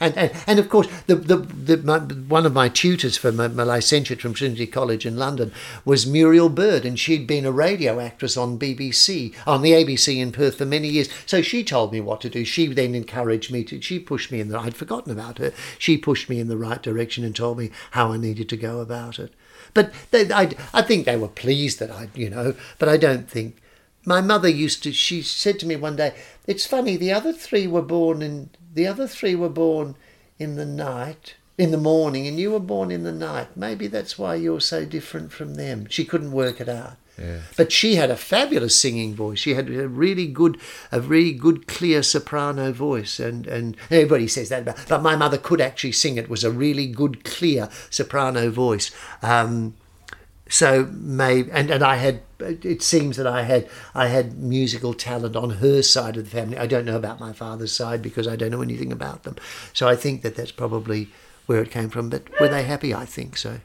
and, 0.02 0.18
and, 0.18 0.32
and 0.46 0.58
of 0.58 0.68
course, 0.68 0.88
the, 1.06 1.14
the, 1.14 1.36
the, 1.36 1.76
my, 1.78 1.98
one 1.98 2.44
of 2.44 2.52
my 2.52 2.68
tutors 2.68 3.16
for 3.16 3.28
uh, 3.28 3.32
my, 3.32 3.48
my 3.48 3.62
licentiate 3.62 4.20
from 4.20 4.34
Trinity 4.34 4.66
College 4.66 5.06
in 5.06 5.16
London 5.16 5.52
was 5.84 6.06
Muriel 6.06 6.48
Bird, 6.48 6.84
and 6.84 6.98
she'd 6.98 7.26
been 7.26 7.46
a 7.46 7.52
radio 7.52 8.00
actress 8.00 8.36
on 8.36 8.58
BBC, 8.58 9.34
on 9.46 9.62
the 9.62 9.72
ABC 9.72 10.16
in 10.16 10.32
Perth 10.32 10.58
for 10.58 10.66
many 10.66 10.88
years. 10.88 11.08
So 11.24 11.40
she 11.40 11.62
told 11.62 11.92
me 11.92 12.00
what 12.00 12.20
to 12.22 12.28
do. 12.28 12.44
She 12.44 12.66
then 12.66 12.94
encouraged 12.94 13.52
me 13.52 13.62
to, 13.64 13.80
she 13.80 14.00
pushed 14.00 14.32
me 14.32 14.40
in 14.40 14.48
the, 14.48 14.58
I'd 14.58 14.76
forgotten 14.76 15.12
about 15.12 15.38
her. 15.38 15.52
She 15.78 15.96
pushed 15.96 16.28
me 16.28 16.40
in 16.40 16.48
the 16.48 16.56
right 16.56 16.82
direction 16.82 17.24
and 17.24 17.34
told 17.34 17.58
me 17.58 17.70
how 17.92 18.12
I 18.12 18.16
needed 18.16 18.48
to 18.48 18.56
go 18.56 18.80
about 18.80 19.20
it. 19.20 19.32
But 19.74 19.92
they, 20.10 20.30
I, 20.32 20.50
I 20.74 20.82
think 20.82 21.06
they 21.06 21.16
were 21.16 21.28
pleased 21.28 21.78
that 21.78 21.90
I, 21.90 22.08
you 22.14 22.28
know, 22.28 22.54
but 22.78 22.88
I 22.88 22.96
don't 22.96 23.30
think. 23.30 23.58
My 24.04 24.20
mother 24.20 24.48
used 24.48 24.82
to, 24.82 24.92
she 24.92 25.22
said 25.22 25.60
to 25.60 25.66
me 25.66 25.76
one 25.76 25.94
day, 25.94 26.12
it's 26.48 26.66
funny, 26.66 26.96
the 26.96 27.12
other 27.12 27.32
three 27.32 27.68
were 27.68 27.82
born 27.82 28.20
in, 28.20 28.50
the 28.72 28.86
other 28.86 29.06
three 29.06 29.34
were 29.34 29.48
born 29.48 29.96
in 30.38 30.56
the 30.56 30.66
night, 30.66 31.34
in 31.58 31.70
the 31.70 31.76
morning, 31.76 32.26
and 32.26 32.38
you 32.38 32.50
were 32.50 32.60
born 32.60 32.90
in 32.90 33.04
the 33.04 33.12
night. 33.12 33.56
Maybe 33.56 33.86
that's 33.86 34.18
why 34.18 34.34
you're 34.36 34.60
so 34.60 34.84
different 34.84 35.32
from 35.32 35.54
them. 35.54 35.86
She 35.90 36.04
couldn't 36.04 36.32
work 36.32 36.60
it 36.60 36.68
out. 36.68 36.96
Yeah. 37.18 37.40
But 37.56 37.70
she 37.70 37.96
had 37.96 38.10
a 38.10 38.16
fabulous 38.16 38.78
singing 38.78 39.14
voice. 39.14 39.38
She 39.38 39.54
had 39.54 39.68
a 39.68 39.86
really 39.86 40.26
good, 40.26 40.58
a 40.90 41.00
really 41.00 41.32
good, 41.32 41.66
clear 41.66 42.02
soprano 42.02 42.72
voice, 42.72 43.20
and 43.20 43.46
and 43.46 43.76
everybody 43.90 44.26
says 44.26 44.48
that. 44.48 44.64
But, 44.64 44.82
but 44.88 45.02
my 45.02 45.14
mother 45.14 45.38
could 45.38 45.60
actually 45.60 45.92
sing. 45.92 46.16
It 46.16 46.30
was 46.30 46.42
a 46.42 46.50
really 46.50 46.86
good, 46.86 47.22
clear 47.24 47.68
soprano 47.90 48.50
voice. 48.50 48.90
Um, 49.20 49.74
so 50.52 50.86
may 50.92 51.48
and, 51.50 51.70
and 51.70 51.82
I 51.82 51.96
had 51.96 52.20
it 52.38 52.82
seems 52.82 53.16
that 53.16 53.26
I 53.26 53.42
had 53.42 53.68
I 53.94 54.08
had 54.08 54.38
musical 54.38 54.92
talent 54.92 55.34
on 55.34 55.48
her 55.50 55.80
side 55.82 56.16
of 56.18 56.24
the 56.24 56.30
family. 56.30 56.58
I 56.58 56.66
don't 56.66 56.84
know 56.84 56.96
about 56.96 57.20
my 57.20 57.32
father's 57.32 57.72
side 57.72 58.02
because 58.02 58.28
I 58.28 58.36
don't 58.36 58.50
know 58.50 58.60
anything 58.62 58.92
about 58.92 59.22
them. 59.22 59.36
So 59.72 59.88
I 59.88 59.96
think 59.96 60.20
that 60.22 60.36
that's 60.36 60.52
probably 60.52 61.08
where 61.46 61.62
it 61.62 61.70
came 61.70 61.88
from. 61.88 62.10
But 62.10 62.24
were 62.38 62.48
they 62.48 62.64
happy? 62.64 62.92
I 62.94 63.06
think 63.06 63.36
so. 63.38 63.60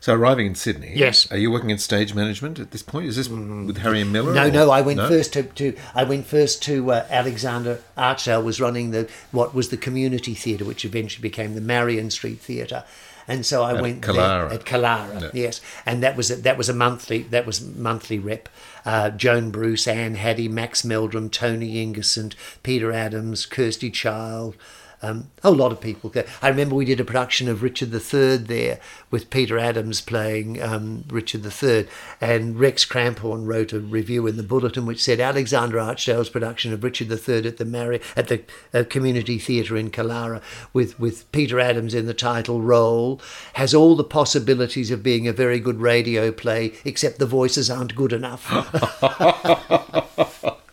So 0.00 0.12
arriving 0.14 0.46
in 0.48 0.54
Sydney, 0.54 0.92
Yes. 0.94 1.30
Are 1.32 1.38
you 1.38 1.50
working 1.50 1.70
in 1.70 1.78
stage 1.78 2.14
management 2.14 2.58
at 2.58 2.72
this 2.72 2.82
point? 2.82 3.06
Is 3.06 3.16
this 3.16 3.30
with 3.30 3.78
Harry 3.78 4.02
M. 4.02 4.12
Miller? 4.12 4.34
No, 4.34 4.48
or- 4.48 4.50
no. 4.50 4.70
I 4.70 4.82
went 4.82 4.98
No? 4.98 5.08
first 5.08 5.32
to, 5.32 5.44
to 5.44 5.74
I 5.94 6.04
went 6.04 6.26
first 6.26 6.62
to 6.64 6.90
uh, 6.92 7.06
Alexander 7.08 7.80
Archdale 7.96 8.44
was 8.44 8.60
running 8.60 8.90
the 8.90 9.08
what 9.32 9.54
was 9.54 9.70
the 9.70 9.78
community 9.78 10.34
theatre, 10.34 10.66
which 10.66 10.84
eventually 10.84 11.22
became 11.22 11.54
the 11.54 11.62
Marian 11.62 12.10
Street 12.10 12.40
Theatre, 12.40 12.84
and 13.26 13.44
so 13.44 13.62
I 13.62 13.80
went 13.80 14.02
Killara. 14.02 14.52
at 14.52 14.64
Killara. 14.64 15.22
Yeah. 15.22 15.30
Yes, 15.32 15.60
and 15.86 16.02
that 16.02 16.16
was 16.16 16.30
a, 16.30 16.36
that 16.36 16.58
was 16.58 16.68
a 16.68 16.74
monthly 16.74 17.22
that 17.24 17.46
was 17.46 17.60
monthly 17.60 18.18
rep. 18.18 18.48
Uh, 18.84 19.10
Joan 19.10 19.50
Bruce, 19.50 19.86
Anne 19.88 20.16
Haddy, 20.16 20.48
Max 20.48 20.84
Meldrum, 20.84 21.30
Tony 21.30 21.84
Ingerson, 21.84 22.34
Peter 22.62 22.92
Adams, 22.92 23.46
Kirsty 23.46 23.90
Child. 23.90 24.56
Um, 25.04 25.30
a 25.42 25.48
whole 25.48 25.56
lot 25.56 25.70
of 25.70 25.80
people. 25.80 26.08
Go. 26.08 26.24
I 26.40 26.48
remember 26.48 26.74
we 26.74 26.86
did 26.86 26.98
a 26.98 27.04
production 27.04 27.46
of 27.48 27.62
Richard 27.62 27.92
III 27.92 28.38
there 28.38 28.80
with 29.10 29.28
Peter 29.28 29.58
Adams 29.58 30.00
playing 30.00 30.62
um, 30.62 31.04
Richard 31.08 31.44
III, 31.44 31.86
and 32.22 32.58
Rex 32.58 32.86
Cramphorn 32.86 33.46
wrote 33.46 33.74
a 33.74 33.80
review 33.80 34.26
in 34.26 34.38
the 34.38 34.42
bulletin 34.42 34.86
which 34.86 35.02
said 35.02 35.20
Alexander 35.20 35.78
Archdale's 35.78 36.30
production 36.30 36.72
of 36.72 36.82
Richard 36.82 37.10
III 37.10 37.46
at 37.46 37.58
the 37.58 37.66
Mary, 37.66 38.00
at 38.16 38.28
the 38.28 38.42
uh, 38.72 38.84
Community 38.88 39.38
Theatre 39.38 39.76
in 39.76 39.90
Killara 39.90 40.40
with 40.72 40.98
with 40.98 41.30
Peter 41.32 41.60
Adams 41.60 41.92
in 41.92 42.06
the 42.06 42.14
title 42.14 42.62
role 42.62 43.20
has 43.54 43.74
all 43.74 43.96
the 43.96 44.04
possibilities 44.04 44.90
of 44.90 45.02
being 45.02 45.28
a 45.28 45.32
very 45.32 45.60
good 45.60 45.80
radio 45.80 46.32
play, 46.32 46.72
except 46.84 47.18
the 47.18 47.26
voices 47.26 47.70
aren't 47.70 47.94
good 47.94 48.12
enough. 48.12 48.50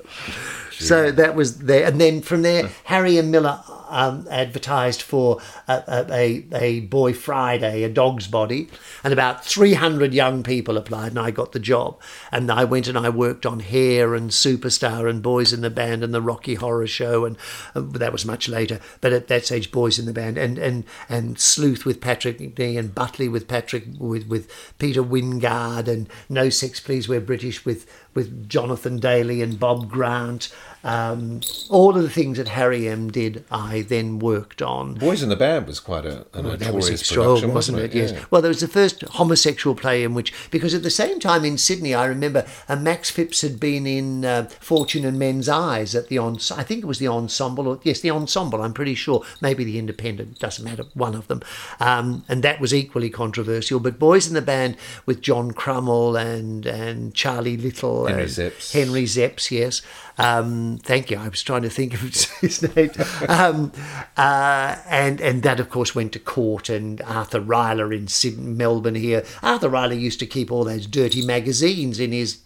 So 0.81 1.11
that 1.11 1.35
was 1.35 1.59
there, 1.59 1.85
and 1.85 2.01
then 2.01 2.21
from 2.21 2.41
there, 2.41 2.69
Harry 2.85 3.17
M. 3.17 3.29
Miller 3.29 3.61
um, 3.91 4.25
advertised 4.31 5.01
for 5.01 5.39
a, 5.67 6.05
a, 6.09 6.45
a 6.53 6.79
Boy 6.81 7.13
Friday, 7.13 7.83
a 7.83 7.89
dog's 7.89 8.27
body, 8.27 8.69
and 9.03 9.13
about 9.13 9.45
300 9.45 10.13
young 10.13 10.41
people 10.41 10.77
applied, 10.77 11.09
and 11.09 11.19
I 11.19 11.29
got 11.29 11.51
the 11.51 11.59
job. 11.59 11.99
And 12.31 12.49
I 12.49 12.63
went 12.63 12.87
and 12.87 12.97
I 12.97 13.09
worked 13.09 13.45
on 13.45 13.59
Hair 13.59 14.15
and 14.15 14.31
Superstar 14.31 15.09
and 15.09 15.21
Boys 15.21 15.53
in 15.53 15.61
the 15.61 15.69
Band 15.69 16.03
and 16.03 16.13
the 16.13 16.21
Rocky 16.21 16.55
Horror 16.55 16.87
Show, 16.87 17.25
and 17.25 17.37
uh, 17.75 17.81
that 17.81 18.13
was 18.13 18.25
much 18.25 18.47
later. 18.47 18.79
But 19.01 19.13
at 19.13 19.27
that 19.27 19.45
stage, 19.45 19.71
Boys 19.71 19.99
in 19.99 20.05
the 20.05 20.13
Band 20.13 20.37
and 20.37 20.57
and 20.57 20.85
and 21.09 21.39
Sleuth 21.39 21.85
with 21.85 22.01
Patrick 22.01 22.39
Macnee 22.39 22.79
and 22.79 22.95
Butley 22.95 23.29
with 23.29 23.47
Patrick 23.47 23.85
with 23.99 24.27
with 24.27 24.49
Peter 24.79 25.03
Wyngarde 25.03 25.87
and 25.87 26.09
No 26.29 26.49
Sex 26.49 26.79
Please 26.79 27.09
We're 27.09 27.21
British 27.21 27.65
with 27.65 27.85
with 28.13 28.49
Jonathan 28.49 28.99
Daly 28.99 29.41
and 29.41 29.59
Bob 29.59 29.89
Grant. 29.89 30.53
Um, 30.83 31.41
all 31.69 31.95
of 31.95 32.01
the 32.01 32.09
things 32.09 32.37
that 32.37 32.47
Harry 32.47 32.87
M 32.87 33.11
did, 33.11 33.45
I 33.51 33.81
then 33.81 34.17
worked 34.17 34.63
on. 34.63 34.95
Boys 34.95 35.21
in 35.21 35.29
the 35.29 35.35
Band 35.35 35.67
was 35.67 35.79
quite 35.79 36.05
a, 36.05 36.25
a 36.33 36.41
That 36.41 36.73
was 36.73 36.89
notorious 36.89 37.01
extra, 37.01 37.23
wasn't 37.23 37.53
wasn't 37.53 37.79
it? 37.79 37.93
Yes. 37.93 38.13
Yeah. 38.13 38.25
Well, 38.31 38.41
there 38.41 38.49
was 38.49 38.61
the 38.61 38.67
first 38.67 39.03
homosexual 39.03 39.75
play 39.75 40.03
in 40.03 40.15
which, 40.15 40.33
because 40.49 40.73
at 40.73 40.81
the 40.81 40.89
same 40.89 41.19
time 41.19 41.45
in 41.45 41.59
Sydney, 41.59 41.93
I 41.93 42.05
remember 42.05 42.47
uh, 42.67 42.75
Max 42.75 43.11
Phipps 43.11 43.41
had 43.41 43.59
been 43.59 43.85
in 43.85 44.25
uh, 44.25 44.49
Fortune 44.59 45.05
and 45.05 45.19
Men's 45.19 45.47
Eyes 45.47 45.93
at 45.93 46.07
the 46.07 46.17
ons. 46.17 46.51
I 46.51 46.63
think 46.63 46.81
it 46.81 46.87
was 46.87 46.97
the 46.97 47.07
ensemble, 47.07 47.67
or 47.67 47.79
yes, 47.83 48.01
the 48.01 48.09
ensemble. 48.09 48.61
I'm 48.63 48.73
pretty 48.73 48.95
sure. 48.95 49.23
Maybe 49.39 49.63
the 49.63 49.77
Independent. 49.77 50.39
Doesn't 50.39 50.65
matter. 50.65 50.85
One 50.95 51.13
of 51.13 51.27
them, 51.27 51.43
um, 51.79 52.23
and 52.27 52.43
that 52.43 52.59
was 52.59 52.73
equally 52.73 53.09
controversial. 53.11 53.79
But 53.79 53.99
Boys 53.99 54.27
in 54.27 54.33
the 54.33 54.41
Band 54.41 54.77
with 55.05 55.21
John 55.21 55.51
Crummell 55.51 56.15
and 56.15 56.65
and 56.65 57.13
Charlie 57.13 57.57
Little, 57.57 58.00
Henry 58.05 58.23
and 58.23 58.31
Szeps. 58.31 58.73
Henry 58.73 59.57
yes. 59.57 59.81
Um, 60.17 60.79
thank 60.83 61.09
you. 61.09 61.17
I 61.17 61.29
was 61.29 61.41
trying 61.41 61.63
to 61.63 61.69
think 61.69 61.93
of 61.93 62.01
his 62.41 62.75
name. 62.75 62.91
Um, 63.27 63.71
uh, 64.17 64.75
and 64.87 65.19
and 65.21 65.43
that, 65.43 65.59
of 65.59 65.69
course, 65.69 65.95
went 65.95 66.13
to 66.13 66.19
court. 66.19 66.69
And 66.69 67.01
Arthur 67.01 67.41
Rylah 67.41 67.95
in 67.95 68.07
Sydney, 68.07 68.51
Melbourne 68.51 68.95
here. 68.95 69.23
Arthur 69.41 69.69
Rylah 69.69 69.99
used 69.99 70.19
to 70.19 70.25
keep 70.25 70.51
all 70.51 70.63
those 70.63 70.85
dirty 70.85 71.25
magazines 71.25 71.99
in 71.99 72.11
his. 72.11 72.39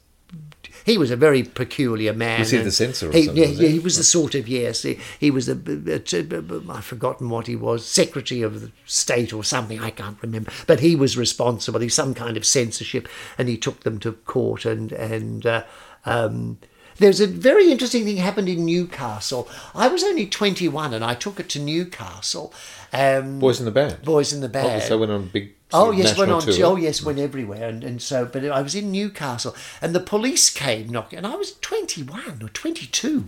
He 0.86 1.00
was 1.00 1.10
a 1.10 1.16
very 1.16 1.42
peculiar 1.42 2.14
man. 2.14 2.40
Was 2.40 2.52
he 2.52 2.60
the 2.60 2.72
censor 2.72 3.10
or 3.10 3.12
he, 3.12 3.26
something, 3.26 3.44
Yeah, 3.44 3.50
was 3.50 3.60
he? 3.60 3.68
he 3.70 3.80
was 3.80 3.98
the 3.98 4.04
sort 4.04 4.36
of 4.36 4.48
yes. 4.48 4.84
He, 4.84 5.00
he 5.20 5.32
was 5.32 5.48
the 5.48 6.64
I've 6.70 6.86
forgotten 6.86 7.30
what 7.30 7.48
he 7.48 7.56
was, 7.56 7.84
secretary 7.84 8.44
of 8.44 8.62
the 8.62 8.72
state 8.86 9.34
or 9.34 9.44
something. 9.44 9.80
I 9.80 9.90
can't 9.90 10.22
remember. 10.22 10.52
But 10.68 10.82
he 10.82 10.96
was 10.96 11.18
responsible. 11.18 11.80
He's 11.80 11.96
some 11.96 12.14
kind 12.14 12.38
of 12.38 12.46
censorship, 12.46 13.08
and 13.38 13.50
he 13.50 13.58
took 13.58 13.82
them 13.82 14.00
to 14.00 14.14
court 14.14 14.66
and 14.66 14.92
and. 14.92 15.46
Uh, 15.46 15.64
um, 16.06 16.60
there's 16.98 17.20
a 17.20 17.28
very 17.28 17.72
interesting 17.72 18.04
thing 18.06 18.18
happened 18.18 18.50
in 18.50 18.66
Newcastle. 18.66 19.48
I 19.74 19.88
was 19.88 20.04
only 20.04 20.26
21 20.28 20.94
and 20.94 21.04
I 21.04 21.14
took 21.14 21.40
it 21.40 21.50
to 21.50 21.60
Newcastle. 21.60 22.54
Um, 22.94 23.40
Boys 23.40 23.60
in 23.60 23.66
the 23.66 23.72
Band. 23.72 24.04
Boys 24.04 24.32
in 24.34 24.42
the 24.42 24.50
Band. 24.50 24.82
Oh, 24.82 24.86
so 24.86 24.98
went 24.98 25.12
on 25.12 25.22
a 25.22 25.26
big 25.26 25.54
Oh 25.74 25.92
yes, 25.92 26.18
went 26.18 26.32
on. 26.32 26.42
tour. 26.42 26.66
oh 26.66 26.76
yes, 26.76 27.02
went 27.04 27.20
everywhere, 27.20 27.68
and, 27.68 27.84
and 27.84 28.02
so. 28.02 28.26
But 28.26 28.46
I 28.46 28.62
was 28.62 28.76
in 28.76 28.92
Newcastle, 28.92 29.56
and 29.82 29.94
the 29.94 30.00
police 30.00 30.50
came 30.50 30.88
knocking, 30.90 31.18
and 31.18 31.28
I 31.28 31.36
was 31.36 31.54
twenty 31.54 32.04
one 32.04 32.40
or 32.42 32.50
twenty 32.50 32.86
two, 32.86 33.26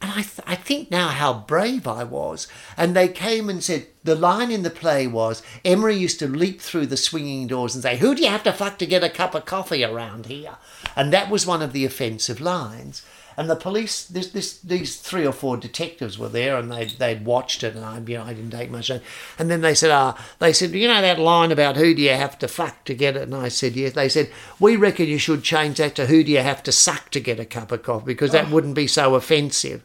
and 0.00 0.10
I 0.10 0.22
th- 0.22 0.40
I 0.46 0.54
think 0.54 0.90
now 0.90 1.08
how 1.08 1.32
brave 1.32 1.86
I 1.86 2.04
was. 2.04 2.46
And 2.76 2.94
they 2.94 3.08
came 3.08 3.48
and 3.48 3.62
said 3.62 3.86
the 4.02 4.14
line 4.14 4.50
in 4.50 4.62
the 4.62 4.70
play 4.70 5.06
was 5.06 5.42
Emery 5.64 5.96
used 5.96 6.18
to 6.18 6.28
leap 6.28 6.60
through 6.60 6.86
the 6.86 6.96
swinging 6.96 7.46
doors 7.46 7.74
and 7.74 7.82
say, 7.82 7.96
"Who 7.96 8.14
do 8.14 8.22
you 8.22 8.28
have 8.28 8.42
to 8.44 8.52
fuck 8.52 8.78
to 8.78 8.86
get 8.86 9.04
a 9.04 9.08
cup 9.08 9.34
of 9.34 9.46
coffee 9.46 9.84
around 9.84 10.26
here?" 10.26 10.56
And 10.94 11.12
that 11.12 11.30
was 11.30 11.46
one 11.46 11.62
of 11.62 11.72
the 11.72 11.84
offensive 11.84 12.40
lines. 12.40 13.02
And 13.36 13.50
the 13.50 13.56
police, 13.56 14.04
this, 14.04 14.28
this, 14.28 14.58
these 14.58 14.96
three 14.96 15.26
or 15.26 15.32
four 15.32 15.56
detectives 15.56 16.18
were 16.18 16.28
there, 16.28 16.56
and 16.56 16.70
they 16.70 16.86
they'd 16.86 17.24
watched 17.24 17.62
it, 17.62 17.74
and 17.74 17.84
I, 17.84 17.98
you 17.98 18.18
know, 18.18 18.24
I 18.24 18.32
didn't 18.32 18.50
take 18.50 18.70
much. 18.70 18.90
And 18.90 19.02
then 19.50 19.60
they 19.60 19.74
said, 19.74 19.90
"Ah, 19.90 20.22
they 20.38 20.52
said, 20.52 20.72
you 20.72 20.88
know 20.88 21.00
that 21.00 21.18
line 21.18 21.52
about 21.52 21.76
who 21.76 21.94
do 21.94 22.02
you 22.02 22.10
have 22.14 22.38
to 22.40 22.48
fuck 22.48 22.84
to 22.84 22.94
get 22.94 23.16
it?" 23.16 23.22
And 23.22 23.34
I 23.34 23.48
said, 23.48 23.74
"Yes." 23.76 23.92
They 23.94 24.08
said, 24.08 24.30
"We 24.60 24.76
reckon 24.76 25.08
you 25.08 25.18
should 25.18 25.42
change 25.42 25.78
that 25.78 25.94
to 25.96 26.06
who 26.06 26.22
do 26.22 26.32
you 26.32 26.40
have 26.40 26.62
to 26.64 26.72
suck 26.72 27.10
to 27.10 27.20
get 27.20 27.40
a 27.40 27.44
cup 27.44 27.72
of 27.72 27.82
coffee 27.82 28.06
because 28.06 28.32
that 28.32 28.50
wouldn't 28.50 28.74
be 28.74 28.86
so 28.86 29.14
offensive." 29.14 29.82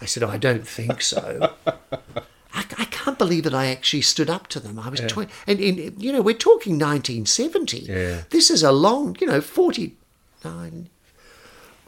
I 0.00 0.06
said, 0.06 0.22
"I 0.22 0.36
don't 0.36 0.66
think 0.66 1.02
so." 1.02 1.54
I, 2.56 2.64
I 2.78 2.84
can't 2.86 3.18
believe 3.18 3.44
that 3.44 3.54
I 3.54 3.66
actually 3.66 4.02
stood 4.02 4.30
up 4.30 4.48
to 4.48 4.60
them. 4.60 4.78
I 4.78 4.88
was 4.88 5.00
twenty, 5.00 5.30
and, 5.46 5.60
and 5.60 6.02
you 6.02 6.12
know, 6.12 6.22
we're 6.22 6.34
talking 6.34 6.72
1970. 6.74 7.80
Yeah. 7.80 8.22
This 8.30 8.50
is 8.50 8.62
a 8.62 8.72
long, 8.72 9.16
you 9.20 9.26
know, 9.26 9.40
49. 9.40 10.88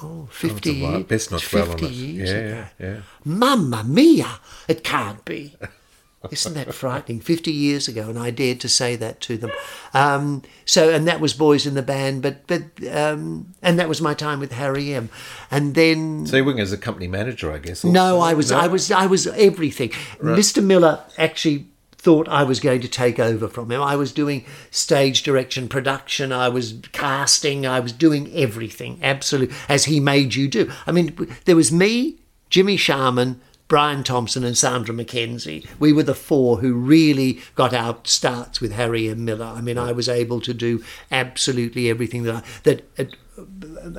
Oh, 0.00 0.28
50 0.30 0.56
It's 0.70 0.78
years. 0.78 1.04
Best 1.04 1.30
not 1.32 1.42
it's 1.42 1.50
dwell 1.50 1.70
on 1.72 1.78
50 1.78 1.86
it. 1.86 1.90
years 1.92 2.30
Yeah, 2.30 2.36
ago. 2.36 2.64
yeah, 2.78 2.86
yeah. 2.88 3.00
Mamma 3.24 3.84
mia! 3.84 4.38
It 4.68 4.84
can't 4.84 5.24
be. 5.24 5.56
Isn't 6.32 6.54
that 6.54 6.74
frightening? 6.74 7.20
50 7.20 7.52
years 7.52 7.86
ago, 7.86 8.08
and 8.10 8.18
I 8.18 8.30
dared 8.30 8.60
to 8.62 8.68
say 8.68 8.96
that 8.96 9.20
to 9.22 9.36
them. 9.36 9.52
Um, 9.94 10.42
so, 10.64 10.90
and 10.90 11.06
that 11.06 11.20
was 11.20 11.32
Boys 11.32 11.64
in 11.64 11.74
the 11.74 11.82
Band, 11.82 12.22
but, 12.22 12.44
but, 12.48 12.62
um, 12.92 13.54
and 13.62 13.78
that 13.78 13.88
was 13.88 14.00
my 14.00 14.14
time 14.14 14.40
with 14.40 14.50
Harry 14.52 14.92
M. 14.92 15.10
And 15.48 15.76
then. 15.76 16.26
So 16.26 16.36
you 16.36 16.44
were 16.44 16.58
as 16.58 16.72
a 16.72 16.76
company 16.76 17.06
manager, 17.06 17.52
I 17.52 17.58
guess. 17.58 17.84
No. 17.84 18.18
I 18.20 18.34
was, 18.34 18.50
No? 18.50 18.58
I 18.58 18.66
was, 18.66 18.90
I 18.90 19.06
was 19.06 19.28
everything. 19.28 19.90
Mr. 20.20 20.62
Miller 20.62 21.04
actually 21.18 21.68
thought 21.98 22.28
I 22.28 22.44
was 22.44 22.60
going 22.60 22.80
to 22.80 22.88
take 22.88 23.18
over 23.18 23.48
from 23.48 23.70
him. 23.70 23.82
I 23.82 23.96
was 23.96 24.12
doing 24.12 24.44
stage 24.70 25.24
direction, 25.24 25.68
production. 25.68 26.32
I 26.32 26.48
was 26.48 26.74
casting. 26.92 27.66
I 27.66 27.80
was 27.80 27.92
doing 27.92 28.32
everything, 28.34 29.00
absolutely, 29.02 29.54
as 29.68 29.86
he 29.86 29.98
made 29.98 30.34
you 30.34 30.48
do. 30.48 30.70
I 30.86 30.92
mean, 30.92 31.36
there 31.44 31.56
was 31.56 31.72
me, 31.72 32.18
Jimmy 32.50 32.76
Sharman. 32.76 33.40
Brian 33.66 34.02
Thompson 34.02 34.44
and 34.44 34.56
Sandra 34.56 34.94
McKenzie. 34.94 35.66
We 35.78 35.92
were 35.92 36.02
the 36.02 36.14
four 36.14 36.56
who 36.56 36.72
really 36.72 37.40
got 37.54 37.74
our 37.74 37.98
starts 38.04 38.62
with 38.62 38.72
Harry 38.72 39.10
M. 39.10 39.26
Miller. 39.26 39.44
I 39.44 39.60
mean, 39.60 39.76
I 39.76 39.92
was 39.92 40.08
able 40.08 40.40
to 40.40 40.54
do 40.54 40.82
absolutely 41.10 41.90
everything 41.90 42.22
that 42.22 42.36
I, 42.36 42.42
that 42.62 42.88
uh, 42.98 43.04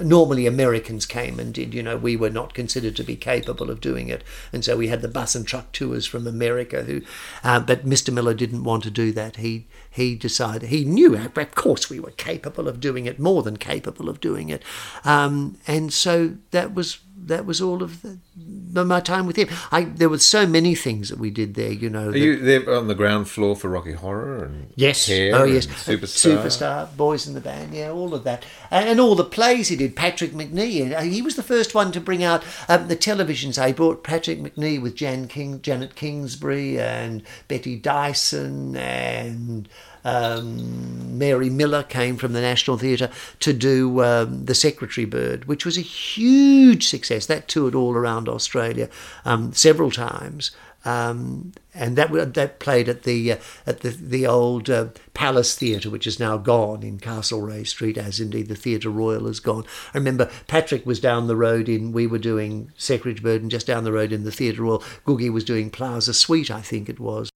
normally 0.01 0.45
Americans 0.45 1.05
came 1.05 1.39
and 1.39 1.53
did. 1.53 1.73
You 1.73 1.83
know, 1.83 1.97
we 1.97 2.15
were 2.15 2.29
not 2.29 2.53
considered 2.53 2.95
to 2.97 3.03
be 3.03 3.15
capable 3.15 3.69
of 3.69 3.81
doing 3.81 4.09
it, 4.09 4.23
and 4.51 4.63
so 4.63 4.77
we 4.77 4.87
had 4.87 5.01
the 5.01 5.07
bus 5.07 5.35
and 5.35 5.45
truck 5.47 5.71
tours 5.71 6.05
from 6.05 6.27
America. 6.27 6.83
Who, 6.83 7.01
uh, 7.43 7.59
but 7.59 7.85
Mr. 7.85 8.13
Miller 8.13 8.33
didn't 8.33 8.63
want 8.63 8.83
to 8.83 8.91
do 8.91 9.11
that. 9.13 9.37
He 9.37 9.67
he 9.89 10.15
decided 10.15 10.69
he 10.69 10.85
knew, 10.85 11.15
of 11.15 11.55
course, 11.55 11.89
we 11.89 11.99
were 11.99 12.11
capable 12.11 12.67
of 12.67 12.79
doing 12.79 13.05
it, 13.05 13.19
more 13.19 13.43
than 13.43 13.57
capable 13.57 14.09
of 14.09 14.19
doing 14.19 14.49
it, 14.49 14.63
um, 15.03 15.57
and 15.67 15.91
so 15.93 16.35
that 16.51 16.73
was 16.73 16.99
that 17.25 17.45
was 17.45 17.61
all 17.61 17.83
of 17.83 18.01
the, 18.01 18.85
my 18.85 18.99
time 18.99 19.25
with 19.25 19.35
him. 19.35 19.47
I 19.71 19.83
there 19.83 20.09
were 20.09 20.19
so 20.19 20.47
many 20.47 20.75
things 20.75 21.09
that 21.09 21.19
we 21.19 21.29
did 21.29 21.55
there. 21.55 21.71
You 21.71 21.89
know, 21.89 22.09
Are 22.09 22.11
that- 22.11 22.19
you 22.19 22.37
there 22.37 22.69
on 22.73 22.87
the 22.87 22.95
ground 22.95 23.29
floor 23.29 23.55
for 23.55 23.69
Rocky 23.69 23.93
Horror 23.93 24.45
and 24.45 24.71
Yes. 24.75 25.07
Hair 25.07 25.35
oh, 25.35 25.43
yes. 25.43 25.67
Superstar? 25.67 26.37
Superstar, 26.43 26.97
Boys 26.97 27.27
in 27.27 27.33
the 27.33 27.41
Band, 27.41 27.73
yeah, 27.73 27.91
all 27.91 28.13
of 28.13 28.23
that. 28.23 28.45
And, 28.71 28.89
and 28.89 28.99
all 28.99 29.15
the 29.15 29.23
plays 29.23 29.67
he 29.67 29.75
did. 29.75 29.95
Patrick 29.95 30.31
Macnee, 30.31 30.95
uh, 30.95 31.01
he 31.01 31.21
was 31.21 31.35
the 31.35 31.43
first 31.43 31.75
one 31.75 31.91
to 31.91 32.01
bring 32.01 32.23
out 32.23 32.43
um, 32.67 32.87
the 32.87 32.95
televisions. 32.95 33.61
I 33.61 33.71
brought 33.71 34.03
Patrick 34.03 34.39
Macnee 34.39 34.81
with 34.81 34.95
Jan 34.95 35.27
King, 35.27 35.61
Janet 35.61 35.95
Kingsbury 35.95 36.79
and 36.79 37.23
Betty 37.47 37.75
Dyson 37.75 38.75
and 38.77 39.67
um, 40.03 41.17
Mary 41.17 41.49
Miller 41.49 41.83
came 41.83 42.17
from 42.17 42.33
the 42.33 42.41
National 42.41 42.77
Theatre 42.77 43.09
to 43.39 43.53
do 43.53 44.01
um, 44.03 44.45
The 44.45 44.55
Secretary 44.55 45.05
Bird, 45.05 45.45
which 45.45 45.65
was 45.65 45.77
a 45.77 45.81
huge 45.81 46.87
success. 46.87 47.25
That 47.25 47.47
toured 47.47 47.75
all 47.75 47.93
around 47.93 48.29
Australia 48.29 48.89
um, 49.25 49.53
several 49.53 49.91
times. 49.91 50.51
Um, 50.85 51.51
and 51.73 51.97
that 51.97 52.33
that 52.35 52.59
played 52.59 52.87
at 52.87 53.03
the 53.03 53.33
uh, 53.33 53.37
at 53.67 53.81
the 53.81 53.89
the 53.89 54.25
old 54.25 54.69
uh, 54.69 54.87
Palace 55.13 55.55
Theatre, 55.55 55.89
which 55.89 56.07
is 56.07 56.21
now 56.21 56.37
gone 56.37 56.83
in 56.83 56.99
Castlereagh 56.99 57.67
Street, 57.67 57.97
as 57.97 58.21
indeed 58.21 58.47
the 58.47 58.55
Theatre 58.55 58.89
Royal 58.89 59.27
is 59.27 59.41
gone. 59.41 59.65
I 59.93 59.97
remember 59.97 60.31
Patrick 60.47 60.85
was 60.85 61.01
down 61.01 61.27
the 61.27 61.35
road 61.35 61.67
in 61.67 61.91
we 61.91 62.07
were 62.07 62.17
doing 62.17 62.71
Secretary 62.77 63.21
Bird, 63.21 63.41
and 63.41 63.51
just 63.51 63.67
down 63.67 63.83
the 63.83 63.91
road 63.91 64.13
in 64.13 64.23
the 64.23 64.31
Theatre 64.31 64.63
Royal, 64.63 64.79
Googie 65.05 65.31
was 65.31 65.43
doing 65.43 65.69
Plaza 65.69 66.13
Suite, 66.13 66.49
I 66.49 66.61
think 66.61 66.87
it 66.87 66.99
was. 66.99 67.29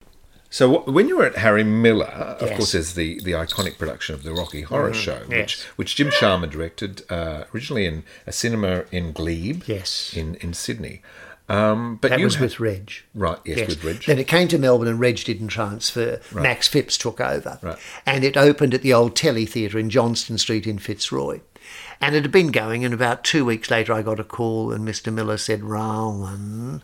So 0.53 0.81
when 0.81 1.07
you 1.07 1.17
were 1.17 1.25
at 1.25 1.37
Harry 1.37 1.63
Miller, 1.63 2.05
of 2.05 2.47
Yes. 2.47 2.57
Course, 2.57 2.71
there's 2.73 2.93
the, 2.93 3.19
the 3.23 3.31
iconic 3.31 3.79
production 3.79 4.13
of 4.13 4.21
the 4.21 4.33
Rocky 4.35 4.61
Horror 4.61 4.93
Show, 4.93 5.21
which 5.25 5.57
yes. 5.57 5.63
which 5.77 5.95
Jim 5.95 6.11
Sharman 6.11 6.51
directed 6.51 7.01
uh, 7.09 7.45
originally 7.55 7.87
in 7.87 8.03
a 8.27 8.31
cinema 8.31 8.85
in 8.91 9.13
Glebe, 9.13 9.63
Yes. 9.65 10.13
in 10.15 10.35
in 10.35 10.53
Sydney. 10.53 11.01
Um, 11.49 11.97
but 11.99 12.09
That 12.11 12.19
you 12.19 12.25
was 12.25 12.35
had- 12.35 12.43
with 12.43 12.59
Reg. 12.59 12.91
right, 13.15 13.39
yes, 13.45 13.67
with 13.67 13.83
Reg. 13.83 14.03
Then 14.05 14.19
it 14.19 14.27
came 14.27 14.47
to 14.49 14.59
Melbourne 14.59 14.87
and 14.87 14.99
Reg 14.99 15.23
didn't 15.23 15.47
transfer. 15.47 16.21
Max 16.31 16.67
Phipps 16.67 16.99
took 16.99 17.19
over. 17.19 17.57
Right. 17.63 17.77
And 18.05 18.23
it 18.23 18.37
opened 18.37 18.75
at 18.75 18.83
the 18.83 18.93
old 18.93 19.15
Telly 19.15 19.47
Theatre 19.47 19.79
in 19.79 19.89
Johnston 19.89 20.37
Street 20.37 20.67
in 20.67 20.77
Fitzroy. 20.77 21.41
And 21.99 22.15
it 22.15 22.21
had 22.21 22.31
been 22.31 22.51
going, 22.51 22.85
and 22.85 22.93
about 22.93 23.23
two 23.23 23.43
weeks 23.43 23.71
later 23.71 23.91
I 23.91 24.03
got 24.03 24.19
a 24.19 24.23
call 24.23 24.71
and 24.71 24.87
Mr. 24.87 25.11
Miller 25.11 25.37
said, 25.37 25.63
Rowan, 25.63 26.83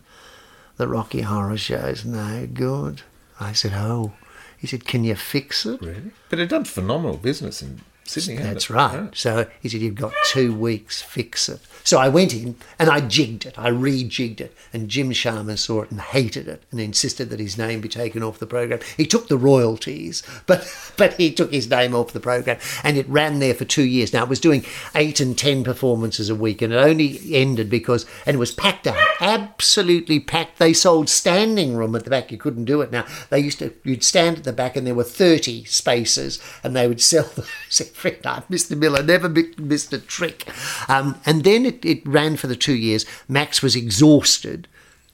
the 0.76 0.88
Rocky 0.88 1.20
Horror 1.22 1.56
Show's 1.56 2.04
no 2.04 2.48
good. 2.52 3.02
I 3.40 3.52
said, 3.52 3.72
oh. 3.74 4.12
He 4.58 4.66
said, 4.66 4.84
can 4.84 5.04
you 5.04 5.14
fix 5.14 5.64
it? 5.64 5.80
Really? 5.80 6.12
But 6.28 6.38
it 6.38 6.50
done 6.50 6.64
phenomenal 6.64 7.16
business 7.16 7.62
in 7.62 7.80
Sydney. 8.10 8.36
That's 8.36 8.70
right. 8.70 9.10
So 9.16 9.46
he 9.60 9.68
said, 9.68 9.80
You've 9.80 9.94
got 9.94 10.12
two 10.26 10.54
weeks, 10.54 11.00
fix 11.02 11.48
it. 11.48 11.60
So 11.84 11.98
I 11.98 12.08
went 12.08 12.34
in 12.34 12.56
and 12.78 12.90
I 12.90 13.00
jigged 13.00 13.46
it, 13.46 13.58
I 13.58 13.70
rejigged 13.70 14.40
it. 14.40 14.54
And 14.72 14.88
Jim 14.88 15.12
Sharman 15.12 15.56
saw 15.56 15.82
it 15.82 15.90
and 15.90 16.00
hated 16.00 16.46
it 16.48 16.62
and 16.70 16.80
insisted 16.80 17.30
that 17.30 17.40
his 17.40 17.56
name 17.58 17.80
be 17.80 17.88
taken 17.88 18.22
off 18.22 18.38
the 18.38 18.46
program. 18.46 18.80
He 18.96 19.06
took 19.06 19.28
the 19.28 19.36
royalties, 19.38 20.22
but 20.46 20.66
but 20.96 21.14
he 21.14 21.32
took 21.32 21.52
his 21.52 21.68
name 21.68 21.94
off 21.94 22.12
the 22.12 22.20
program. 22.20 22.58
And 22.84 22.96
it 22.96 23.08
ran 23.08 23.38
there 23.38 23.54
for 23.54 23.64
two 23.64 23.84
years. 23.84 24.12
Now 24.12 24.24
it 24.24 24.28
was 24.28 24.40
doing 24.40 24.64
eight 24.94 25.20
and 25.20 25.36
ten 25.36 25.64
performances 25.64 26.28
a 26.28 26.34
week, 26.34 26.62
and 26.62 26.72
it 26.72 26.76
only 26.76 27.34
ended 27.34 27.70
because 27.70 28.06
and 28.26 28.36
it 28.36 28.38
was 28.38 28.52
packed 28.52 28.86
out, 28.86 28.98
absolutely 29.20 30.20
packed. 30.20 30.58
They 30.58 30.72
sold 30.72 31.08
standing 31.08 31.76
room 31.76 31.94
at 31.94 32.04
the 32.04 32.10
back. 32.10 32.30
You 32.30 32.38
couldn't 32.38 32.64
do 32.64 32.82
it 32.82 32.92
now. 32.92 33.06
They 33.30 33.40
used 33.40 33.58
to 33.60 33.74
you'd 33.84 34.04
stand 34.04 34.38
at 34.38 34.44
the 34.44 34.52
back 34.52 34.76
and 34.76 34.86
there 34.86 34.94
were 34.94 35.04
thirty 35.04 35.64
spaces, 35.64 36.40
and 36.62 36.76
they 36.76 36.86
would 36.86 37.00
sell 37.00 37.24
those 37.34 37.46
every 38.00 38.20
night. 38.24 38.48
Mr. 38.50 38.76
Miller 38.76 39.02
never 39.02 39.28
mi- 39.28 39.54
missed 39.58 39.92
a 39.92 39.98
trick. 39.98 40.48
Um, 40.88 41.20
and 41.26 41.44
then 41.44 41.66
it, 41.66 41.84
it 41.84 42.06
ran 42.06 42.36
for 42.36 42.46
the 42.46 42.56
two 42.56 42.74
years. 42.74 43.06
Max 43.28 43.62
was 43.62 43.76
exhausted 43.76 44.68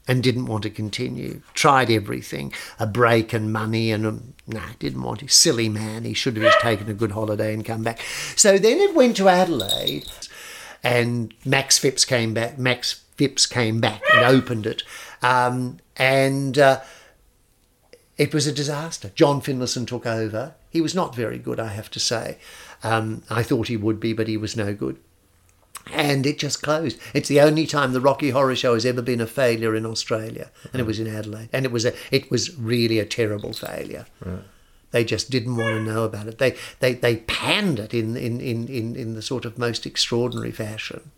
and 0.07 0.23
didn't 0.23 0.45
want 0.45 0.63
to 0.63 0.69
continue. 0.69 1.41
Tried 1.53 1.89
everything, 1.89 2.53
a 2.79 2.87
break 2.87 3.33
and 3.33 3.51
money, 3.51 3.91
and 3.91 4.05
um, 4.05 4.33
no, 4.47 4.61
didn't 4.79 5.03
want 5.03 5.19
to. 5.19 5.27
Silly 5.27 5.69
man, 5.69 6.05
he 6.05 6.13
should 6.13 6.37
have 6.37 6.45
just 6.45 6.61
taken 6.61 6.89
a 6.89 6.93
good 6.93 7.11
holiday 7.11 7.53
and 7.53 7.65
come 7.65 7.83
back. 7.83 7.99
So 8.35 8.57
then 8.57 8.79
it 8.79 8.95
went 8.95 9.17
to 9.17 9.27
Adelaide, 9.27 10.07
and 10.81 11.33
Max 11.43 11.77
Phipps 11.77 12.05
came 12.05 12.33
back. 12.33 12.57
Max 12.57 13.03
Phipps 13.17 13.45
came 13.45 13.81
back 13.81 14.01
and 14.13 14.25
opened 14.25 14.65
it, 14.65 14.83
um, 15.21 15.79
and. 15.97 16.57
Uh, 16.57 16.81
it 18.17 18.33
was 18.33 18.47
a 18.47 18.51
disaster. 18.51 19.11
John 19.13 19.41
Finlayson 19.41 19.85
took 19.85 20.05
over. 20.05 20.55
He 20.71 20.81
was 20.81 20.95
not 20.95 21.15
very 21.15 21.37
good, 21.37 21.59
I 21.59 21.67
have 21.67 21.91
to 21.91 21.99
say. 21.99 22.37
Um, 22.83 23.23
I 23.29 23.43
thought 23.43 23.67
he 23.67 23.77
would 23.77 23.99
be, 23.99 24.13
but 24.13 24.27
he 24.27 24.37
was 24.37 24.55
no 24.55 24.73
good. 24.73 24.97
And 25.91 26.25
it 26.25 26.37
just 26.37 26.61
closed. 26.61 26.99
It's 27.13 27.29
the 27.29 27.39
only 27.41 27.65
time 27.65 27.93
the 27.93 28.01
Rocky 28.01 28.31
Horror 28.31 28.55
Show 28.55 28.73
has 28.73 28.85
ever 28.85 29.01
been 29.01 29.21
a 29.21 29.27
failure 29.27 29.73
in 29.73 29.85
Australia, 29.85 30.51
and 30.73 30.81
it 30.81 30.85
was 30.85 30.99
in 30.99 31.07
Adelaide. 31.07 31.49
And 31.53 31.65
it 31.65 31.71
was 31.71 31.85
a, 31.85 31.93
it 32.11 32.29
was 32.29 32.57
really 32.57 32.99
a 32.99 33.05
terrible 33.05 33.53
failure. 33.53 34.05
They 34.91 35.03
just 35.03 35.29
didn't 35.29 35.55
want 35.55 35.75
to 35.75 35.81
know 35.83 36.03
about 36.03 36.27
it. 36.27 36.37
They 36.37 36.55
they, 36.79 36.93
they 36.93 37.17
panned 37.17 37.79
it 37.79 37.93
in, 37.93 38.15
in, 38.17 38.41
in, 38.41 38.67
in, 38.67 38.95
in 38.95 39.15
the 39.15 39.21
sort 39.21 39.45
of 39.45 39.57
most 39.57 39.85
extraordinary 39.85 40.51
fashion. 40.51 41.11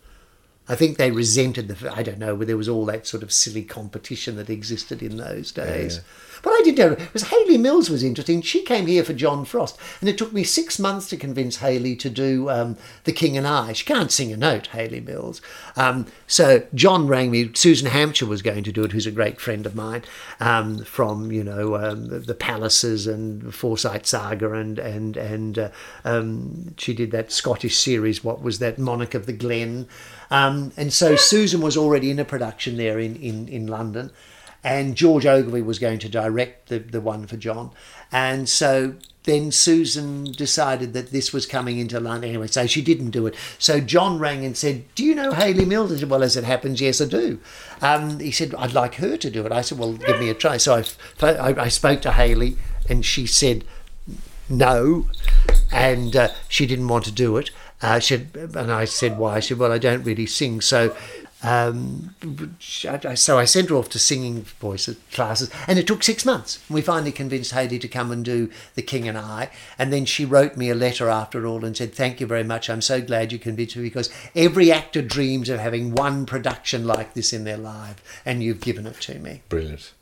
I 0.70 0.76
think 0.76 0.98
they 0.98 1.10
resented 1.10 1.66
the. 1.66 1.92
I 1.92 2.04
don't 2.04 2.20
know, 2.20 2.36
but 2.36 2.46
there 2.46 2.56
was 2.56 2.68
all 2.68 2.86
that 2.86 3.04
sort 3.04 3.24
of 3.24 3.32
silly 3.32 3.64
competition 3.64 4.36
that 4.36 4.48
existed 4.48 5.02
in 5.02 5.16
those 5.16 5.50
days. 5.50 6.00
What 6.44 6.58
I 6.58 6.62
did 6.64 6.78
know 6.78 6.96
was 7.12 7.24
Hayley 7.24 7.58
Mills 7.58 7.90
was 7.90 8.02
interesting. 8.02 8.40
She 8.40 8.62
came 8.62 8.86
here 8.86 9.04
for 9.04 9.12
John 9.12 9.44
Frost, 9.44 9.76
and 10.00 10.08
it 10.08 10.16
took 10.16 10.32
me 10.32 10.44
six 10.44 10.78
months 10.78 11.08
to 11.08 11.16
convince 11.16 11.56
Hayley 11.56 11.96
to 11.96 12.08
do 12.08 12.48
um, 12.48 12.76
The 13.02 13.12
King 13.12 13.36
and 13.36 13.46
I. 13.46 13.72
She 13.72 13.84
can't 13.84 14.12
sing 14.12 14.32
a 14.32 14.36
note, 14.36 14.68
Hayley 14.68 15.00
Mills. 15.00 15.42
Um, 15.76 16.06
so 16.28 16.66
John 16.72 17.08
rang 17.08 17.32
me. 17.32 17.50
Susan 17.54 17.88
Hampshire 17.88 18.26
was 18.26 18.40
going 18.40 18.62
to 18.64 18.72
do 18.72 18.84
it, 18.84 18.92
who's 18.92 19.06
a 19.06 19.10
great 19.10 19.40
friend 19.40 19.66
of 19.66 19.74
mine 19.74 20.04
um, 20.38 20.84
from 20.84 21.32
you 21.32 21.42
know 21.42 21.74
um, 21.74 22.06
the, 22.06 22.20
the 22.20 22.34
Pallisers 22.34 23.12
and 23.12 23.42
Forsyte 23.52 24.06
Saga, 24.06 24.52
and 24.52 24.78
and 24.78 25.16
and 25.16 25.58
uh, 25.58 25.70
um, 26.04 26.74
she 26.78 26.94
did 26.94 27.10
that 27.10 27.32
Scottish 27.32 27.76
series. 27.76 28.22
What 28.22 28.40
was 28.40 28.60
that? 28.60 28.78
Monarch 28.78 29.14
of 29.14 29.26
the 29.26 29.32
Glen. 29.32 29.88
Um, 30.30 30.72
and 30.76 30.92
so 30.92 31.16
Susan 31.16 31.60
was 31.60 31.76
already 31.76 32.10
in 32.10 32.18
a 32.18 32.24
production 32.24 32.76
there 32.76 32.98
in, 32.98 33.16
in, 33.16 33.48
in 33.48 33.66
London, 33.66 34.10
and 34.62 34.94
George 34.94 35.26
Ogilvie 35.26 35.62
was 35.62 35.78
going 35.78 35.98
to 36.00 36.08
direct 36.08 36.68
the, 36.68 36.78
the 36.78 37.00
one 37.00 37.26
for 37.26 37.36
John. 37.36 37.70
And 38.12 38.48
so 38.48 38.94
then 39.24 39.50
Susan 39.50 40.24
decided 40.24 40.92
that 40.92 41.10
this 41.10 41.32
was 41.32 41.46
coming 41.46 41.78
into 41.78 41.98
London 41.98 42.30
anyway, 42.30 42.46
so 42.46 42.66
she 42.66 42.82
didn't 42.82 43.10
do 43.10 43.26
it. 43.26 43.34
So 43.58 43.80
John 43.80 44.18
rang 44.18 44.44
and 44.44 44.56
said, 44.56 44.84
Do 44.94 45.04
you 45.04 45.14
know 45.14 45.32
Hayley 45.32 45.64
Mills? 45.64 45.92
I 45.92 45.96
said, 45.96 46.10
Well, 46.10 46.22
as 46.22 46.36
it 46.36 46.44
happens, 46.44 46.80
yes, 46.80 47.00
I 47.00 47.06
do. 47.06 47.40
Um, 47.80 48.20
he 48.20 48.30
said, 48.30 48.54
I'd 48.56 48.72
like 48.72 48.96
her 48.96 49.16
to 49.16 49.30
do 49.30 49.44
it. 49.46 49.52
I 49.52 49.62
said, 49.62 49.78
Well, 49.78 49.94
give 49.94 50.20
me 50.20 50.30
a 50.30 50.34
try. 50.34 50.56
So 50.58 50.82
I, 51.22 51.26
I, 51.26 51.62
I 51.62 51.68
spoke 51.68 52.02
to 52.02 52.12
Hayley, 52.12 52.56
and 52.88 53.04
she 53.04 53.26
said, 53.26 53.64
no, 54.50 55.06
and 55.72 56.14
uh, 56.16 56.28
she 56.48 56.66
didn't 56.66 56.88
want 56.88 57.04
to 57.04 57.12
do 57.12 57.36
it. 57.36 57.50
Uh, 57.82 57.98
she 57.98 58.14
had, 58.18 58.34
and 58.56 58.70
I 58.70 58.84
said 58.84 59.16
why. 59.18 59.40
She 59.40 59.48
said, 59.48 59.58
"Well, 59.58 59.72
I 59.72 59.78
don't 59.78 60.02
really 60.04 60.26
sing." 60.26 60.60
So, 60.60 60.94
um, 61.42 62.14
I- 62.86 63.14
so 63.14 63.38
I 63.38 63.46
sent 63.46 63.70
her 63.70 63.76
off 63.76 63.88
to 63.90 63.98
singing 63.98 64.42
voice 64.60 64.88
classes, 65.12 65.48
and 65.66 65.78
it 65.78 65.86
took 65.86 66.02
six 66.02 66.26
months. 66.26 66.58
We 66.68 66.82
finally 66.82 67.12
convinced 67.12 67.52
Hayley 67.52 67.78
to 67.78 67.88
come 67.88 68.12
and 68.12 68.22
do 68.22 68.50
The 68.74 68.82
King 68.82 69.08
and 69.08 69.16
I, 69.16 69.48
and 69.78 69.90
then 69.90 70.04
she 70.04 70.26
wrote 70.26 70.58
me 70.58 70.68
a 70.68 70.74
letter 70.74 71.08
after 71.08 71.46
all 71.46 71.64
and 71.64 71.74
said, 71.74 71.94
"Thank 71.94 72.20
you 72.20 72.26
very 72.26 72.44
much. 72.44 72.68
I'm 72.68 72.82
so 72.82 73.00
glad 73.00 73.32
you 73.32 73.38
convinced 73.38 73.76
me 73.76 73.84
because 73.84 74.10
every 74.36 74.70
actor 74.70 75.00
dreams 75.00 75.48
of 75.48 75.58
having 75.60 75.92
one 75.92 76.26
production 76.26 76.86
like 76.86 77.14
this 77.14 77.32
in 77.32 77.44
their 77.44 77.56
life, 77.56 78.02
and 78.26 78.42
you've 78.42 78.60
given 78.60 78.86
it 78.86 79.00
to 79.02 79.18
me." 79.18 79.40
Brilliant. 79.48 79.92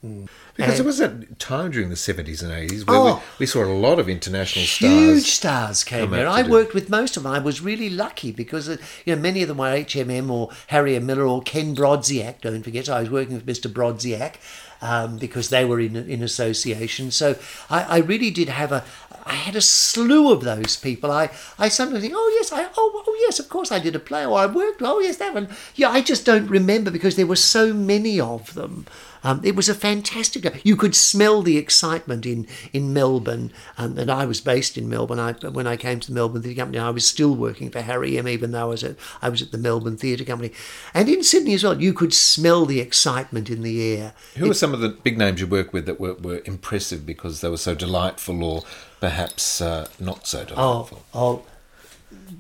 Because 0.59 0.73
And- 0.73 0.79
there 0.81 0.87
was 0.87 0.99
that 0.99 1.39
time 1.39 1.71
during 1.71 1.89
the 1.89 1.95
70s 1.97 2.43
and 2.43 2.51
80s 2.53 2.85
where 2.85 2.97
Oh. 2.99 3.15
we, 3.39 3.45
we 3.45 3.47
saw 3.47 3.63
a 3.65 3.71
lot 3.73 3.99
of 4.01 4.09
international 4.09 4.65
Huge 4.65 5.23
stars. 5.23 5.33
stars 5.33 5.85
came 5.85 6.13
here. 6.13 6.27
I 6.27 6.43
do- 6.43 6.51
worked 6.51 6.75
with 6.75 6.91
most 6.91 7.17
of 7.17 7.23
them. 7.23 7.31
I 7.33 7.39
was 7.39 7.61
really 7.61 7.89
lucky 7.89 8.33
because 8.33 8.69
uh, 8.69 8.77
you 9.07 9.15
know 9.15 9.23
many 9.23 9.41
of 9.43 9.49
them 9.49 9.59
were 9.59 9.73
HMM 9.73 10.29
or 10.31 10.51
Harry 10.67 10.97
M. 10.97 11.07
Miller 11.07 11.27
or 11.27 11.41
Kenn 11.43 11.75
Brodziak. 11.77 12.41
Don't 12.43 12.63
forget, 12.65 12.89
I 12.89 13.01
was 13.01 13.09
working 13.11 13.35
with 13.37 13.47
Mr. 13.47 13.73
Brodziak 13.73 14.35
um, 14.83 15.17
because 15.19 15.49
they 15.51 15.65
were 15.65 15.79
in 15.81 15.95
in 15.95 16.23
association. 16.25 17.13
So 17.13 17.37
I, 17.71 17.83
I 17.83 17.99
really 17.99 18.31
did 18.33 18.49
have 18.49 18.73
a. 18.73 18.85
I 19.27 19.35
had 19.35 19.55
a 19.57 19.61
slew 19.61 20.33
of 20.33 20.43
those 20.43 20.77
people. 20.77 21.11
I, 21.13 21.31
I 21.59 21.69
sometimes 21.69 22.01
think, 22.03 22.15
oh 22.17 22.31
yes, 22.41 22.51
I 22.51 22.67
oh, 22.77 23.05
oh 23.07 23.17
yes, 23.27 23.39
of 23.39 23.49
course 23.49 23.71
I 23.71 23.79
did 23.79 23.95
a 23.95 24.01
play 24.01 24.25
or 24.27 24.39
I 24.39 24.47
worked. 24.47 24.81
Oh 24.83 24.99
yes, 25.01 25.19
that 25.19 25.35
one. 25.35 25.49
Yeah, 25.77 25.91
I 25.91 26.01
just 26.01 26.25
don't 26.25 26.49
remember 26.49 26.91
because 26.91 27.15
there 27.17 27.27
were 27.27 27.37
so 27.37 27.73
many 27.73 28.19
of 28.19 28.55
them. 28.55 28.87
Um, 29.25 29.41
it 29.45 29.57
was 29.57 29.69
a 29.69 29.75
fantastic. 29.75 30.64
You 30.64 30.77
could 30.77 30.95
smell 30.95 31.43
the 31.43 31.57
excitement 31.59 32.27
in 32.27 32.47
in 32.73 32.93
Melbourne, 32.93 33.53
um, 33.77 33.99
and 33.99 34.11
I 34.11 34.25
was 34.27 34.41
based 34.41 34.77
in 34.79 34.89
Melbourne. 34.89 35.19
I, 35.19 35.33
when 35.49 35.66
I 35.66 35.77
came 35.77 36.01
to 36.01 36.09
the 36.09 36.14
Melbourne 36.14 36.43
Theatre 36.43 36.61
Company, 36.61 36.79
I 36.79 36.91
was 36.91 37.07
still 37.07 37.35
working 37.35 37.71
for 37.71 37.81
Harry 37.81 38.19
M. 38.19 38.29
Even 38.29 38.53
though 38.53 38.62
I 38.62 38.64
was 38.64 38.85
at 38.85 38.97
I 39.23 39.29
was 39.29 39.43
at 39.43 39.51
the 39.53 39.59
Melbourne 39.59 39.97
Theatre 39.97 40.25
Company, 40.25 40.53
and 40.95 41.09
in 41.09 41.23
Sydney 41.23 41.55
as 41.55 41.64
well. 41.64 41.81
You 41.81 41.93
could 41.93 42.12
smell 42.14 42.66
the 42.66 42.81
excitement 42.81 43.49
in 43.51 43.62
the 43.62 43.97
air. 43.97 44.12
Who 44.37 44.49
were 44.49 44.55
some 44.55 44.75
of 44.75 44.81
the 44.81 44.89
big 44.89 45.16
names 45.16 45.41
you 45.41 45.47
worked 45.47 45.73
with 45.73 45.87
that 45.87 46.01
were, 46.01 46.14
were 46.14 46.43
impressive 46.45 47.07
because 47.07 47.41
they 47.41 47.49
were 47.49 47.57
so 47.57 47.75
delightful 47.75 48.43
or 48.43 48.62
perhaps 49.01 49.61
uh, 49.61 49.87
not 50.01 50.27
so 50.27 50.41
Oh, 50.41 50.45
delightful? 50.45 51.05
oh, 51.14 51.43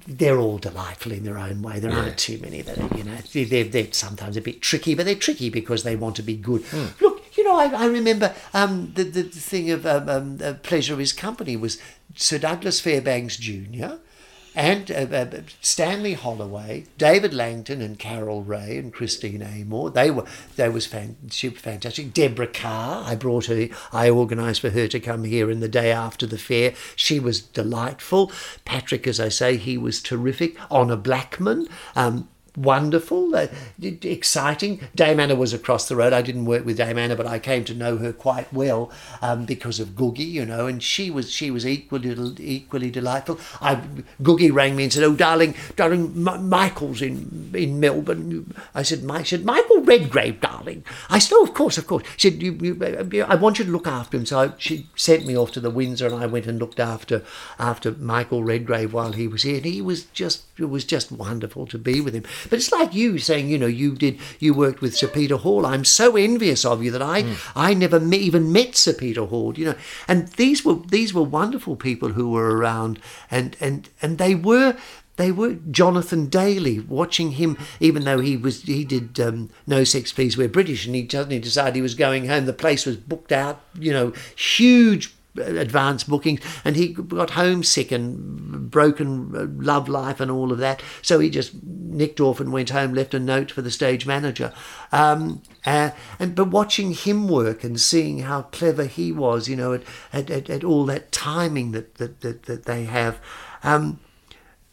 they're 0.06 0.38
all 0.38 0.58
delightful 0.58 1.12
in 1.12 1.24
their 1.24 1.38
own 1.38 1.62
way. 1.62 1.78
There 1.80 1.92
aren't 1.92 2.18
too 2.18 2.38
many 2.38 2.62
that 2.62 2.78
are, 2.78 2.96
you 2.96 3.04
know, 3.04 3.16
they're, 3.32 3.64
they're 3.64 3.92
sometimes 3.92 4.36
a 4.36 4.40
bit 4.40 4.62
tricky, 4.62 4.94
but 4.94 5.06
they're 5.06 5.14
tricky 5.14 5.50
because 5.50 5.82
they 5.82 5.96
want 5.96 6.16
to 6.16 6.22
be 6.22 6.36
good. 6.36 6.64
Look, 7.00 7.22
you 7.36 7.44
know, 7.44 7.56
I, 7.56 7.66
I 7.66 7.86
remember 7.86 8.34
um, 8.52 8.92
the, 8.94 9.04
the, 9.04 9.22
the 9.22 9.40
thing 9.40 9.70
of 9.70 9.86
um, 9.86 10.08
um, 10.08 10.38
uh, 10.42 10.54
Pleasure 10.54 10.92
of 10.92 10.98
His 10.98 11.12
Company 11.12 11.56
was 11.56 11.80
Sir 12.16 12.38
Douglas 12.38 12.80
Fairbanks 12.80 13.36
Jr., 13.36 13.94
and 14.58 14.90
uh, 14.90 15.06
uh, 15.12 15.40
Stanley 15.60 16.14
Holloway, 16.14 16.86
David 16.98 17.32
Langton, 17.32 17.80
and 17.80 17.96
Carol 17.96 18.42
Ray 18.42 18.76
and 18.76 18.92
Christine 18.92 19.40
Amor. 19.40 19.90
They 19.90 20.10
were 20.10 20.24
they 20.56 20.68
was 20.68 20.84
fan, 20.84 21.16
was 21.22 21.38
fantastic. 21.38 22.12
Deborah 22.12 22.48
Kerr, 22.48 23.02
I 23.06 23.14
brought 23.14 23.46
her. 23.46 23.68
I 23.92 24.10
organised 24.10 24.60
for 24.60 24.70
her 24.70 24.88
to 24.88 24.98
come 24.98 25.22
here 25.22 25.48
in 25.48 25.60
the 25.60 25.68
day 25.68 25.92
after 25.92 26.26
the 26.26 26.38
fair. 26.38 26.74
She 26.96 27.20
was 27.20 27.40
delightful. 27.40 28.32
Patrick, 28.64 29.06
as 29.06 29.20
I 29.20 29.28
say, 29.28 29.56
he 29.56 29.78
was 29.78 30.02
terrific. 30.02 30.56
Honor 30.72 30.96
Blackman. 30.96 31.68
Um, 31.94 32.28
wonderful, 32.62 33.34
uh, 33.34 33.46
exciting. 33.80 34.80
Dame 34.94 35.20
Anna 35.20 35.34
was 35.34 35.52
across 35.52 35.88
the 35.88 35.96
road. 35.96 36.12
I 36.12 36.22
didn't 36.22 36.44
work 36.44 36.64
with 36.64 36.76
Dame 36.76 36.98
Anna, 36.98 37.16
but 37.16 37.26
I 37.26 37.38
came 37.38 37.64
to 37.64 37.74
know 37.74 37.96
her 37.98 38.12
quite 38.12 38.52
well 38.52 38.90
um, 39.22 39.44
because 39.44 39.80
of 39.80 39.90
Googie, 39.90 40.30
you 40.30 40.44
know, 40.44 40.66
and 40.66 40.82
she 40.82 41.10
was 41.10 41.30
she 41.30 41.50
was 41.50 41.66
equally 41.66 42.14
equally 42.38 42.90
delightful. 42.90 43.38
I 43.60 43.76
Googie 44.22 44.52
rang 44.52 44.76
me 44.76 44.84
and 44.84 44.92
said, 44.92 45.04
"Oh, 45.04 45.14
darling, 45.14 45.54
darling, 45.76 46.12
M- 46.16 46.48
Michael's 46.48 47.02
in 47.02 47.50
in 47.54 47.80
Melbourne." 47.80 48.54
I 48.74 48.82
said, 48.82 49.04
"My 49.04 49.22
said 49.22 49.44
Michael 49.44 49.82
Redgrave, 49.82 50.40
darling." 50.40 50.84
I 51.08 51.18
said, 51.18 51.36
"Oh, 51.36 51.44
of 51.44 51.54
course, 51.54 51.78
of 51.78 51.86
course." 51.86 52.04
She 52.16 52.30
said, 52.30 52.42
you, 52.42 52.52
you, 52.60 53.24
"I 53.26 53.34
want 53.34 53.58
you 53.58 53.64
to 53.64 53.70
look 53.70 53.86
after 53.86 54.16
him." 54.16 54.26
So 54.26 54.52
she 54.58 54.88
sent 54.96 55.26
me 55.26 55.36
off 55.36 55.52
to 55.52 55.60
the 55.60 55.70
Windsor, 55.70 56.06
and 56.06 56.16
I 56.16 56.26
went 56.26 56.46
and 56.46 56.58
looked 56.58 56.80
after 56.80 57.22
after 57.58 57.92
Michael 57.92 58.44
Redgrave 58.44 58.92
while 58.92 59.12
he 59.12 59.28
was 59.28 59.42
here, 59.42 59.56
and 59.56 59.64
he 59.64 59.80
was 59.80 60.04
just 60.06 60.44
it 60.58 60.70
was 60.70 60.84
just 60.84 61.12
wonderful 61.12 61.66
to 61.66 61.78
be 61.78 62.00
with 62.00 62.14
him. 62.14 62.24
But 62.48 62.58
it's 62.58 62.72
like 62.72 62.94
you 62.94 63.18
saying, 63.18 63.48
you 63.48 63.58
know, 63.58 63.66
you 63.66 63.94
did 63.94 64.18
you 64.38 64.54
worked 64.54 64.80
with 64.80 64.96
Sir 64.96 65.08
Peter 65.08 65.36
Hall. 65.36 65.66
I'm 65.66 65.84
so 65.84 66.16
envious 66.16 66.64
of 66.64 66.82
you 66.82 66.90
that 66.90 67.02
I 67.02 67.22
mm. 67.22 67.52
I 67.54 67.74
never 67.74 68.00
me, 68.00 68.18
even 68.18 68.52
met 68.52 68.76
Sir 68.76 68.92
Peter 68.92 69.24
Hall. 69.24 69.58
You 69.58 69.66
know, 69.66 69.74
and 70.06 70.28
these 70.28 70.64
were 70.64 70.76
these 70.88 71.12
were 71.14 71.22
wonderful 71.22 71.76
people 71.76 72.10
who 72.10 72.30
were 72.30 72.56
around, 72.56 73.00
and 73.30 73.56
and 73.60 73.88
and 74.02 74.18
they 74.18 74.34
were 74.34 74.76
they 75.18 75.32
were 75.32 75.56
Jonathan 75.70 76.28
Daly 76.28 76.78
watching 76.78 77.32
him, 77.32 77.58
even 77.80 78.04
though 78.04 78.20
he 78.20 78.36
was 78.36 78.62
he 78.62 78.84
did 78.84 79.20
um, 79.20 79.50
No 79.66 79.84
Sex 79.84 80.12
Please 80.12 80.38
We're 80.38 80.48
British, 80.48 80.86
and 80.86 80.94
he 80.94 81.06
suddenly 81.08 81.40
decided 81.40 81.74
he 81.74 81.82
was 81.82 81.94
going 81.94 82.26
home. 82.26 82.46
The 82.46 82.52
place 82.52 82.86
was 82.86 82.96
booked 82.96 83.32
out, 83.32 83.60
you 83.78 83.92
know, 83.92 84.12
huge 84.36 85.14
advanced 85.40 86.08
bookings, 86.08 86.40
and 86.64 86.76
he 86.76 86.88
got 86.88 87.30
homesick 87.30 87.92
and 87.92 88.70
broken 88.70 89.34
uh, 89.34 89.46
love 89.62 89.88
life 89.88 90.20
and 90.20 90.30
all 90.30 90.52
of 90.52 90.58
that. 90.58 90.82
So 91.02 91.18
he 91.18 91.30
just 91.30 91.52
nicked 91.62 92.20
off 92.20 92.40
and 92.40 92.52
went 92.52 92.70
home, 92.70 92.94
left 92.94 93.14
a 93.14 93.18
note 93.18 93.50
for 93.50 93.62
the 93.62 93.70
stage 93.70 94.06
manager. 94.06 94.52
Um, 94.92 95.42
uh, 95.64 95.90
and 96.18 96.34
but 96.34 96.48
watching 96.48 96.92
him 96.92 97.28
work 97.28 97.64
and 97.64 97.80
seeing 97.80 98.20
how 98.20 98.42
clever 98.42 98.84
he 98.84 99.12
was, 99.12 99.48
you 99.48 99.56
know, 99.56 99.72
at 99.72 99.82
at, 100.12 100.30
at, 100.30 100.50
at 100.50 100.64
all 100.64 100.86
that 100.86 101.12
timing 101.12 101.72
that 101.72 101.96
that 101.96 102.20
that, 102.20 102.44
that 102.44 102.64
they 102.64 102.84
have. 102.84 103.20
Um, 103.62 104.00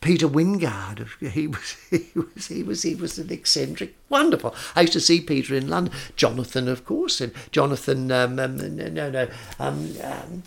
Peter 0.01 0.27
Wyngarde. 0.27 1.07
He 1.31 1.47
was, 1.47 1.75
he 1.89 2.07
was, 2.15 2.47
he 2.47 2.63
was, 2.63 2.81
he 2.83 2.95
was 2.95 3.17
an 3.17 3.31
eccentric, 3.31 3.95
wonderful. 4.09 4.53
I 4.75 4.81
used 4.81 4.93
to 4.93 4.99
see 4.99 5.21
Peter 5.21 5.55
in 5.55 5.67
London. 5.67 5.93
Jonathan, 6.15 6.67
of 6.67 6.85
course, 6.85 7.21
and 7.21 7.33
Jonathan, 7.51 8.11
um, 8.11 8.39
um, 8.39 8.75
no, 8.93 9.09
no, 9.09 9.27
um, 9.59 9.93
um, 10.03 10.43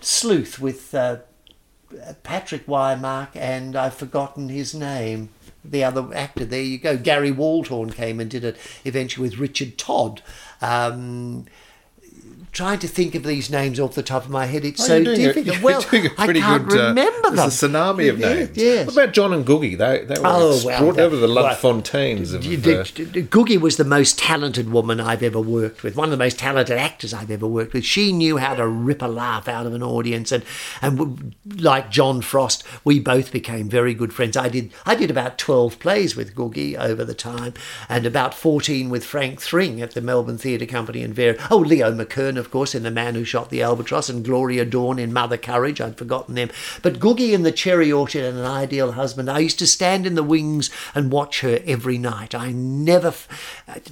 Sleuth 0.00 0.58
with 0.58 0.94
uh, 0.94 1.18
Patrick 2.22 2.66
Wymark, 2.66 3.28
and 3.34 3.76
I've 3.76 3.94
forgotten 3.94 4.48
his 4.48 4.74
name. 4.74 5.30
The 5.64 5.84
other 5.84 6.14
actor, 6.14 6.44
there 6.44 6.60
you 6.60 6.76
go. 6.76 6.98
Gary 6.98 7.32
Waldhorn 7.32 7.94
came 7.94 8.20
and 8.20 8.30
did 8.30 8.44
it 8.44 8.58
eventually 8.84 9.28
with 9.28 9.38
Richard 9.38 9.78
Todd. 9.78 10.22
Trying 12.54 12.78
to 12.78 12.86
think 12.86 13.16
of 13.16 13.24
these 13.24 13.50
names 13.50 13.80
off 13.80 13.96
the 13.96 14.02
top 14.04 14.24
of 14.24 14.30
my 14.30 14.46
head. 14.46 14.64
It's 14.64 14.80
oh, 14.84 14.86
so 14.86 15.02
difficult. 15.02 15.58
A, 15.58 15.60
well, 15.60 15.80
I 16.16 16.32
can't 16.32 16.68
good, 16.68 16.80
uh, 16.80 16.88
remember 16.90 17.30
them. 17.30 17.48
It's 17.48 17.60
a 17.60 17.68
tsunami 17.68 18.08
of 18.10 18.20
names. 18.20 18.56
Yes. 18.56 18.86
What 18.86 18.94
about 18.94 19.12
John 19.12 19.32
and 19.32 19.44
Googie? 19.44 19.76
They, 19.76 20.04
they 20.04 20.20
were 20.20 20.24
oh, 20.24 20.62
well, 20.64 20.92
they 20.92 21.08
were 21.08 21.16
the 21.16 21.26
love 21.26 21.58
fontaines 21.58 22.32
of. 22.32 22.46
Uh, 22.46 22.84
Googie 23.24 23.60
was 23.60 23.76
the 23.76 23.84
most 23.84 24.20
talented 24.20 24.70
woman 24.70 25.00
I've 25.00 25.24
ever 25.24 25.40
worked 25.40 25.82
with. 25.82 25.96
One 25.96 26.04
of 26.04 26.10
the 26.12 26.16
most 26.16 26.38
talented 26.38 26.78
actors 26.78 27.12
I've 27.12 27.32
ever 27.32 27.46
worked 27.46 27.72
with. 27.72 27.84
She 27.84 28.12
knew 28.12 28.36
how 28.36 28.54
to 28.54 28.68
rip 28.68 29.02
a 29.02 29.06
laugh 29.06 29.48
out 29.48 29.66
of 29.66 29.74
an 29.74 29.82
audience, 29.82 30.30
and 30.30 30.44
and 30.80 31.34
like 31.56 31.90
John 31.90 32.22
Frost, 32.22 32.62
we 32.84 33.00
both 33.00 33.32
became 33.32 33.68
very 33.68 33.94
good 33.94 34.12
friends. 34.12 34.36
I 34.36 34.48
did 34.48 34.72
I 34.86 34.94
did 34.94 35.10
about 35.10 35.38
twelve 35.38 35.80
plays 35.80 36.14
with 36.14 36.36
Googie 36.36 36.78
over 36.78 37.04
the 37.04 37.14
time, 37.14 37.54
and 37.88 38.06
about 38.06 38.32
fourteen 38.32 38.90
with 38.90 39.04
Frank 39.04 39.42
Thring 39.42 39.82
at 39.82 39.90
the 39.90 40.00
Melbourne 40.00 40.38
Theatre 40.38 40.66
Company 40.66 41.02
and 41.02 41.12
Vera. 41.12 41.36
Oh, 41.50 41.58
Leo 41.58 41.92
McKern 41.92 42.43
of 42.44 42.50
course, 42.50 42.74
in 42.74 42.82
The 42.82 42.90
Man 42.90 43.14
Who 43.14 43.24
Shot 43.24 43.48
the 43.48 43.62
Albatross, 43.62 44.08
and 44.08 44.24
Gloria 44.24 44.64
Dawn 44.64 44.98
in 44.98 45.12
Mother 45.12 45.38
Courage. 45.38 45.80
I'd 45.80 45.96
forgotten 45.96 46.34
them. 46.34 46.50
But 46.82 46.98
Googie 46.98 47.32
in 47.32 47.42
The 47.42 47.52
Cherry 47.52 47.90
Orchard 47.90 48.24
and 48.24 48.38
An 48.38 48.44
Ideal 48.44 48.92
Husband, 48.92 49.30
I 49.30 49.38
used 49.38 49.58
to 49.60 49.66
stand 49.66 50.06
in 50.06 50.14
the 50.14 50.22
wings 50.22 50.70
and 50.94 51.10
watch 51.10 51.40
her 51.40 51.60
every 51.64 51.96
night. 51.96 52.34
I 52.34 52.52
never, 52.52 53.14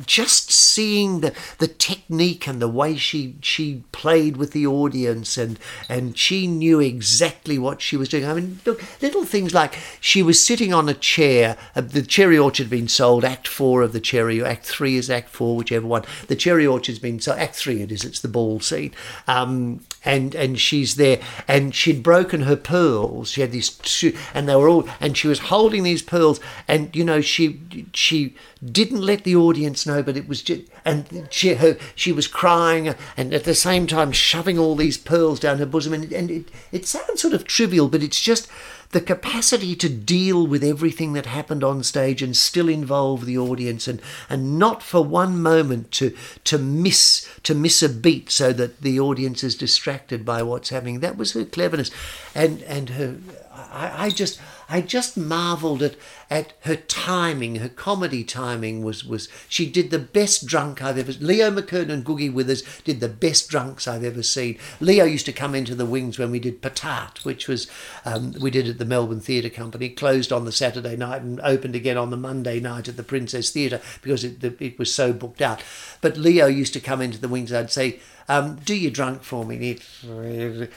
just 0.04 0.52
seeing 0.52 1.20
the, 1.20 1.34
the 1.58 1.68
technique 1.68 2.46
and 2.46 2.60
the 2.60 2.68
way 2.68 2.96
she, 2.96 3.36
she 3.40 3.84
played 3.92 4.36
with 4.36 4.52
the 4.52 4.66
audience, 4.66 5.38
and, 5.38 5.58
and 5.88 6.18
she 6.18 6.46
knew 6.46 6.80
exactly 6.80 7.58
what 7.58 7.80
she 7.80 7.96
was 7.96 8.08
doing. 8.08 8.26
I 8.26 8.34
mean, 8.34 8.60
look, 8.66 8.82
little 9.00 9.24
things 9.24 9.54
like 9.54 9.74
she 10.00 10.22
was 10.22 10.44
sitting 10.44 10.74
on 10.74 10.88
a 10.88 10.94
chair. 10.94 11.56
Uh, 11.74 11.80
the 11.80 12.02
Cherry 12.02 12.38
Orchard 12.38 12.64
had 12.64 12.70
been 12.70 12.88
sold, 12.88 13.24
Act 13.24 13.48
Four 13.48 13.82
of 13.82 13.92
the 13.92 14.00
Cherry, 14.00 14.42
Act 14.44 14.66
Three 14.66 14.96
is 14.96 15.10
Act 15.10 15.28
Four, 15.28 15.56
whichever 15.56 15.86
one. 15.86 16.04
The 16.28 16.36
Cherry 16.36 16.66
Orchard's 16.66 16.98
been 16.98 17.20
so 17.20 17.32
Act 17.32 17.54
Three 17.54 17.82
it 17.82 17.92
is. 17.92 18.04
It's 18.04 18.20
the 18.20 18.28
ball 18.28 18.41
scene. 18.60 18.92
Um, 19.26 19.80
and 20.04 20.34
and 20.34 20.58
she's 20.58 20.96
there, 20.96 21.20
and 21.46 21.74
she'd 21.74 22.02
broken 22.02 22.42
her 22.42 22.56
pearls. 22.56 23.30
She 23.30 23.40
had 23.40 23.52
these, 23.52 23.70
two, 23.70 24.16
and 24.34 24.48
they 24.48 24.56
were 24.56 24.68
all, 24.68 24.88
and 25.00 25.16
she 25.16 25.28
was 25.28 25.38
holding 25.38 25.84
these 25.84 26.02
pearls, 26.02 26.40
and 26.66 26.94
you 26.94 27.04
know 27.04 27.20
she 27.20 27.60
she 27.94 28.34
didn't 28.64 29.00
let 29.00 29.24
the 29.24 29.36
audience 29.36 29.86
know, 29.86 30.02
but 30.02 30.16
it 30.16 30.26
was 30.26 30.42
just, 30.42 30.62
and 30.84 31.28
she 31.30 31.54
her 31.54 31.76
she 31.94 32.10
was 32.10 32.26
crying, 32.26 32.94
and 33.16 33.32
at 33.32 33.44
the 33.44 33.54
same 33.54 33.86
time 33.86 34.10
shoving 34.12 34.58
all 34.58 34.74
these 34.74 34.98
pearls 34.98 35.38
down 35.38 35.58
her 35.58 35.66
bosom, 35.66 35.92
and, 35.92 36.12
and 36.12 36.30
it 36.30 36.50
it 36.72 36.86
sounds 36.86 37.20
sort 37.20 37.34
of 37.34 37.44
trivial, 37.44 37.88
but 37.88 38.02
it's 38.02 38.20
just 38.20 38.48
the 38.92 39.00
capacity 39.00 39.74
to 39.74 39.88
deal 39.88 40.46
with 40.46 40.62
everything 40.62 41.14
that 41.14 41.26
happened 41.26 41.64
on 41.64 41.82
stage 41.82 42.22
and 42.22 42.36
still 42.36 42.68
involve 42.68 43.24
the 43.24 43.38
audience 43.38 43.88
and, 43.88 44.00
and 44.28 44.58
not 44.58 44.82
for 44.82 45.02
one 45.02 45.42
moment 45.42 45.90
to 45.90 46.14
to 46.44 46.58
miss 46.58 47.28
to 47.42 47.54
miss 47.54 47.82
a 47.82 47.88
beat 47.88 48.30
so 48.30 48.52
that 48.52 48.82
the 48.82 49.00
audience 49.00 49.42
is 49.42 49.56
distracted 49.56 50.24
by 50.24 50.42
what's 50.42 50.68
happening. 50.68 51.00
That 51.00 51.16
was 51.16 51.32
her 51.32 51.44
cleverness. 51.44 51.90
And 52.34 52.62
and 52.62 52.90
her 52.90 53.16
I, 53.54 54.06
I 54.06 54.10
just 54.10 54.38
I 54.72 54.80
just 54.80 55.18
marvelled 55.18 55.82
at, 55.82 55.96
at 56.30 56.54
her 56.60 56.76
timing, 56.76 57.56
her 57.56 57.68
comedy 57.68 58.24
timing 58.24 58.82
was, 58.82 59.04
was 59.04 59.28
she 59.46 59.70
did 59.70 59.90
the 59.90 59.98
best 59.98 60.46
drunk 60.46 60.82
I've 60.82 60.96
ever 60.96 61.12
Leo 61.20 61.50
McKern 61.50 61.90
and 61.90 62.02
Googie 62.02 62.32
Withers 62.32 62.62
did 62.80 63.00
the 63.00 63.08
best 63.10 63.50
drunks 63.50 63.86
I've 63.86 64.02
ever 64.02 64.22
seen. 64.22 64.58
Leo 64.80 65.04
used 65.04 65.26
to 65.26 65.32
come 65.32 65.54
into 65.54 65.74
the 65.74 65.84
wings 65.84 66.18
when 66.18 66.30
we 66.30 66.38
did 66.38 66.62
Patat, 66.62 67.22
which 67.22 67.48
was 67.48 67.70
um, 68.06 68.32
we 68.40 68.50
did 68.50 68.66
at 68.66 68.78
the 68.78 68.86
Melbourne 68.86 69.20
Theatre 69.20 69.50
Company, 69.50 69.90
closed 69.90 70.32
on 70.32 70.46
the 70.46 70.52
Saturday 70.52 70.96
night 70.96 71.20
and 71.20 71.38
opened 71.40 71.76
again 71.76 71.98
on 71.98 72.08
the 72.08 72.16
Monday 72.16 72.58
night 72.58 72.88
at 72.88 72.96
the 72.96 73.02
Princess 73.02 73.50
Theatre 73.50 73.82
because 74.00 74.24
it, 74.24 74.42
it 74.58 74.78
was 74.78 74.92
so 74.92 75.12
booked 75.12 75.42
out. 75.42 75.62
But 76.00 76.16
Leo 76.16 76.46
used 76.46 76.72
to 76.72 76.80
come 76.80 77.02
into 77.02 77.18
the 77.18 77.28
wings, 77.28 77.52
I'd 77.52 77.70
say, 77.70 78.00
um, 78.28 78.56
do 78.64 78.74
you 78.74 78.90
drunk 78.90 79.22
for 79.22 79.44
me. 79.44 79.78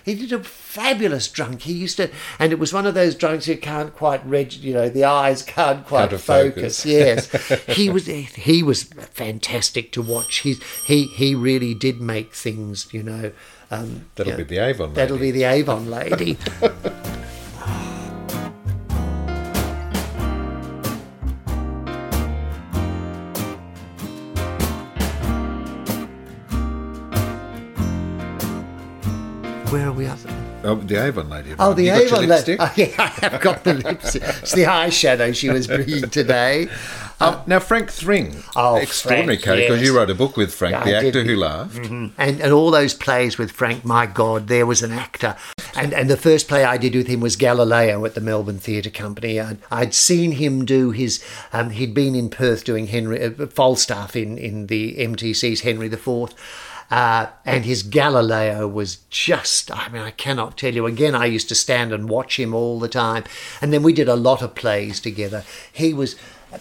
He 0.04 0.16
did 0.16 0.32
a 0.34 0.43
fabulous 0.43 1.28
drunk. 1.28 1.62
He 1.62 1.74
used 1.74 1.98
to, 1.98 2.10
and 2.39 2.52
it 2.52 2.60
was 2.60 2.74
one 2.74 2.86
of 2.86 2.93
those 2.93 3.16
drunks 3.16 3.48
you 3.48 3.58
can't 3.58 3.84
quite 3.93 4.25
read, 4.25 4.53
you 4.53 4.73
know, 4.73 4.89
the 4.89 5.03
eyes 5.03 5.41
can't 5.41 5.86
quite 5.86 6.09
focus. 6.11 6.83
focus. 6.83 6.86
Yes, 6.95 7.29
he 7.67 7.89
was 7.89 8.05
he 8.05 8.63
was 8.63 8.83
fantastic 8.83 9.91
to 9.93 10.01
watch. 10.01 10.38
He 10.38 10.55
he 10.86 11.07
he 11.07 11.36
really 11.36 11.73
did 11.73 12.01
make 12.01 12.33
things, 12.33 12.88
you 12.91 13.03
know. 13.03 13.31
Um, 13.71 14.05
that'll 14.15 14.33
you 14.33 14.38
know, 14.38 14.43
be 14.43 14.55
the 14.55 14.63
Avon. 14.63 14.89
Lady. 14.89 14.95
That'll 14.95 15.17
be 15.17 15.31
the 15.31 15.43
Avon 15.43 15.89
lady. 15.89 16.38
where 29.75 29.89
are 29.89 29.91
we 29.91 30.05
at? 30.05 30.24
Oh, 30.66 30.76
the 30.76 30.95
Avon 30.95 31.30
lady. 31.30 31.53
Oh, 31.59 31.74
the 31.74 31.84
you 31.84 31.93
Avon 31.93 32.28
lady. 32.28 32.57
Oh, 32.66 32.74
yeah, 32.76 32.88
I 32.97 33.07
have 33.07 33.41
got 33.41 33.63
the 33.63 33.74
lipstick. 33.86 34.24
It's 34.24 34.53
the 34.53 34.63
eyeshadow 34.63 35.36
she 35.36 35.49
was 35.49 35.68
bringing 35.68 36.09
today. 36.09 36.70
Um, 37.22 37.41
now, 37.47 37.59
Frank 37.59 37.91
Thring, 37.91 38.43
oh, 38.55 38.76
extraordinary 38.76 39.38
character, 39.38 39.68
because 39.68 39.82
yes. 39.82 39.88
you 39.88 39.95
wrote 39.95 40.09
a 40.09 40.16
book 40.16 40.36
with 40.36 40.53
Frank, 40.53 40.84
the 40.84 40.95
actor 40.95 41.24
who 41.24 41.36
laughed. 41.36 41.76
Mm-hmm. 41.76 42.20
And, 42.20 42.41
and 42.41 42.51
all 42.51 42.72
those 42.72 42.93
plays 42.93 43.38
with 43.38 43.51
Frank, 43.51 43.86
my 43.86 44.05
God, 44.05 44.47
there 44.47 44.66
was 44.66 44.82
an 44.82 44.91
actor. 44.91 45.38
And, 45.76 45.93
and 45.93 46.09
the 46.09 46.18
first 46.18 46.47
play 46.47 46.63
I 46.63 46.78
did 46.78 46.93
with 46.93 47.07
him 47.07 47.22
was 47.22 47.36
Galileo 47.36 48.03
at 48.05 48.16
the 48.16 48.22
Melbourne 48.22 48.59
Theatre 48.59 48.89
Company. 48.89 49.38
And 49.38 49.59
I'd 49.72 49.93
seen 49.93 50.34
him 50.34 50.66
do 50.66 50.91
his, 50.91 51.24
um, 51.53 51.70
he'd 51.70 51.93
been 51.93 52.16
in 52.16 52.30
Perth 52.30 52.66
doing 52.66 52.88
Henry, 52.88 53.24
uh, 53.24 53.47
Falstaff 53.47 54.16
in, 54.16 54.38
in 54.38 54.68
the 54.68 54.95
MTC's 54.95 55.61
Henry 55.61 55.88
IV. 55.88 56.34
Uh, 56.91 57.27
and 57.45 57.65
his 57.65 57.81
Galileo 57.83 58.67
was 58.67 58.97
just, 59.09 59.71
I 59.71 59.89
mean, 59.89 60.01
I 60.01 60.11
cannot 60.11 60.57
tell 60.57 60.73
you. 60.73 60.86
Again, 60.86 61.15
I 61.15 61.25
used 61.25 61.49
to 61.49 61.55
stand 61.55 61.91
and 61.91 62.09
watch 62.09 62.39
him 62.39 62.53
all 62.53 62.79
the 62.79 62.88
time. 62.88 63.23
And 63.61 63.73
then 63.73 63.83
we 63.83 63.93
did 63.93 64.07
a 64.07 64.15
lot 64.15 64.41
of 64.41 64.55
plays 64.55 64.99
together. 64.99 65.43
He 65.71 65.93
was, 65.93 66.15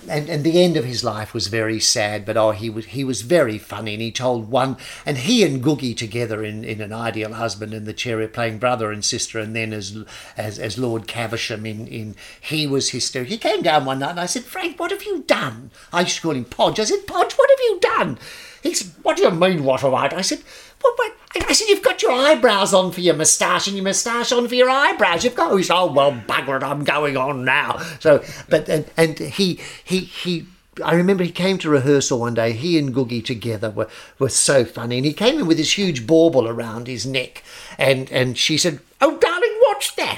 and, 0.08 0.28
and 0.28 0.44
the 0.44 0.62
end 0.62 0.76
of 0.76 0.84
his 0.84 1.04
life 1.04 1.34
was 1.34 1.48
very 1.48 1.78
sad, 1.78 2.24
but 2.24 2.36
oh, 2.36 2.52
he 2.52 2.70
was 2.70 2.86
he 2.86 3.04
was 3.04 3.22
very 3.22 3.58
funny, 3.58 3.94
and 3.94 4.02
he 4.02 4.10
told 4.10 4.50
one, 4.50 4.76
and 5.04 5.18
he 5.18 5.44
and 5.44 5.62
Googie 5.62 5.96
together 5.96 6.42
in, 6.42 6.64
in 6.64 6.80
an 6.80 6.92
ideal 6.92 7.34
husband 7.34 7.72
and 7.74 7.86
the 7.86 7.92
chariot 7.92 8.32
playing 8.32 8.58
brother 8.58 8.90
and 8.90 9.04
sister, 9.04 9.38
and 9.38 9.54
then 9.54 9.72
as 9.72 10.04
as, 10.36 10.58
as 10.58 10.78
Lord 10.78 11.06
Caversham 11.06 11.66
in, 11.66 11.86
in 11.86 12.16
he 12.40 12.66
was 12.66 12.90
hysterical. 12.90 13.32
He 13.32 13.38
came 13.38 13.62
down 13.62 13.84
one 13.84 14.00
night 14.00 14.10
and 14.10 14.20
I 14.20 14.26
said, 14.26 14.44
Frank, 14.44 14.80
what 14.80 14.90
have 14.90 15.04
you 15.04 15.22
done? 15.26 15.70
I 15.92 16.00
used 16.00 16.16
to 16.16 16.22
call 16.22 16.32
him 16.32 16.44
Podge. 16.44 16.80
I 16.80 16.84
said, 16.84 17.06
Podge, 17.06 17.34
what 17.34 17.50
have 17.50 17.60
you 17.60 17.78
done? 17.80 18.18
He 18.64 18.72
said, 18.74 18.90
What 19.02 19.18
do 19.18 19.22
you 19.22 19.30
mean, 19.30 19.62
what 19.62 19.82
have 19.82 19.92
I? 19.94 20.20
Said, 20.22 20.42
well, 20.82 20.94
what? 20.96 21.12
I 21.36 21.52
said, 21.52 21.68
You've 21.68 21.82
got 21.82 22.02
your 22.02 22.12
eyebrows 22.12 22.72
on 22.72 22.90
for 22.92 23.02
your 23.02 23.14
moustache 23.14 23.68
and 23.68 23.76
your 23.76 23.84
moustache 23.84 24.32
on 24.32 24.48
for 24.48 24.54
your 24.54 24.70
eyebrows. 24.70 25.22
You've 25.22 25.34
got, 25.34 25.54
he 25.56 25.62
said, 25.62 25.76
Oh, 25.76 25.92
well, 25.92 26.12
bugger 26.12 26.56
it, 26.56 26.64
I'm 26.64 26.82
going 26.82 27.16
on 27.16 27.44
now. 27.44 27.78
So, 28.00 28.24
but, 28.48 28.68
and, 28.68 28.86
and 28.96 29.18
he, 29.18 29.60
he, 29.84 30.00
he, 30.00 30.46
I 30.82 30.94
remember 30.94 31.24
he 31.24 31.30
came 31.30 31.58
to 31.58 31.68
rehearsal 31.68 32.20
one 32.20 32.34
day. 32.34 32.52
He 32.52 32.78
and 32.78 32.94
Googie 32.94 33.24
together 33.24 33.70
were, 33.70 33.88
were 34.18 34.30
so 34.30 34.64
funny, 34.64 34.96
and 34.96 35.06
he 35.06 35.12
came 35.12 35.38
in 35.38 35.46
with 35.46 35.58
this 35.58 35.76
huge 35.76 36.06
bauble 36.06 36.48
around 36.48 36.88
his 36.88 37.06
neck, 37.06 37.44
and 37.78 38.10
and 38.10 38.36
she 38.36 38.58
said, 38.58 38.80
"Oh, 39.00 39.16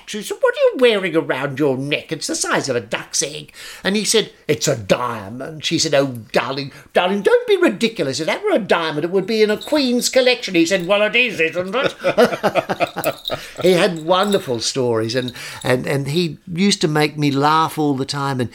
what's 0.07 0.12
that?" 0.12 0.18
She 0.18 0.22
said, 0.22 0.38
"What 0.40 0.54
are 0.54 0.61
you 0.61 0.76
wearing 0.78 1.16
around 1.16 1.59
your 1.59 1.76
neck? 1.76 2.12
It's 2.12 2.26
the 2.26 2.34
size 2.34 2.68
of 2.68 2.76
a 2.76 2.80
duck's 2.80 3.22
egg." 3.22 3.52
And 3.84 3.96
he 3.96 4.04
said, 4.04 4.32
"It's 4.48 4.68
a 4.68 4.76
diamond." 4.76 5.64
She 5.64 5.78
said, 5.78 5.94
"Oh, 5.94 6.18
darling, 6.32 6.72
darling, 6.92 7.22
don't 7.22 7.46
be 7.46 7.57
ridiculous. 7.57 8.20
If 8.20 8.26
that 8.26 8.42
were 8.42 8.50
a 8.50 8.59
diamond, 8.59 9.04
it 9.04 9.11
would 9.11 9.26
be 9.26 9.42
in 9.42 9.50
a 9.50 9.57
queen's 9.57 10.09
collection." 10.09 10.54
He 10.54 10.66
said, 10.66 10.86
"Well, 10.86 11.02
it 11.02 11.16
is, 11.16 11.40
isn't 11.40 11.74
it?" 11.74 11.94
he 13.62 13.72
had 13.72 14.04
wonderful 14.04 14.61
stories, 14.61 15.14
and 15.14 15.32
and 15.62 15.86
and 15.86 16.09
he 16.09 16.38
used 16.52 16.80
to 16.82 16.88
make 16.88 17.18
me 17.18 17.30
laugh 17.30 17.78
all 17.78 17.94
the 17.94 18.07
time, 18.07 18.40
and. 18.40 18.50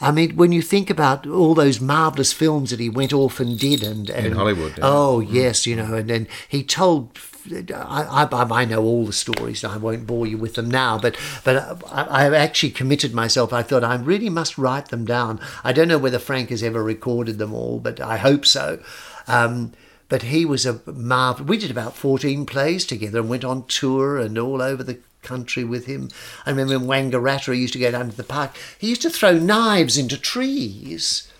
I 0.00 0.10
mean, 0.10 0.36
when 0.36 0.52
you 0.52 0.60
think 0.60 0.90
about 0.90 1.26
all 1.26 1.54
those 1.54 1.80
marvelous 1.80 2.32
films 2.32 2.70
that 2.70 2.80
he 2.80 2.90
went 2.90 3.12
off 3.14 3.40
and 3.40 3.58
did, 3.58 3.82
and, 3.82 4.10
and 4.10 4.26
In 4.26 4.32
Hollywood, 4.32 4.76
yeah. 4.76 4.84
oh 4.84 5.20
yes, 5.20 5.66
you 5.66 5.76
know, 5.76 5.94
and 5.94 6.10
then 6.10 6.28
he 6.48 6.62
told. 6.62 7.18
I, 7.52 8.26
I, 8.32 8.60
I 8.60 8.64
know 8.64 8.82
all 8.82 9.04
the 9.04 9.12
stories. 9.12 9.64
I 9.64 9.76
won't 9.76 10.06
bore 10.06 10.26
you 10.26 10.38
with 10.38 10.54
them 10.54 10.70
now, 10.70 10.98
but 10.98 11.16
but 11.44 11.82
I, 11.90 12.26
I 12.26 12.36
actually 12.36 12.70
committed 12.70 13.12
myself. 13.12 13.52
I 13.52 13.62
thought 13.62 13.84
I 13.84 13.96
really 13.96 14.30
must 14.30 14.56
write 14.56 14.88
them 14.88 15.04
down. 15.04 15.40
I 15.62 15.72
don't 15.72 15.88
know 15.88 15.98
whether 15.98 16.18
Frank 16.18 16.50
has 16.50 16.62
ever 16.62 16.82
recorded 16.82 17.38
them 17.38 17.52
all, 17.52 17.80
but 17.80 18.00
I 18.00 18.16
hope 18.16 18.46
so. 18.46 18.82
Um, 19.26 19.72
but 20.08 20.22
he 20.22 20.44
was 20.44 20.64
a 20.66 20.80
marvel. 20.86 21.46
We 21.46 21.58
did 21.58 21.70
about 21.70 21.96
fourteen 21.96 22.46
plays 22.46 22.86
together 22.86 23.20
and 23.20 23.28
went 23.28 23.44
on 23.44 23.66
tour 23.66 24.18
and 24.18 24.38
all 24.38 24.62
over 24.62 24.82
the 24.82 25.00
country 25.22 25.64
with 25.64 25.86
him. 25.86 26.10
I 26.46 26.50
remember 26.50 26.78
when 26.78 27.10
Wangaratta 27.10 27.56
used 27.56 27.72
to 27.72 27.78
go 27.78 27.90
down 27.90 28.10
to 28.10 28.16
the 28.16 28.24
park. 28.24 28.56
He 28.78 28.88
used 28.88 29.02
to 29.02 29.10
throw 29.10 29.38
knives 29.38 29.98
into 29.98 30.18
trees. 30.18 31.30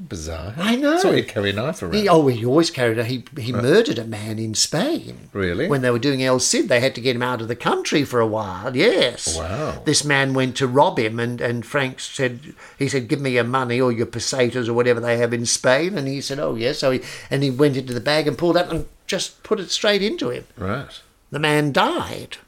Bizarre. 0.00 0.54
I 0.56 0.76
know. 0.76 0.96
So 0.98 1.12
he'd 1.12 1.26
carry 1.26 1.50
a 1.50 1.52
knife 1.52 1.82
around. 1.82 1.94
He, 1.94 2.08
oh, 2.08 2.26
he 2.28 2.44
always 2.44 2.70
carried 2.70 2.98
a. 2.98 3.04
He, 3.04 3.24
he 3.38 3.52
murdered 3.52 3.98
a 3.98 4.04
man 4.04 4.38
in 4.38 4.54
Spain. 4.54 5.28
Really? 5.32 5.66
When 5.68 5.82
they 5.82 5.90
were 5.90 5.98
doing 5.98 6.22
El 6.22 6.38
Cid, 6.38 6.68
they 6.68 6.78
had 6.80 6.94
to 6.94 7.00
get 7.00 7.16
him 7.16 7.22
out 7.22 7.40
of 7.40 7.48
the 7.48 7.56
country 7.56 8.04
for 8.04 8.20
a 8.20 8.26
while. 8.26 8.76
Yes. 8.76 9.36
Wow. 9.36 9.82
This 9.84 10.04
man 10.04 10.34
went 10.34 10.56
to 10.58 10.68
rob 10.68 10.98
him, 10.98 11.18
and, 11.18 11.40
and 11.40 11.66
Frank 11.66 11.98
said, 11.98 12.54
he 12.78 12.88
said, 12.88 13.08
give 13.08 13.20
me 13.20 13.30
your 13.30 13.44
money 13.44 13.80
or 13.80 13.90
your 13.90 14.06
pesetas 14.06 14.68
or 14.68 14.72
whatever 14.74 15.00
they 15.00 15.16
have 15.18 15.32
in 15.32 15.46
Spain. 15.46 15.98
And 15.98 16.06
he 16.06 16.20
said, 16.20 16.38
oh, 16.38 16.54
yes. 16.54 16.78
So 16.78 16.92
he, 16.92 17.00
and 17.30 17.42
he 17.42 17.50
went 17.50 17.76
into 17.76 17.92
the 17.92 18.00
bag 18.00 18.28
and 18.28 18.38
pulled 18.38 18.56
out 18.56 18.72
and 18.72 18.86
just 19.06 19.42
put 19.42 19.58
it 19.58 19.70
straight 19.70 20.02
into 20.02 20.30
him. 20.30 20.46
right. 20.56 21.00
The 21.30 21.38
man 21.38 21.72
died. 21.72 22.38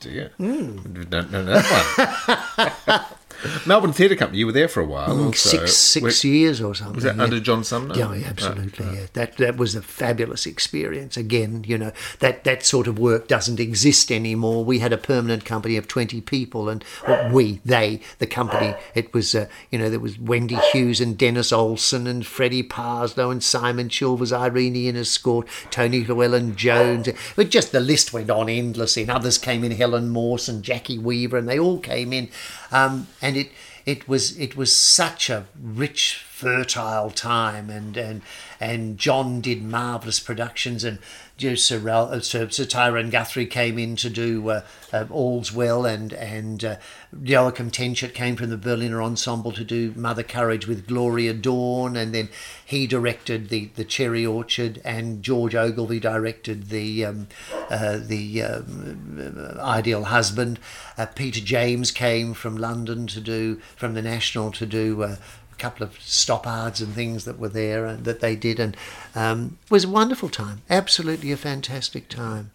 Dear. 0.00 0.32
Hmm. 0.36 0.78
Don't 1.04 1.30
know 1.30 1.44
that 1.44 2.76
one. 2.86 3.00
Melbourne 3.66 3.92
Theatre 3.92 4.16
Company, 4.16 4.38
you 4.38 4.46
were 4.46 4.52
there 4.52 4.68
for 4.68 4.80
a 4.80 4.86
while. 4.86 5.16
Mm, 5.16 5.34
six 5.34 5.76
six 5.76 6.24
Were- 6.24 6.30
years 6.30 6.60
or 6.60 6.74
something. 6.74 6.94
Was 6.94 7.04
that 7.04 7.16
yeah. 7.16 7.22
under 7.22 7.40
John 7.40 7.64
Sumner? 7.64 7.96
Yeah, 7.96 8.14
yeah, 8.14 8.26
absolutely. 8.28 8.86
Yeah, 8.86 9.06
that 9.12 9.36
that 9.36 9.56
was 9.56 9.74
a 9.74 9.82
fabulous 9.82 10.46
experience. 10.46 11.16
Again, 11.16 11.64
you 11.66 11.78
know 11.78 11.92
that 12.20 12.44
that 12.44 12.64
sort 12.64 12.86
of 12.86 12.98
work 12.98 13.28
doesn't 13.28 13.60
exist 13.60 14.10
anymore. 14.10 14.64
We 14.64 14.78
had 14.78 14.92
a 14.92 14.98
permanent 14.98 15.44
company 15.44 15.76
of 15.76 15.88
twenty 15.88 16.20
people, 16.20 16.68
and 16.68 16.84
well, 17.06 17.30
we, 17.32 17.60
they, 17.64 18.00
the 18.18 18.26
company. 18.26 18.74
It 18.94 19.12
was, 19.14 19.34
uh, 19.34 19.46
you 19.70 19.78
know, 19.78 19.90
there 19.90 20.00
was 20.00 20.18
Wendy 20.18 20.56
Hughes 20.72 21.00
and 21.00 21.16
Dennis 21.16 21.52
Olsen 21.52 22.06
and 22.06 22.26
Freddie 22.26 22.62
Parslow 22.62 23.30
and 23.30 23.42
Simon 23.42 23.88
Chilvers, 23.88 24.32
Irene 24.32 24.74
Inescort, 24.74 25.46
Tony 25.70 26.04
Llewellyn 26.04 26.56
Jones. 26.56 27.08
But 27.36 27.50
just 27.50 27.72
the 27.72 27.80
list 27.80 28.12
went 28.12 28.30
on 28.30 28.48
endlessly. 28.48 29.02
And 29.02 29.10
others 29.10 29.38
came 29.38 29.64
in, 29.64 29.72
Helen 29.72 30.08
Morse 30.08 30.48
and 30.48 30.62
Jacki 30.62 30.98
Weaver, 30.98 31.36
and 31.38 31.48
they 31.48 31.58
all 31.58 31.78
came 31.78 32.12
in, 32.12 32.28
um, 32.72 33.06
and 33.20 33.36
it 33.36 33.50
it 33.84 34.08
was 34.08 34.38
it 34.38 34.56
was 34.56 34.74
such 34.76 35.28
a 35.28 35.46
rich 35.60 36.24
fertile 36.28 37.10
time 37.10 37.70
and 37.70 37.96
and 37.96 38.22
and 38.60 38.98
John 38.98 39.40
did 39.40 39.62
marvelous 39.62 40.20
productions 40.20 40.84
and 40.84 40.98
you 41.38 41.50
know, 41.50 41.54
Sir, 41.56 41.88
uh, 41.88 42.20
Sir, 42.20 42.48
Sir 42.50 42.64
Tyrone 42.64 43.10
Guthrie 43.10 43.46
came 43.46 43.78
in 43.78 43.96
to 43.96 44.10
do 44.10 44.48
uh, 44.48 44.62
uh, 44.92 45.06
All's 45.10 45.52
Well 45.52 45.84
and 45.84 46.12
and 46.12 46.64
uh, 46.64 46.76
Joachim 47.22 47.70
Tenschert 47.70 48.14
came 48.14 48.36
from 48.36 48.50
the 48.50 48.56
Berliner 48.56 49.02
Ensemble 49.02 49.52
to 49.52 49.64
do 49.64 49.92
Mother 49.96 50.22
Courage 50.22 50.66
with 50.66 50.86
Gloria 50.86 51.34
Dawn 51.34 51.96
and 51.96 52.14
then 52.14 52.28
he 52.64 52.86
directed 52.86 53.48
the, 53.48 53.70
the 53.74 53.84
Cherry 53.84 54.24
Orchard 54.24 54.80
and 54.84 55.22
George 55.22 55.54
Ogilvie 55.54 56.00
directed 56.00 56.68
the 56.68 57.04
um, 57.04 57.28
uh, 57.70 57.98
the 57.98 58.42
um, 58.42 59.56
Ideal 59.58 60.04
Husband. 60.04 60.58
Uh, 60.96 61.06
Peter 61.06 61.40
James 61.40 61.90
came 61.90 62.34
from 62.34 62.56
London 62.56 63.06
to 63.08 63.20
do 63.20 63.56
from 63.76 63.94
the 63.94 64.02
National 64.02 64.52
to 64.52 64.66
do. 64.66 65.16
Uh, 65.52 65.54
a 65.54 65.58
couple 65.62 65.86
of 65.86 66.00
stoppards 66.00 66.80
and 66.80 66.94
things 66.94 67.24
that 67.24 67.38
were 67.38 67.48
there 67.48 67.86
and 67.86 68.04
that 68.04 68.20
they 68.20 68.36
did, 68.36 68.58
and 68.60 68.76
um, 69.14 69.58
it 69.64 69.70
was 69.70 69.84
a 69.84 69.88
wonderful 69.88 70.28
time. 70.28 70.62
Absolutely 70.68 71.32
a 71.32 71.36
fantastic 71.36 72.08
time. 72.08 72.50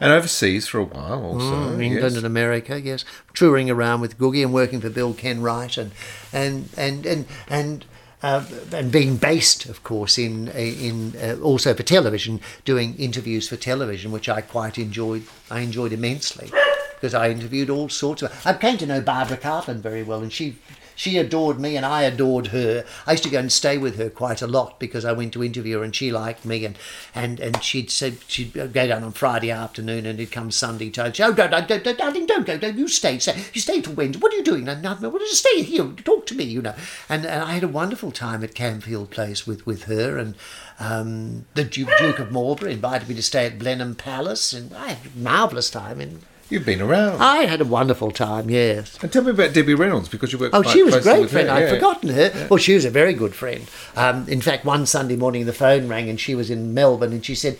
And 0.00 0.12
overseas 0.12 0.66
for 0.66 0.78
a 0.78 0.84
while 0.84 1.22
also. 1.22 1.76
Mm, 1.76 1.82
England 1.82 2.14
yes. 2.14 2.16
and 2.16 2.26
America, 2.26 2.80
yes, 2.80 3.04
touring 3.34 3.70
around 3.70 4.00
with 4.00 4.18
Googie 4.18 4.42
and 4.42 4.52
working 4.52 4.80
for 4.80 4.88
Bill 4.90 5.12
Kenwright 5.14 5.76
and 5.76 5.92
and 6.32 6.68
and 6.76 7.06
and 7.06 7.26
and. 7.48 7.84
Uh, 8.22 8.44
and 8.74 8.92
being 8.92 9.16
based, 9.16 9.64
of 9.64 9.82
course, 9.82 10.18
in 10.18 10.48
in 10.48 11.14
uh, 11.22 11.42
also 11.42 11.72
for 11.72 11.82
television, 11.82 12.38
doing 12.66 12.94
interviews 12.98 13.48
for 13.48 13.56
television, 13.56 14.12
which 14.12 14.28
I 14.28 14.42
quite 14.42 14.76
enjoyed. 14.76 15.22
I 15.50 15.60
enjoyed 15.60 15.90
immensely 15.90 16.50
because 17.00 17.14
I 17.14 17.30
interviewed 17.30 17.70
all 17.70 17.88
sorts 17.88 18.20
of. 18.20 18.46
I 18.46 18.52
came 18.52 18.76
to 18.76 18.84
know 18.84 19.00
Barbara 19.00 19.38
Cartland 19.38 19.80
very 19.80 20.02
well, 20.02 20.20
and 20.20 20.30
she 20.30 20.56
she 20.94 21.18
adored 21.18 21.58
me 21.58 21.76
and 21.76 21.86
I 21.86 22.02
adored 22.02 22.48
her. 22.48 22.84
I 23.06 23.12
used 23.12 23.24
to 23.24 23.30
go 23.30 23.38
and 23.38 23.52
stay 23.52 23.78
with 23.78 23.96
her 23.96 24.10
quite 24.10 24.42
a 24.42 24.46
lot 24.46 24.78
because 24.78 25.04
I 25.04 25.12
went 25.12 25.32
to 25.34 25.44
interview 25.44 25.78
her 25.78 25.84
and 25.84 25.94
she 25.94 26.10
liked 26.10 26.44
me 26.44 26.64
and 26.64 26.78
and, 27.14 27.40
and 27.40 27.62
she'd 27.62 27.90
said 27.90 28.18
she'd 28.26 28.52
go 28.52 28.68
down 28.68 29.02
on 29.02 29.12
Friday 29.12 29.50
afternoon 29.50 30.06
and 30.06 30.20
it'd 30.20 30.32
come 30.32 30.50
Sunday 30.50 30.90
to 30.90 31.06
oh 31.06 31.32
don't, 31.32 31.50
don't, 31.50 31.68
don't, 31.68 31.98
darling 31.98 32.26
don't 32.26 32.46
go 32.46 32.58
don't 32.58 32.76
you 32.76 32.88
stay 32.88 33.18
stay 33.18 33.36
you 33.52 33.60
stay 33.60 33.80
till 33.80 33.94
Wednesday. 33.94 34.18
What 34.18 34.32
are 34.32 34.36
you 34.36 34.44
doing? 34.44 34.64
No, 34.64 34.74
no, 34.74 35.08
well, 35.08 35.18
just 35.18 35.46
stay 35.46 35.62
here 35.62 35.84
talk 36.04 36.26
to 36.26 36.34
me 36.34 36.44
you 36.44 36.62
know. 36.62 36.74
And, 37.08 37.24
and 37.24 37.42
I 37.42 37.52
had 37.52 37.64
a 37.64 37.68
wonderful 37.68 38.12
time 38.12 38.44
at 38.44 38.54
Camfield 38.54 39.10
Place 39.10 39.46
with, 39.46 39.66
with 39.66 39.84
her 39.84 40.18
and 40.18 40.34
um, 40.78 41.46
the 41.54 41.64
Duke, 41.64 41.90
Duke 41.98 42.18
of 42.18 42.32
Marlborough 42.32 42.70
invited 42.70 43.08
me 43.08 43.14
to 43.14 43.22
stay 43.22 43.46
at 43.46 43.58
Blenheim 43.58 43.94
Palace 43.94 44.52
and 44.52 44.74
I 44.74 44.88
had 44.92 45.06
a 45.06 45.18
marvellous 45.18 45.70
time 45.70 46.00
and 46.00 46.22
You've 46.50 46.66
been 46.66 46.82
around. 46.82 47.22
I 47.22 47.44
had 47.44 47.60
a 47.60 47.64
wonderful 47.64 48.10
time 48.10 48.50
yes 48.50 48.98
and 49.02 49.12
tell 49.12 49.22
me 49.22 49.30
about 49.30 49.54
Debbie 49.54 49.74
Reynolds 49.74 50.08
because 50.08 50.32
you 50.32 50.38
worked 50.38 50.52
with 50.52 50.64
her. 50.64 50.70
Oh, 50.70 50.72
she 50.72 50.82
was 50.82 50.96
a 50.96 51.00
great 51.00 51.30
friend. 51.30 51.48
her. 51.48 51.54
I'd 51.54 51.62
yeah. 51.62 51.74
forgotten 51.74 52.08
her. 52.10 52.48
Well, 52.50 52.58
she 52.58 52.74
was 52.74 52.84
a 52.84 52.90
very 52.90 53.14
good 53.14 53.34
friend. 53.36 53.66
Um, 53.94 54.28
in 54.28 54.40
fact, 54.40 54.64
one 54.64 54.84
Sunday 54.84 55.14
morning 55.14 55.46
the 55.46 55.52
phone 55.52 55.86
rang 55.86 56.10
and 56.10 56.18
she 56.20 56.34
was 56.34 56.50
in 56.50 56.74
Melbourne 56.74 57.12
and 57.12 57.24
she 57.24 57.36
said, 57.36 57.56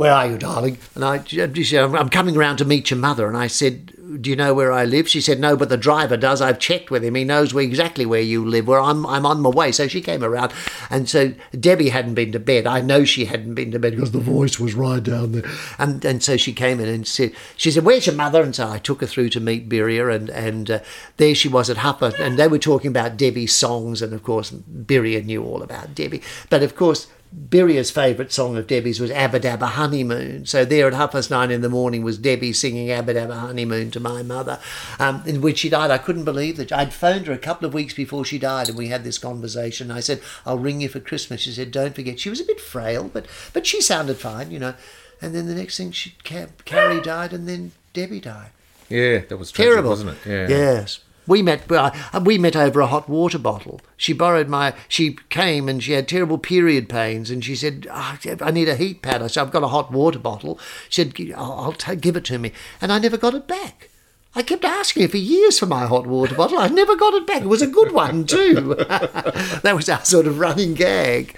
"Where 0.00 0.14
are 0.14 0.26
you, 0.26 0.38
darling?" 0.38 0.78
And 0.94 1.04
I, 1.04 1.22
she 1.24 1.64
said, 1.64 1.94
"I'm 1.94 2.08
coming 2.08 2.34
round 2.34 2.56
to 2.58 2.64
meet 2.64 2.90
your 2.90 2.98
mother." 2.98 3.28
And 3.28 3.36
I 3.36 3.48
said, 3.48 3.92
"Do 4.22 4.30
you 4.30 4.36
know 4.36 4.54
where 4.54 4.72
I 4.72 4.86
live?" 4.86 5.06
She 5.08 5.20
said, 5.20 5.38
"No, 5.38 5.56
but 5.56 5.68
the 5.68 5.76
driver 5.76 6.16
does. 6.16 6.40
I've 6.40 6.58
checked 6.58 6.90
with 6.90 7.04
him. 7.04 7.16
He 7.16 7.24
knows 7.24 7.52
where, 7.52 7.62
exactly 7.62 8.06
where 8.06 8.22
you 8.32 8.42
live. 8.42 8.66
Where 8.66 8.80
I'm, 8.80 9.04
I'm 9.04 9.26
on 9.26 9.42
my 9.42 9.50
way." 9.50 9.72
So 9.72 9.88
she 9.88 10.00
came 10.00 10.24
around, 10.24 10.54
and 10.88 11.06
so 11.06 11.34
Debbie 11.68 11.90
hadn't 11.90 12.14
been 12.14 12.32
to 12.32 12.38
bed. 12.38 12.66
I 12.66 12.80
know 12.80 13.04
she 13.04 13.26
hadn't 13.26 13.54
been 13.54 13.72
to 13.72 13.78
bed 13.78 13.94
because 13.94 14.12
the 14.12 14.20
voice 14.20 14.58
was 14.58 14.72
right 14.72 15.02
down 15.02 15.32
there. 15.32 15.50
And 15.78 16.02
and 16.02 16.22
so 16.22 16.38
she 16.38 16.54
came 16.54 16.80
in 16.80 16.88
and 16.88 17.06
said, 17.06 17.32
"She 17.56 17.70
said, 17.70 17.84
where's 17.84 18.06
your 18.06 18.16
mother?" 18.16 18.42
And 18.42 18.56
so 18.56 18.70
I 18.70 18.78
took 18.78 19.02
her 19.02 19.06
through 19.06 19.28
to 19.30 19.40
meet 19.40 19.68
Birria, 19.68 20.16
and 20.16 20.30
and 20.30 20.70
uh, 20.70 20.78
there 21.18 21.34
she 21.34 21.48
was 21.48 21.68
at 21.68 21.76
Hupper, 21.84 22.18
and 22.18 22.38
they 22.38 22.48
were 22.48 22.58
talking 22.58 22.90
about 22.90 23.18
Debbie's 23.18 23.54
songs, 23.54 24.00
and 24.00 24.14
of 24.14 24.22
course 24.22 24.50
Birria 24.50 25.22
knew 25.22 25.44
all 25.44 25.62
about 25.62 25.94
Debbie, 25.94 26.22
but 26.48 26.62
of 26.62 26.74
course. 26.74 27.06
Birria's 27.32 27.92
favourite 27.92 28.32
song 28.32 28.56
of 28.56 28.66
Debbie's 28.66 28.98
was 28.98 29.10
Abba 29.12 29.38
Dabba 29.38 29.68
Honeymoon. 29.68 30.46
So 30.46 30.64
there 30.64 30.88
at 30.88 30.94
half 30.94 31.12
past 31.12 31.30
nine 31.30 31.52
in 31.52 31.60
the 31.60 31.68
morning 31.68 32.02
was 32.02 32.18
Debbie 32.18 32.52
singing 32.52 32.90
Abba 32.90 33.14
Dabba 33.14 33.38
Honeymoon 33.38 33.92
to 33.92 34.00
my 34.00 34.22
mother. 34.24 34.58
Um, 34.98 35.22
and 35.26 35.40
when 35.40 35.54
she 35.54 35.68
died, 35.68 35.92
I 35.92 35.98
couldn't 35.98 36.24
believe 36.24 36.56
that. 36.56 36.72
I'd 36.72 36.92
phoned 36.92 37.28
her 37.28 37.32
a 37.32 37.38
couple 37.38 37.66
of 37.66 37.74
weeks 37.74 37.94
before 37.94 38.24
she 38.24 38.38
died 38.38 38.68
and 38.68 38.76
we 38.76 38.88
had 38.88 39.04
this 39.04 39.18
conversation. 39.18 39.92
I 39.92 40.00
said, 40.00 40.20
I'll 40.44 40.58
ring 40.58 40.80
you 40.80 40.88
for 40.88 40.98
Christmas. 40.98 41.42
She 41.42 41.52
said, 41.52 41.70
don't 41.70 41.94
forget. 41.94 42.18
She 42.18 42.30
was 42.30 42.40
a 42.40 42.44
bit 42.44 42.60
frail, 42.60 43.08
but, 43.12 43.26
but 43.52 43.64
she 43.64 43.80
sounded 43.80 44.16
fine, 44.16 44.50
you 44.50 44.58
know. 44.58 44.74
And 45.22 45.32
then 45.34 45.46
the 45.46 45.54
next 45.54 45.76
thing, 45.76 45.92
she, 45.92 46.14
Carrie 46.24 47.00
died 47.00 47.32
and 47.32 47.48
then 47.48 47.72
Debbie 47.92 48.20
died. 48.20 48.50
Yeah, 48.88 49.18
that 49.28 49.36
was 49.36 49.52
tragic, 49.52 49.72
Terrible. 49.72 49.90
wasn't 49.90 50.10
it? 50.10 50.18
Yeah. 50.26 50.48
Yes. 50.48 51.00
We 51.30 51.42
met. 51.42 51.70
Uh, 51.70 51.92
we 52.24 52.38
met 52.38 52.56
over 52.56 52.80
a 52.80 52.88
hot 52.88 53.08
water 53.08 53.38
bottle. 53.38 53.80
She 53.96 54.12
borrowed 54.12 54.48
my. 54.48 54.74
She 54.88 55.16
came 55.28 55.68
and 55.68 55.80
she 55.80 55.92
had 55.92 56.08
terrible 56.08 56.38
period 56.38 56.88
pains, 56.88 57.30
and 57.30 57.44
she 57.44 57.54
said, 57.54 57.86
oh, 57.88 58.18
"I 58.40 58.50
need 58.50 58.68
a 58.68 58.74
heat 58.74 59.00
pad." 59.00 59.22
I 59.22 59.28
said, 59.28 59.42
"I've 59.42 59.52
got 59.52 59.62
a 59.62 59.68
hot 59.68 59.92
water 59.92 60.18
bottle." 60.18 60.58
She 60.88 61.04
said, 61.04 61.32
"I'll, 61.36 61.76
I'll 61.86 61.96
give 61.96 62.16
it 62.16 62.24
to 62.24 62.38
me," 62.38 62.50
and 62.80 62.92
I 62.92 62.98
never 62.98 63.16
got 63.16 63.34
it 63.34 63.46
back. 63.46 63.90
I 64.34 64.42
kept 64.42 64.64
asking 64.64 65.04
her 65.04 65.08
for 65.08 65.18
years 65.18 65.60
for 65.60 65.66
my 65.66 65.86
hot 65.86 66.04
water 66.04 66.34
bottle. 66.34 66.58
I 66.58 66.66
never 66.66 66.96
got 66.96 67.14
it 67.14 67.28
back. 67.28 67.42
It 67.42 67.48
was 67.48 67.62
a 67.62 67.68
good 67.68 67.92
one 67.92 68.26
too. 68.26 68.74
that 68.78 69.72
was 69.76 69.88
our 69.88 70.04
sort 70.04 70.26
of 70.26 70.40
running 70.40 70.74
gag. 70.74 71.36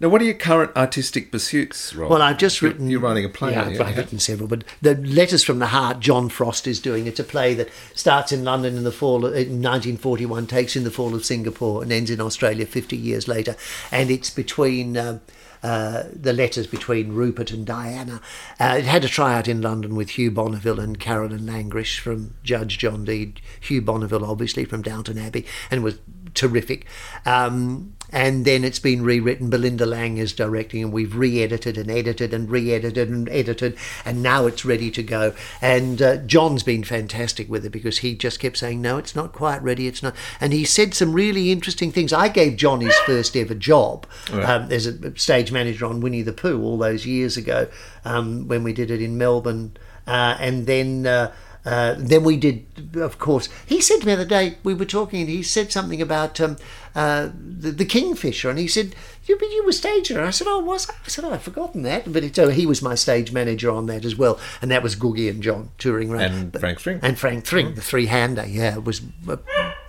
Now, 0.00 0.08
what 0.08 0.20
are 0.20 0.24
your 0.24 0.34
current 0.34 0.72
artistic 0.76 1.30
pursuits, 1.30 1.94
Rob? 1.94 2.10
Well, 2.10 2.22
I've 2.22 2.38
just 2.38 2.62
written. 2.62 2.90
You're 2.90 3.00
writing 3.00 3.24
a 3.24 3.28
play. 3.28 3.52
Yeah, 3.52 3.66
I've, 3.66 3.96
written 3.96 4.18
several, 4.18 4.48
but 4.48 4.64
the 4.82 4.96
Letters 4.96 5.44
from 5.44 5.60
the 5.60 5.68
Heart, 5.68 6.00
John 6.00 6.28
Frost 6.28 6.66
is 6.66 6.80
doing. 6.80 7.06
It's 7.06 7.20
a 7.20 7.24
play 7.24 7.54
that 7.54 7.68
starts 7.94 8.32
in 8.32 8.44
London 8.44 8.76
in 8.76 8.84
the 8.84 8.92
fall 8.92 9.24
of, 9.24 9.32
in 9.34 9.62
1941, 9.62 10.46
takes 10.46 10.74
in 10.76 10.84
the 10.84 10.90
fall 10.90 11.14
of 11.14 11.24
Singapore, 11.24 11.82
and 11.82 11.92
ends 11.92 12.10
in 12.10 12.20
Australia 12.20 12.66
50 12.66 12.96
years 12.96 13.28
later. 13.28 13.56
And 13.90 14.10
it's 14.10 14.30
between. 14.30 14.96
Um, 14.96 15.20
uh, 15.62 16.04
the 16.14 16.34
letters 16.34 16.66
between 16.66 17.14
Rupert 17.14 17.50
and 17.50 17.64
Diana. 17.64 18.20
Uh, 18.60 18.76
it 18.80 18.84
had 18.84 19.02
a 19.02 19.08
tryout 19.08 19.48
in 19.48 19.62
London 19.62 19.94
with 19.94 20.10
Hugh 20.10 20.30
Bonneville 20.30 20.78
and 20.78 21.00
Caroline 21.00 21.46
Langrishe 21.46 21.98
from 21.98 22.34
Judge 22.42 22.76
John 22.76 23.06
Deed. 23.06 23.40
Hugh 23.60 23.80
Bonneville, 23.80 24.26
obviously, 24.26 24.66
from 24.66 24.82
Downton 24.82 25.16
Abbey, 25.16 25.46
and 25.70 25.82
was 25.82 25.98
terrific. 26.34 26.84
Um, 27.24 27.93
and 28.14 28.44
then 28.44 28.62
it's 28.62 28.78
been 28.78 29.02
rewritten. 29.02 29.50
Belinda 29.50 29.84
Lang 29.84 30.18
is 30.18 30.32
directing, 30.32 30.84
and 30.84 30.92
we've 30.92 31.16
re-edited 31.16 31.76
and 31.76 31.90
edited 31.90 32.32
and 32.32 32.48
re-edited 32.48 33.08
and 33.10 33.28
edited, 33.28 33.76
and 34.04 34.22
now 34.22 34.46
it's 34.46 34.64
ready 34.64 34.88
to 34.92 35.02
go. 35.02 35.34
And 35.60 36.00
uh, 36.00 36.16
John's 36.18 36.62
been 36.62 36.84
fantastic 36.84 37.50
with 37.50 37.66
it 37.66 37.70
because 37.70 37.98
he 37.98 38.14
just 38.14 38.38
kept 38.38 38.56
saying, 38.56 38.80
"No, 38.80 38.98
it's 38.98 39.16
not 39.16 39.32
quite 39.32 39.60
ready. 39.64 39.88
It's 39.88 40.00
not." 40.00 40.14
And 40.40 40.52
he 40.52 40.64
said 40.64 40.94
some 40.94 41.12
really 41.12 41.50
interesting 41.50 41.90
things. 41.90 42.12
I 42.12 42.28
gave 42.28 42.56
John 42.56 42.80
his 42.80 42.96
first 42.98 43.36
ever 43.36 43.54
job 43.54 44.06
um, 44.32 44.70
as 44.70 44.86
a 44.86 45.18
stage 45.18 45.50
manager 45.50 45.84
on 45.84 46.00
Winnie 46.00 46.22
the 46.22 46.32
Pooh 46.32 46.62
all 46.62 46.78
those 46.78 47.04
years 47.04 47.36
ago 47.36 47.66
um, 48.04 48.46
when 48.46 48.62
we 48.62 48.72
did 48.72 48.92
it 48.92 49.02
in 49.02 49.18
Melbourne, 49.18 49.76
uh, 50.06 50.36
and 50.38 50.66
then. 50.66 51.06
Uh, 51.06 51.32
uh, 51.66 51.94
then 51.96 52.24
we 52.24 52.36
did, 52.36 52.66
of 52.96 53.18
course. 53.18 53.48
He 53.64 53.80
said 53.80 54.00
to 54.00 54.06
me 54.06 54.14
the 54.14 54.20
other 54.20 54.28
day, 54.28 54.58
we 54.62 54.74
were 54.74 54.84
talking, 54.84 55.22
and 55.22 55.30
he 55.30 55.42
said 55.42 55.72
something 55.72 56.02
about 56.02 56.38
um, 56.38 56.58
uh, 56.94 57.30
the, 57.34 57.70
the 57.70 57.84
Kingfisher, 57.84 58.50
and 58.50 58.58
he 58.58 58.68
said, 58.68 58.94
you, 59.28 59.36
but 59.38 59.50
you 59.50 59.64
were 59.64 59.72
stager. 59.72 60.22
I 60.22 60.30
said, 60.30 60.46
oh, 60.48 60.60
was 60.60 60.88
I? 60.88 60.94
I 61.04 61.08
said, 61.08 61.24
oh, 61.24 61.32
I've 61.32 61.42
forgotten 61.42 61.82
that. 61.82 62.12
But 62.12 62.24
it, 62.24 62.38
uh, 62.38 62.48
he 62.48 62.66
was 62.66 62.82
my 62.82 62.94
stage 62.94 63.32
manager 63.32 63.70
on 63.70 63.86
that 63.86 64.04
as 64.04 64.16
well, 64.16 64.38
and 64.60 64.70
that 64.70 64.82
was 64.82 64.96
Googie 64.96 65.30
and 65.30 65.42
John 65.42 65.70
touring 65.78 66.10
around. 66.10 66.32
And 66.32 66.52
But- 66.52 66.60
Frank 66.60 66.80
Thring. 66.80 67.00
And 67.02 67.18
Frank 67.18 67.44
Thring, 67.44 67.74
the 67.74 67.80
three-hander, 67.80 68.46
yeah, 68.46 68.74
it 68.76 68.84
was 68.84 69.02
a 69.28 69.38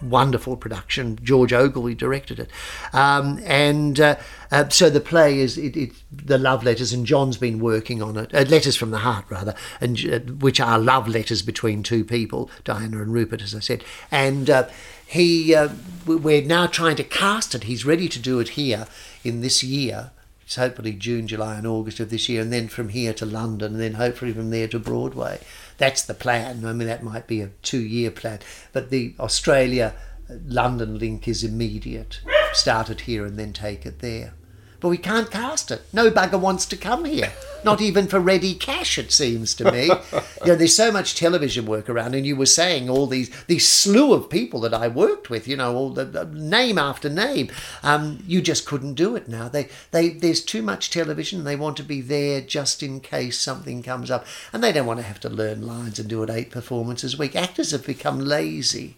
wonderful 0.02 0.58
production. 0.58 1.20
George 1.24 1.54
Ogilvie 1.54 1.96
directed 1.96 2.40
it. 2.40 2.50
Um, 2.94 3.40
and 3.44 4.00
uh, 4.00 4.16
uh, 4.52 4.70
so 4.70 4.90
the 4.90 5.02
play 5.02 5.40
is 5.40 5.58
it, 5.58 5.76
it, 5.76 5.92
the 6.12 6.38
love 6.38 6.64
letters, 6.64 6.94
and 6.94 7.06
John's 7.06 7.38
been 7.38 7.60
working 7.60 8.02
on 8.02 8.18
it. 8.18 8.34
Uh, 8.34 8.42
letters 8.42 8.76
from 8.76 8.92
the 8.92 9.00
heart, 9.00 9.26
rather, 9.30 9.56
and 9.82 10.00
uh, 10.12 10.20
which 10.20 10.60
are 10.60 10.80
love 10.80 11.08
letters 11.08 11.42
between 11.42 11.84
two 11.84 12.04
people, 12.04 12.50
Diana 12.64 13.02
and 13.02 13.14
Rupert, 13.14 13.42
as 13.42 13.56
I 13.56 13.60
said. 13.60 13.84
And 14.12 14.50
uh, 14.50 14.70
he, 15.06 15.54
uh, 15.54 15.70
we're 16.06 16.42
now 16.42 16.68
trying 16.68 16.96
to 16.98 17.04
cast 17.04 17.56
it. 17.56 17.64
He's 17.64 17.86
ready 17.86 18.08
to 18.10 18.20
do 18.20 18.40
it 18.40 18.50
here 18.50 18.88
in 19.26 19.42
this 19.42 19.64
year. 19.64 20.12
It's 20.44 20.58
hopefully 20.58 20.94
June, 20.94 21.28
July, 21.28 21.56
and 21.56 21.66
August 21.66 22.00
of 22.00 22.12
this 22.12 22.30
year, 22.30 22.42
and 22.42 22.54
then 22.54 22.68
from 22.68 22.90
here 22.90 23.14
to 23.16 23.26
London, 23.26 23.74
and 23.74 23.82
then 23.82 23.96
hopefully 23.96 24.32
from 24.32 24.52
there 24.52 24.68
to 24.68 24.78
Broadway. 24.78 25.40
That's 25.80 26.04
the 26.04 26.14
plan. 26.14 26.64
I 26.64 26.74
mean, 26.74 26.88
that 26.88 27.04
might 27.04 27.26
be 27.26 27.42
a 27.42 27.50
two-year 27.64 28.12
plan, 28.12 28.40
but 28.72 28.92
the 28.92 29.16
Australia 29.20 29.96
London 30.30 31.00
link 31.00 31.28
is 31.28 31.44
immediate. 31.44 32.22
Start 32.54 32.90
it 32.90 33.02
here 33.02 33.26
and 33.26 33.38
then 33.40 33.54
take 33.54 33.86
it 33.86 34.00
there. 34.00 34.34
But 34.80 34.90
we 34.90 34.98
can't 34.98 35.32
cast 35.32 35.72
it. 35.72 35.82
No 35.94 36.12
bugger 36.12 36.40
wants 36.40 36.66
to 36.68 36.78
come 36.78 37.06
here. 37.06 37.32
Not 37.64 37.82
even 37.82 38.06
for 38.06 38.20
ready 38.20 38.54
cash, 38.54 39.00
it 39.00 39.12
seems 39.12 39.56
to 39.56 39.72
me. 39.72 39.86
you 39.86 40.48
know, 40.48 40.56
there's 40.56 40.76
so 40.76 40.92
much 40.92 41.16
television 41.16 41.66
work 41.66 41.90
around, 41.90 42.14
and 42.14 42.26
you 42.26 42.36
were 42.36 42.46
saying 42.46 42.90
all 42.90 43.08
these 43.08 43.32
these 43.48 43.68
slew 43.68 44.14
of 44.14 44.30
people 44.30 44.60
that 44.62 44.74
I 44.74 44.88
worked 44.88 45.32
with. 45.32 45.48
You 45.48 45.58
know, 45.58 45.76
all 45.76 45.90
the, 45.90 46.06
the 46.06 46.26
name 46.26 46.78
after 46.78 47.10
name. 47.10 47.50
Um, 47.82 48.24
you 48.28 48.42
just 48.42 48.68
couldn't 48.68 48.94
do 48.94 49.16
it 49.16 49.28
now. 49.28 49.50
They 49.50 49.70
they 49.90 50.10
there's 50.10 50.44
too 50.44 50.62
much 50.62 50.92
television. 50.92 51.44
They 51.44 51.56
want 51.56 51.78
to 51.78 51.84
be 51.84 52.02
there 52.02 52.42
just 52.42 52.84
in 52.84 53.00
case 53.00 53.40
something 53.40 53.82
comes 53.82 54.12
up, 54.12 54.28
and 54.54 54.64
they 54.64 54.72
don't 54.72 54.86
want 54.86 55.00
to 55.00 55.06
have 55.06 55.20
to 55.22 55.30
learn 55.30 55.66
lines 55.66 55.98
and 55.98 56.08
do 56.08 56.22
it 56.22 56.30
eight 56.30 56.52
performances 56.52 57.16
a 57.16 57.18
week. 57.18 57.36
Actors 57.36 57.72
have 57.72 57.86
become 57.86 58.20
lazy. 58.20 58.98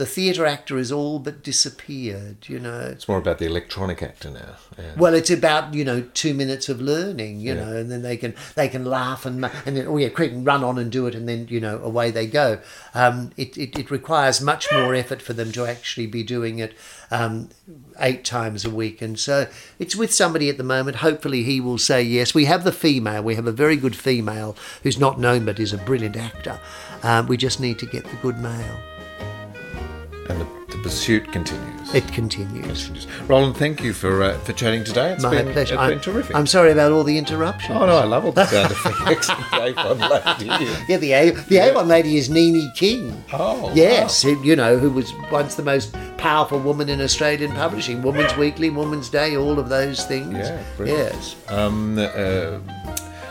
The 0.00 0.06
theatre 0.06 0.46
actor 0.46 0.78
is 0.78 0.90
all 0.90 1.18
but 1.18 1.42
disappeared. 1.42 2.48
You 2.48 2.58
know. 2.58 2.80
It's 2.80 3.06
more 3.06 3.18
about 3.18 3.36
the 3.38 3.44
electronic 3.44 4.02
actor 4.02 4.30
now. 4.30 4.54
Yeah. 4.78 4.92
Well, 4.96 5.12
it's 5.12 5.30
about 5.30 5.74
you 5.74 5.84
know 5.84 6.00
two 6.14 6.32
minutes 6.32 6.70
of 6.70 6.80
learning, 6.80 7.40
you 7.40 7.52
Yeah. 7.54 7.64
know, 7.64 7.76
and 7.76 7.90
then 7.90 8.00
they 8.00 8.16
can 8.16 8.34
they 8.54 8.68
can 8.68 8.86
laugh 8.86 9.26
and 9.26 9.44
and 9.66 9.76
then 9.76 9.86
oh 9.86 9.98
yeah, 9.98 10.08
quick 10.08 10.32
and 10.32 10.46
run 10.46 10.64
on 10.64 10.78
and 10.78 10.90
do 10.90 11.06
it, 11.06 11.14
and 11.14 11.28
then 11.28 11.46
you 11.50 11.60
know 11.60 11.76
away 11.82 12.10
they 12.10 12.26
go. 12.26 12.60
Um, 12.94 13.32
it, 13.36 13.58
it 13.58 13.78
it 13.78 13.90
requires 13.90 14.40
much 14.40 14.66
more 14.72 14.94
effort 14.94 15.20
for 15.20 15.34
them 15.34 15.52
to 15.52 15.66
actually 15.66 16.06
be 16.06 16.22
doing 16.22 16.60
it 16.60 16.72
um, 17.10 17.50
eight 17.98 18.24
times 18.24 18.64
a 18.64 18.70
week, 18.70 19.02
and 19.02 19.18
so 19.20 19.48
it's 19.78 19.94
with 19.94 20.14
somebody 20.14 20.48
at 20.48 20.56
the 20.56 20.64
moment. 20.64 20.96
Hopefully, 21.08 21.42
he 21.42 21.60
will 21.60 21.78
say 21.78 22.02
yes. 22.02 22.32
We 22.34 22.46
have 22.46 22.64
the 22.64 22.72
female. 22.72 23.22
We 23.22 23.34
have 23.34 23.46
a 23.46 23.52
very 23.52 23.76
good 23.76 23.96
female 23.96 24.56
who's 24.82 24.98
not 24.98 25.20
known 25.20 25.44
but 25.44 25.60
is 25.60 25.74
a 25.74 25.78
brilliant 25.78 26.16
actor. 26.16 26.58
Um, 27.02 27.26
we 27.26 27.36
just 27.36 27.60
need 27.60 27.78
to 27.80 27.86
get 27.86 28.04
the 28.04 28.16
good 28.22 28.38
male. 28.38 28.78
And 30.30 30.40
the, 30.40 30.76
the 30.76 30.82
pursuit 30.82 31.30
continues. 31.32 31.94
It 31.94 32.06
continues. 32.12 33.06
Roland, 33.28 33.56
thank 33.56 33.82
you 33.82 33.92
for 33.92 34.22
uh, 34.22 34.38
for 34.40 34.52
chatting 34.52 34.84
today. 34.84 35.12
It's 35.12 35.22
My 35.24 35.30
been, 35.42 35.52
pleasure. 35.52 35.74
It's 35.74 35.80
I'm, 35.82 35.90
been 35.90 36.00
terrific. 36.00 36.36
I'm 36.36 36.46
sorry 36.46 36.70
about 36.70 36.92
all 36.92 37.02
the 37.02 37.18
interruptions. 37.18 37.76
oh 37.76 37.86
no, 37.86 37.96
I 37.96 38.04
love 38.04 38.24
all 38.24 38.32
the 38.32 38.46
sound 38.46 38.70
effects. 38.72 39.26
the 39.26 39.62
Avon 39.62 39.98
lady. 39.98 40.72
Yeah, 40.88 40.96
the 40.98 41.12
A- 41.12 41.30
the 41.32 41.58
Avon 41.58 41.88
lady 41.88 42.16
is 42.16 42.30
Nene 42.30 42.70
King. 42.76 43.24
Oh, 43.32 43.72
yes, 43.74 44.22
who- 44.22 44.40
you 44.44 44.54
know 44.54 44.78
who 44.78 44.90
was 44.90 45.12
once 45.32 45.56
the 45.56 45.64
most 45.64 45.92
powerful 46.16 46.60
woman 46.60 46.88
in 46.88 47.00
Australian 47.00 47.50
publishing. 47.52 48.02
Woman's 48.02 48.36
Weekly, 48.36 48.70
Woman's 48.70 49.08
Day, 49.08 49.36
all 49.36 49.58
of 49.58 49.68
those 49.68 50.04
things. 50.06 50.34
Yeah, 50.34 50.62
brilliant. 50.76 51.12
yes, 51.14 51.36
Um, 51.48 51.98
uh, 51.98 52.60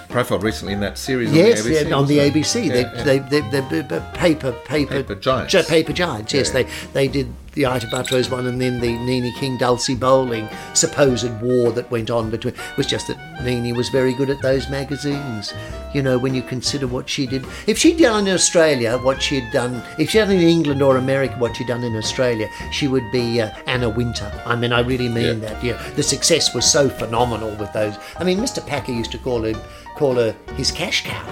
profiled 0.10 0.44
recently 0.44 0.74
in 0.74 0.80
that 0.82 0.98
series 0.98 1.32
yes, 1.32 1.62
on 1.62 1.68
the 1.68 1.78
ABC. 1.78 1.88
yeah, 1.90 1.96
on 1.96 2.08
the? 2.08 2.18
ABC. 2.18 2.66
Yeah, 2.66 2.74
they, 2.74 2.82
yeah. 2.82 3.04
they, 3.04 3.20
they, 3.20 3.62
they, 3.62 3.82
they, 3.82 4.00
paper, 4.14 4.52
paper, 4.66 4.92
Paper 4.96 5.16
Giants. 5.16 5.52
Gi- 5.52 5.64
paper 5.64 5.94
giants. 5.94 6.34
Yes, 6.34 6.50
they 6.50 6.68
they 6.94 7.08
did 7.08 7.34
the 7.54 7.66
Ita 7.66 7.88
Buttrose 7.88 8.30
one, 8.30 8.46
and 8.48 8.60
then 8.62 8.80
the 8.80 8.92
Nene 9.00 9.34
King 9.34 9.58
Dulcie 9.58 9.96
Boling 9.96 10.48
supposed 10.74 11.30
war 11.42 11.72
that 11.72 11.90
went 11.92 12.10
on 12.10 12.30
between. 12.30 12.54
It 12.54 12.78
was 12.78 12.88
just 12.88 13.08
that 13.08 13.44
Nene 13.44 13.76
was 13.76 13.90
very 13.90 14.14
good 14.14 14.30
at 14.30 14.42
those 14.42 14.70
magazines. 14.70 15.54
You 15.94 16.02
know, 16.04 16.18
when 16.20 16.36
you 16.36 16.42
consider 16.44 16.86
what 16.88 17.10
she 17.10 17.26
did, 17.26 17.46
if 17.68 17.78
she'd 17.78 17.98
done 17.98 18.28
in 18.28 18.34
Australia 18.34 18.98
what 19.00 19.22
she'd 19.22 19.50
done, 19.52 19.82
if 19.98 20.10
she'd 20.12 20.20
done 20.20 20.32
in 20.32 20.42
England 20.42 20.82
or 20.82 20.98
America 20.98 21.36
what 21.38 21.56
she'd 21.56 21.68
done 21.68 21.84
in 21.84 21.96
Australia, 21.96 22.48
she 22.72 22.88
would 22.88 23.10
be 23.12 23.42
uh, 23.42 23.50
Anna 23.68 23.90
Wintour. 23.90 24.32
I 24.46 24.56
mean, 24.56 24.72
I 24.72 24.82
really 24.82 25.10
mean 25.10 25.42
Yeah. 25.42 25.50
that. 25.50 25.64
Yeah, 25.64 25.90
the 25.96 26.04
success 26.04 26.54
was 26.54 26.72
so 26.72 26.90
phenomenal 26.90 27.56
with 27.56 27.72
those. 27.74 27.96
I 28.18 28.24
mean, 28.24 28.38
Mr. 28.40 28.66
Packer 28.66 28.92
used 28.92 29.12
to 29.12 29.18
call 29.18 29.42
her 29.44 29.54
call 30.00 30.16
her 30.16 30.34
his 30.56 30.72
cash 30.72 31.04
cow 31.04 31.28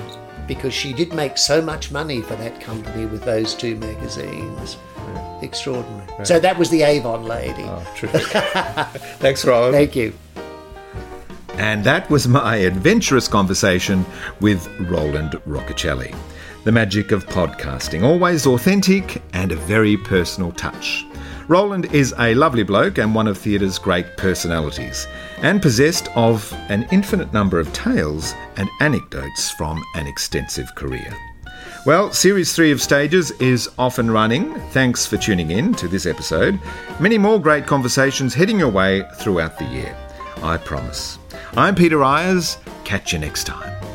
because 0.46 0.74
she 0.74 0.92
did 0.92 1.14
make 1.14 1.38
so 1.38 1.62
much 1.62 1.90
money 1.90 2.22
for 2.22 2.36
that 2.36 2.60
company 2.60 3.06
with 3.06 3.24
those 3.24 3.56
two 3.56 3.78
magazines. 3.78 4.76
Extraordinary. 5.42 6.26
So 6.26 6.40
that 6.40 6.58
was 6.58 6.70
the 6.70 6.82
Avon 6.82 7.24
lady. 7.24 7.64
Oh, 7.64 7.94
terrific. 7.96 8.24
Thanks, 9.20 9.46
Roland. 9.46 9.74
Thank 9.74 9.96
you. 9.96 10.14
And 11.54 11.84
that 11.86 12.10
was 12.10 12.28
my 12.28 12.58
adventurous 12.58 13.28
conversation 13.28 14.06
with 14.42 14.68
Roland 14.82 15.32
Rocchiccioli. 15.48 16.16
The 16.66 16.72
magic 16.72 17.12
of 17.14 17.26
podcasting, 17.28 18.04
always 18.04 18.46
authentic 18.46 19.22
and 19.32 19.54
a 19.54 19.56
very 19.56 19.96
personal 19.96 20.52
touch. 20.52 21.07
Roland 21.48 21.94
is 21.94 22.14
a 22.20 22.36
lovely 22.36 22.64
bloke 22.64 22.98
and 22.98 23.16
one 23.16 23.28
of 23.28 23.38
theatre's 23.38 23.80
great 23.80 24.18
personalities, 24.18 25.08
and 25.38 25.62
possessed 25.62 26.10
of 26.16 26.52
an 26.68 26.86
infinite 26.92 27.32
number 27.32 27.58
of 27.60 27.72
tales 27.72 28.34
and 28.58 28.70
anecdotes 28.82 29.50
from 29.52 29.82
an 29.96 30.08
extensive 30.08 30.76
career. 30.76 31.16
Well, 31.86 32.12
Series 32.12 32.54
3 32.54 32.72
of 32.72 32.82
Stages 32.82 33.32
is 33.40 33.70
off 33.78 33.98
and 33.98 34.12
running. 34.12 34.60
Thanks 34.72 35.06
for 35.06 35.16
tuning 35.16 35.52
in 35.52 35.74
to 35.76 35.88
this 35.88 36.06
episode. 36.06 36.60
Many 37.00 37.18
more 37.18 37.40
great 37.40 37.66
conversations 37.66 38.34
heading 38.34 38.60
your 38.60 38.72
way 38.72 39.08
throughout 39.16 39.58
the 39.58 39.66
year. 39.66 39.96
I 40.44 40.58
promise. 40.58 41.18
I'm 41.56 41.76
Peter 41.76 42.04
Eyers. 42.04 42.58
Catch 42.84 43.14
you 43.14 43.20
next 43.20 43.46
time. 43.46 43.87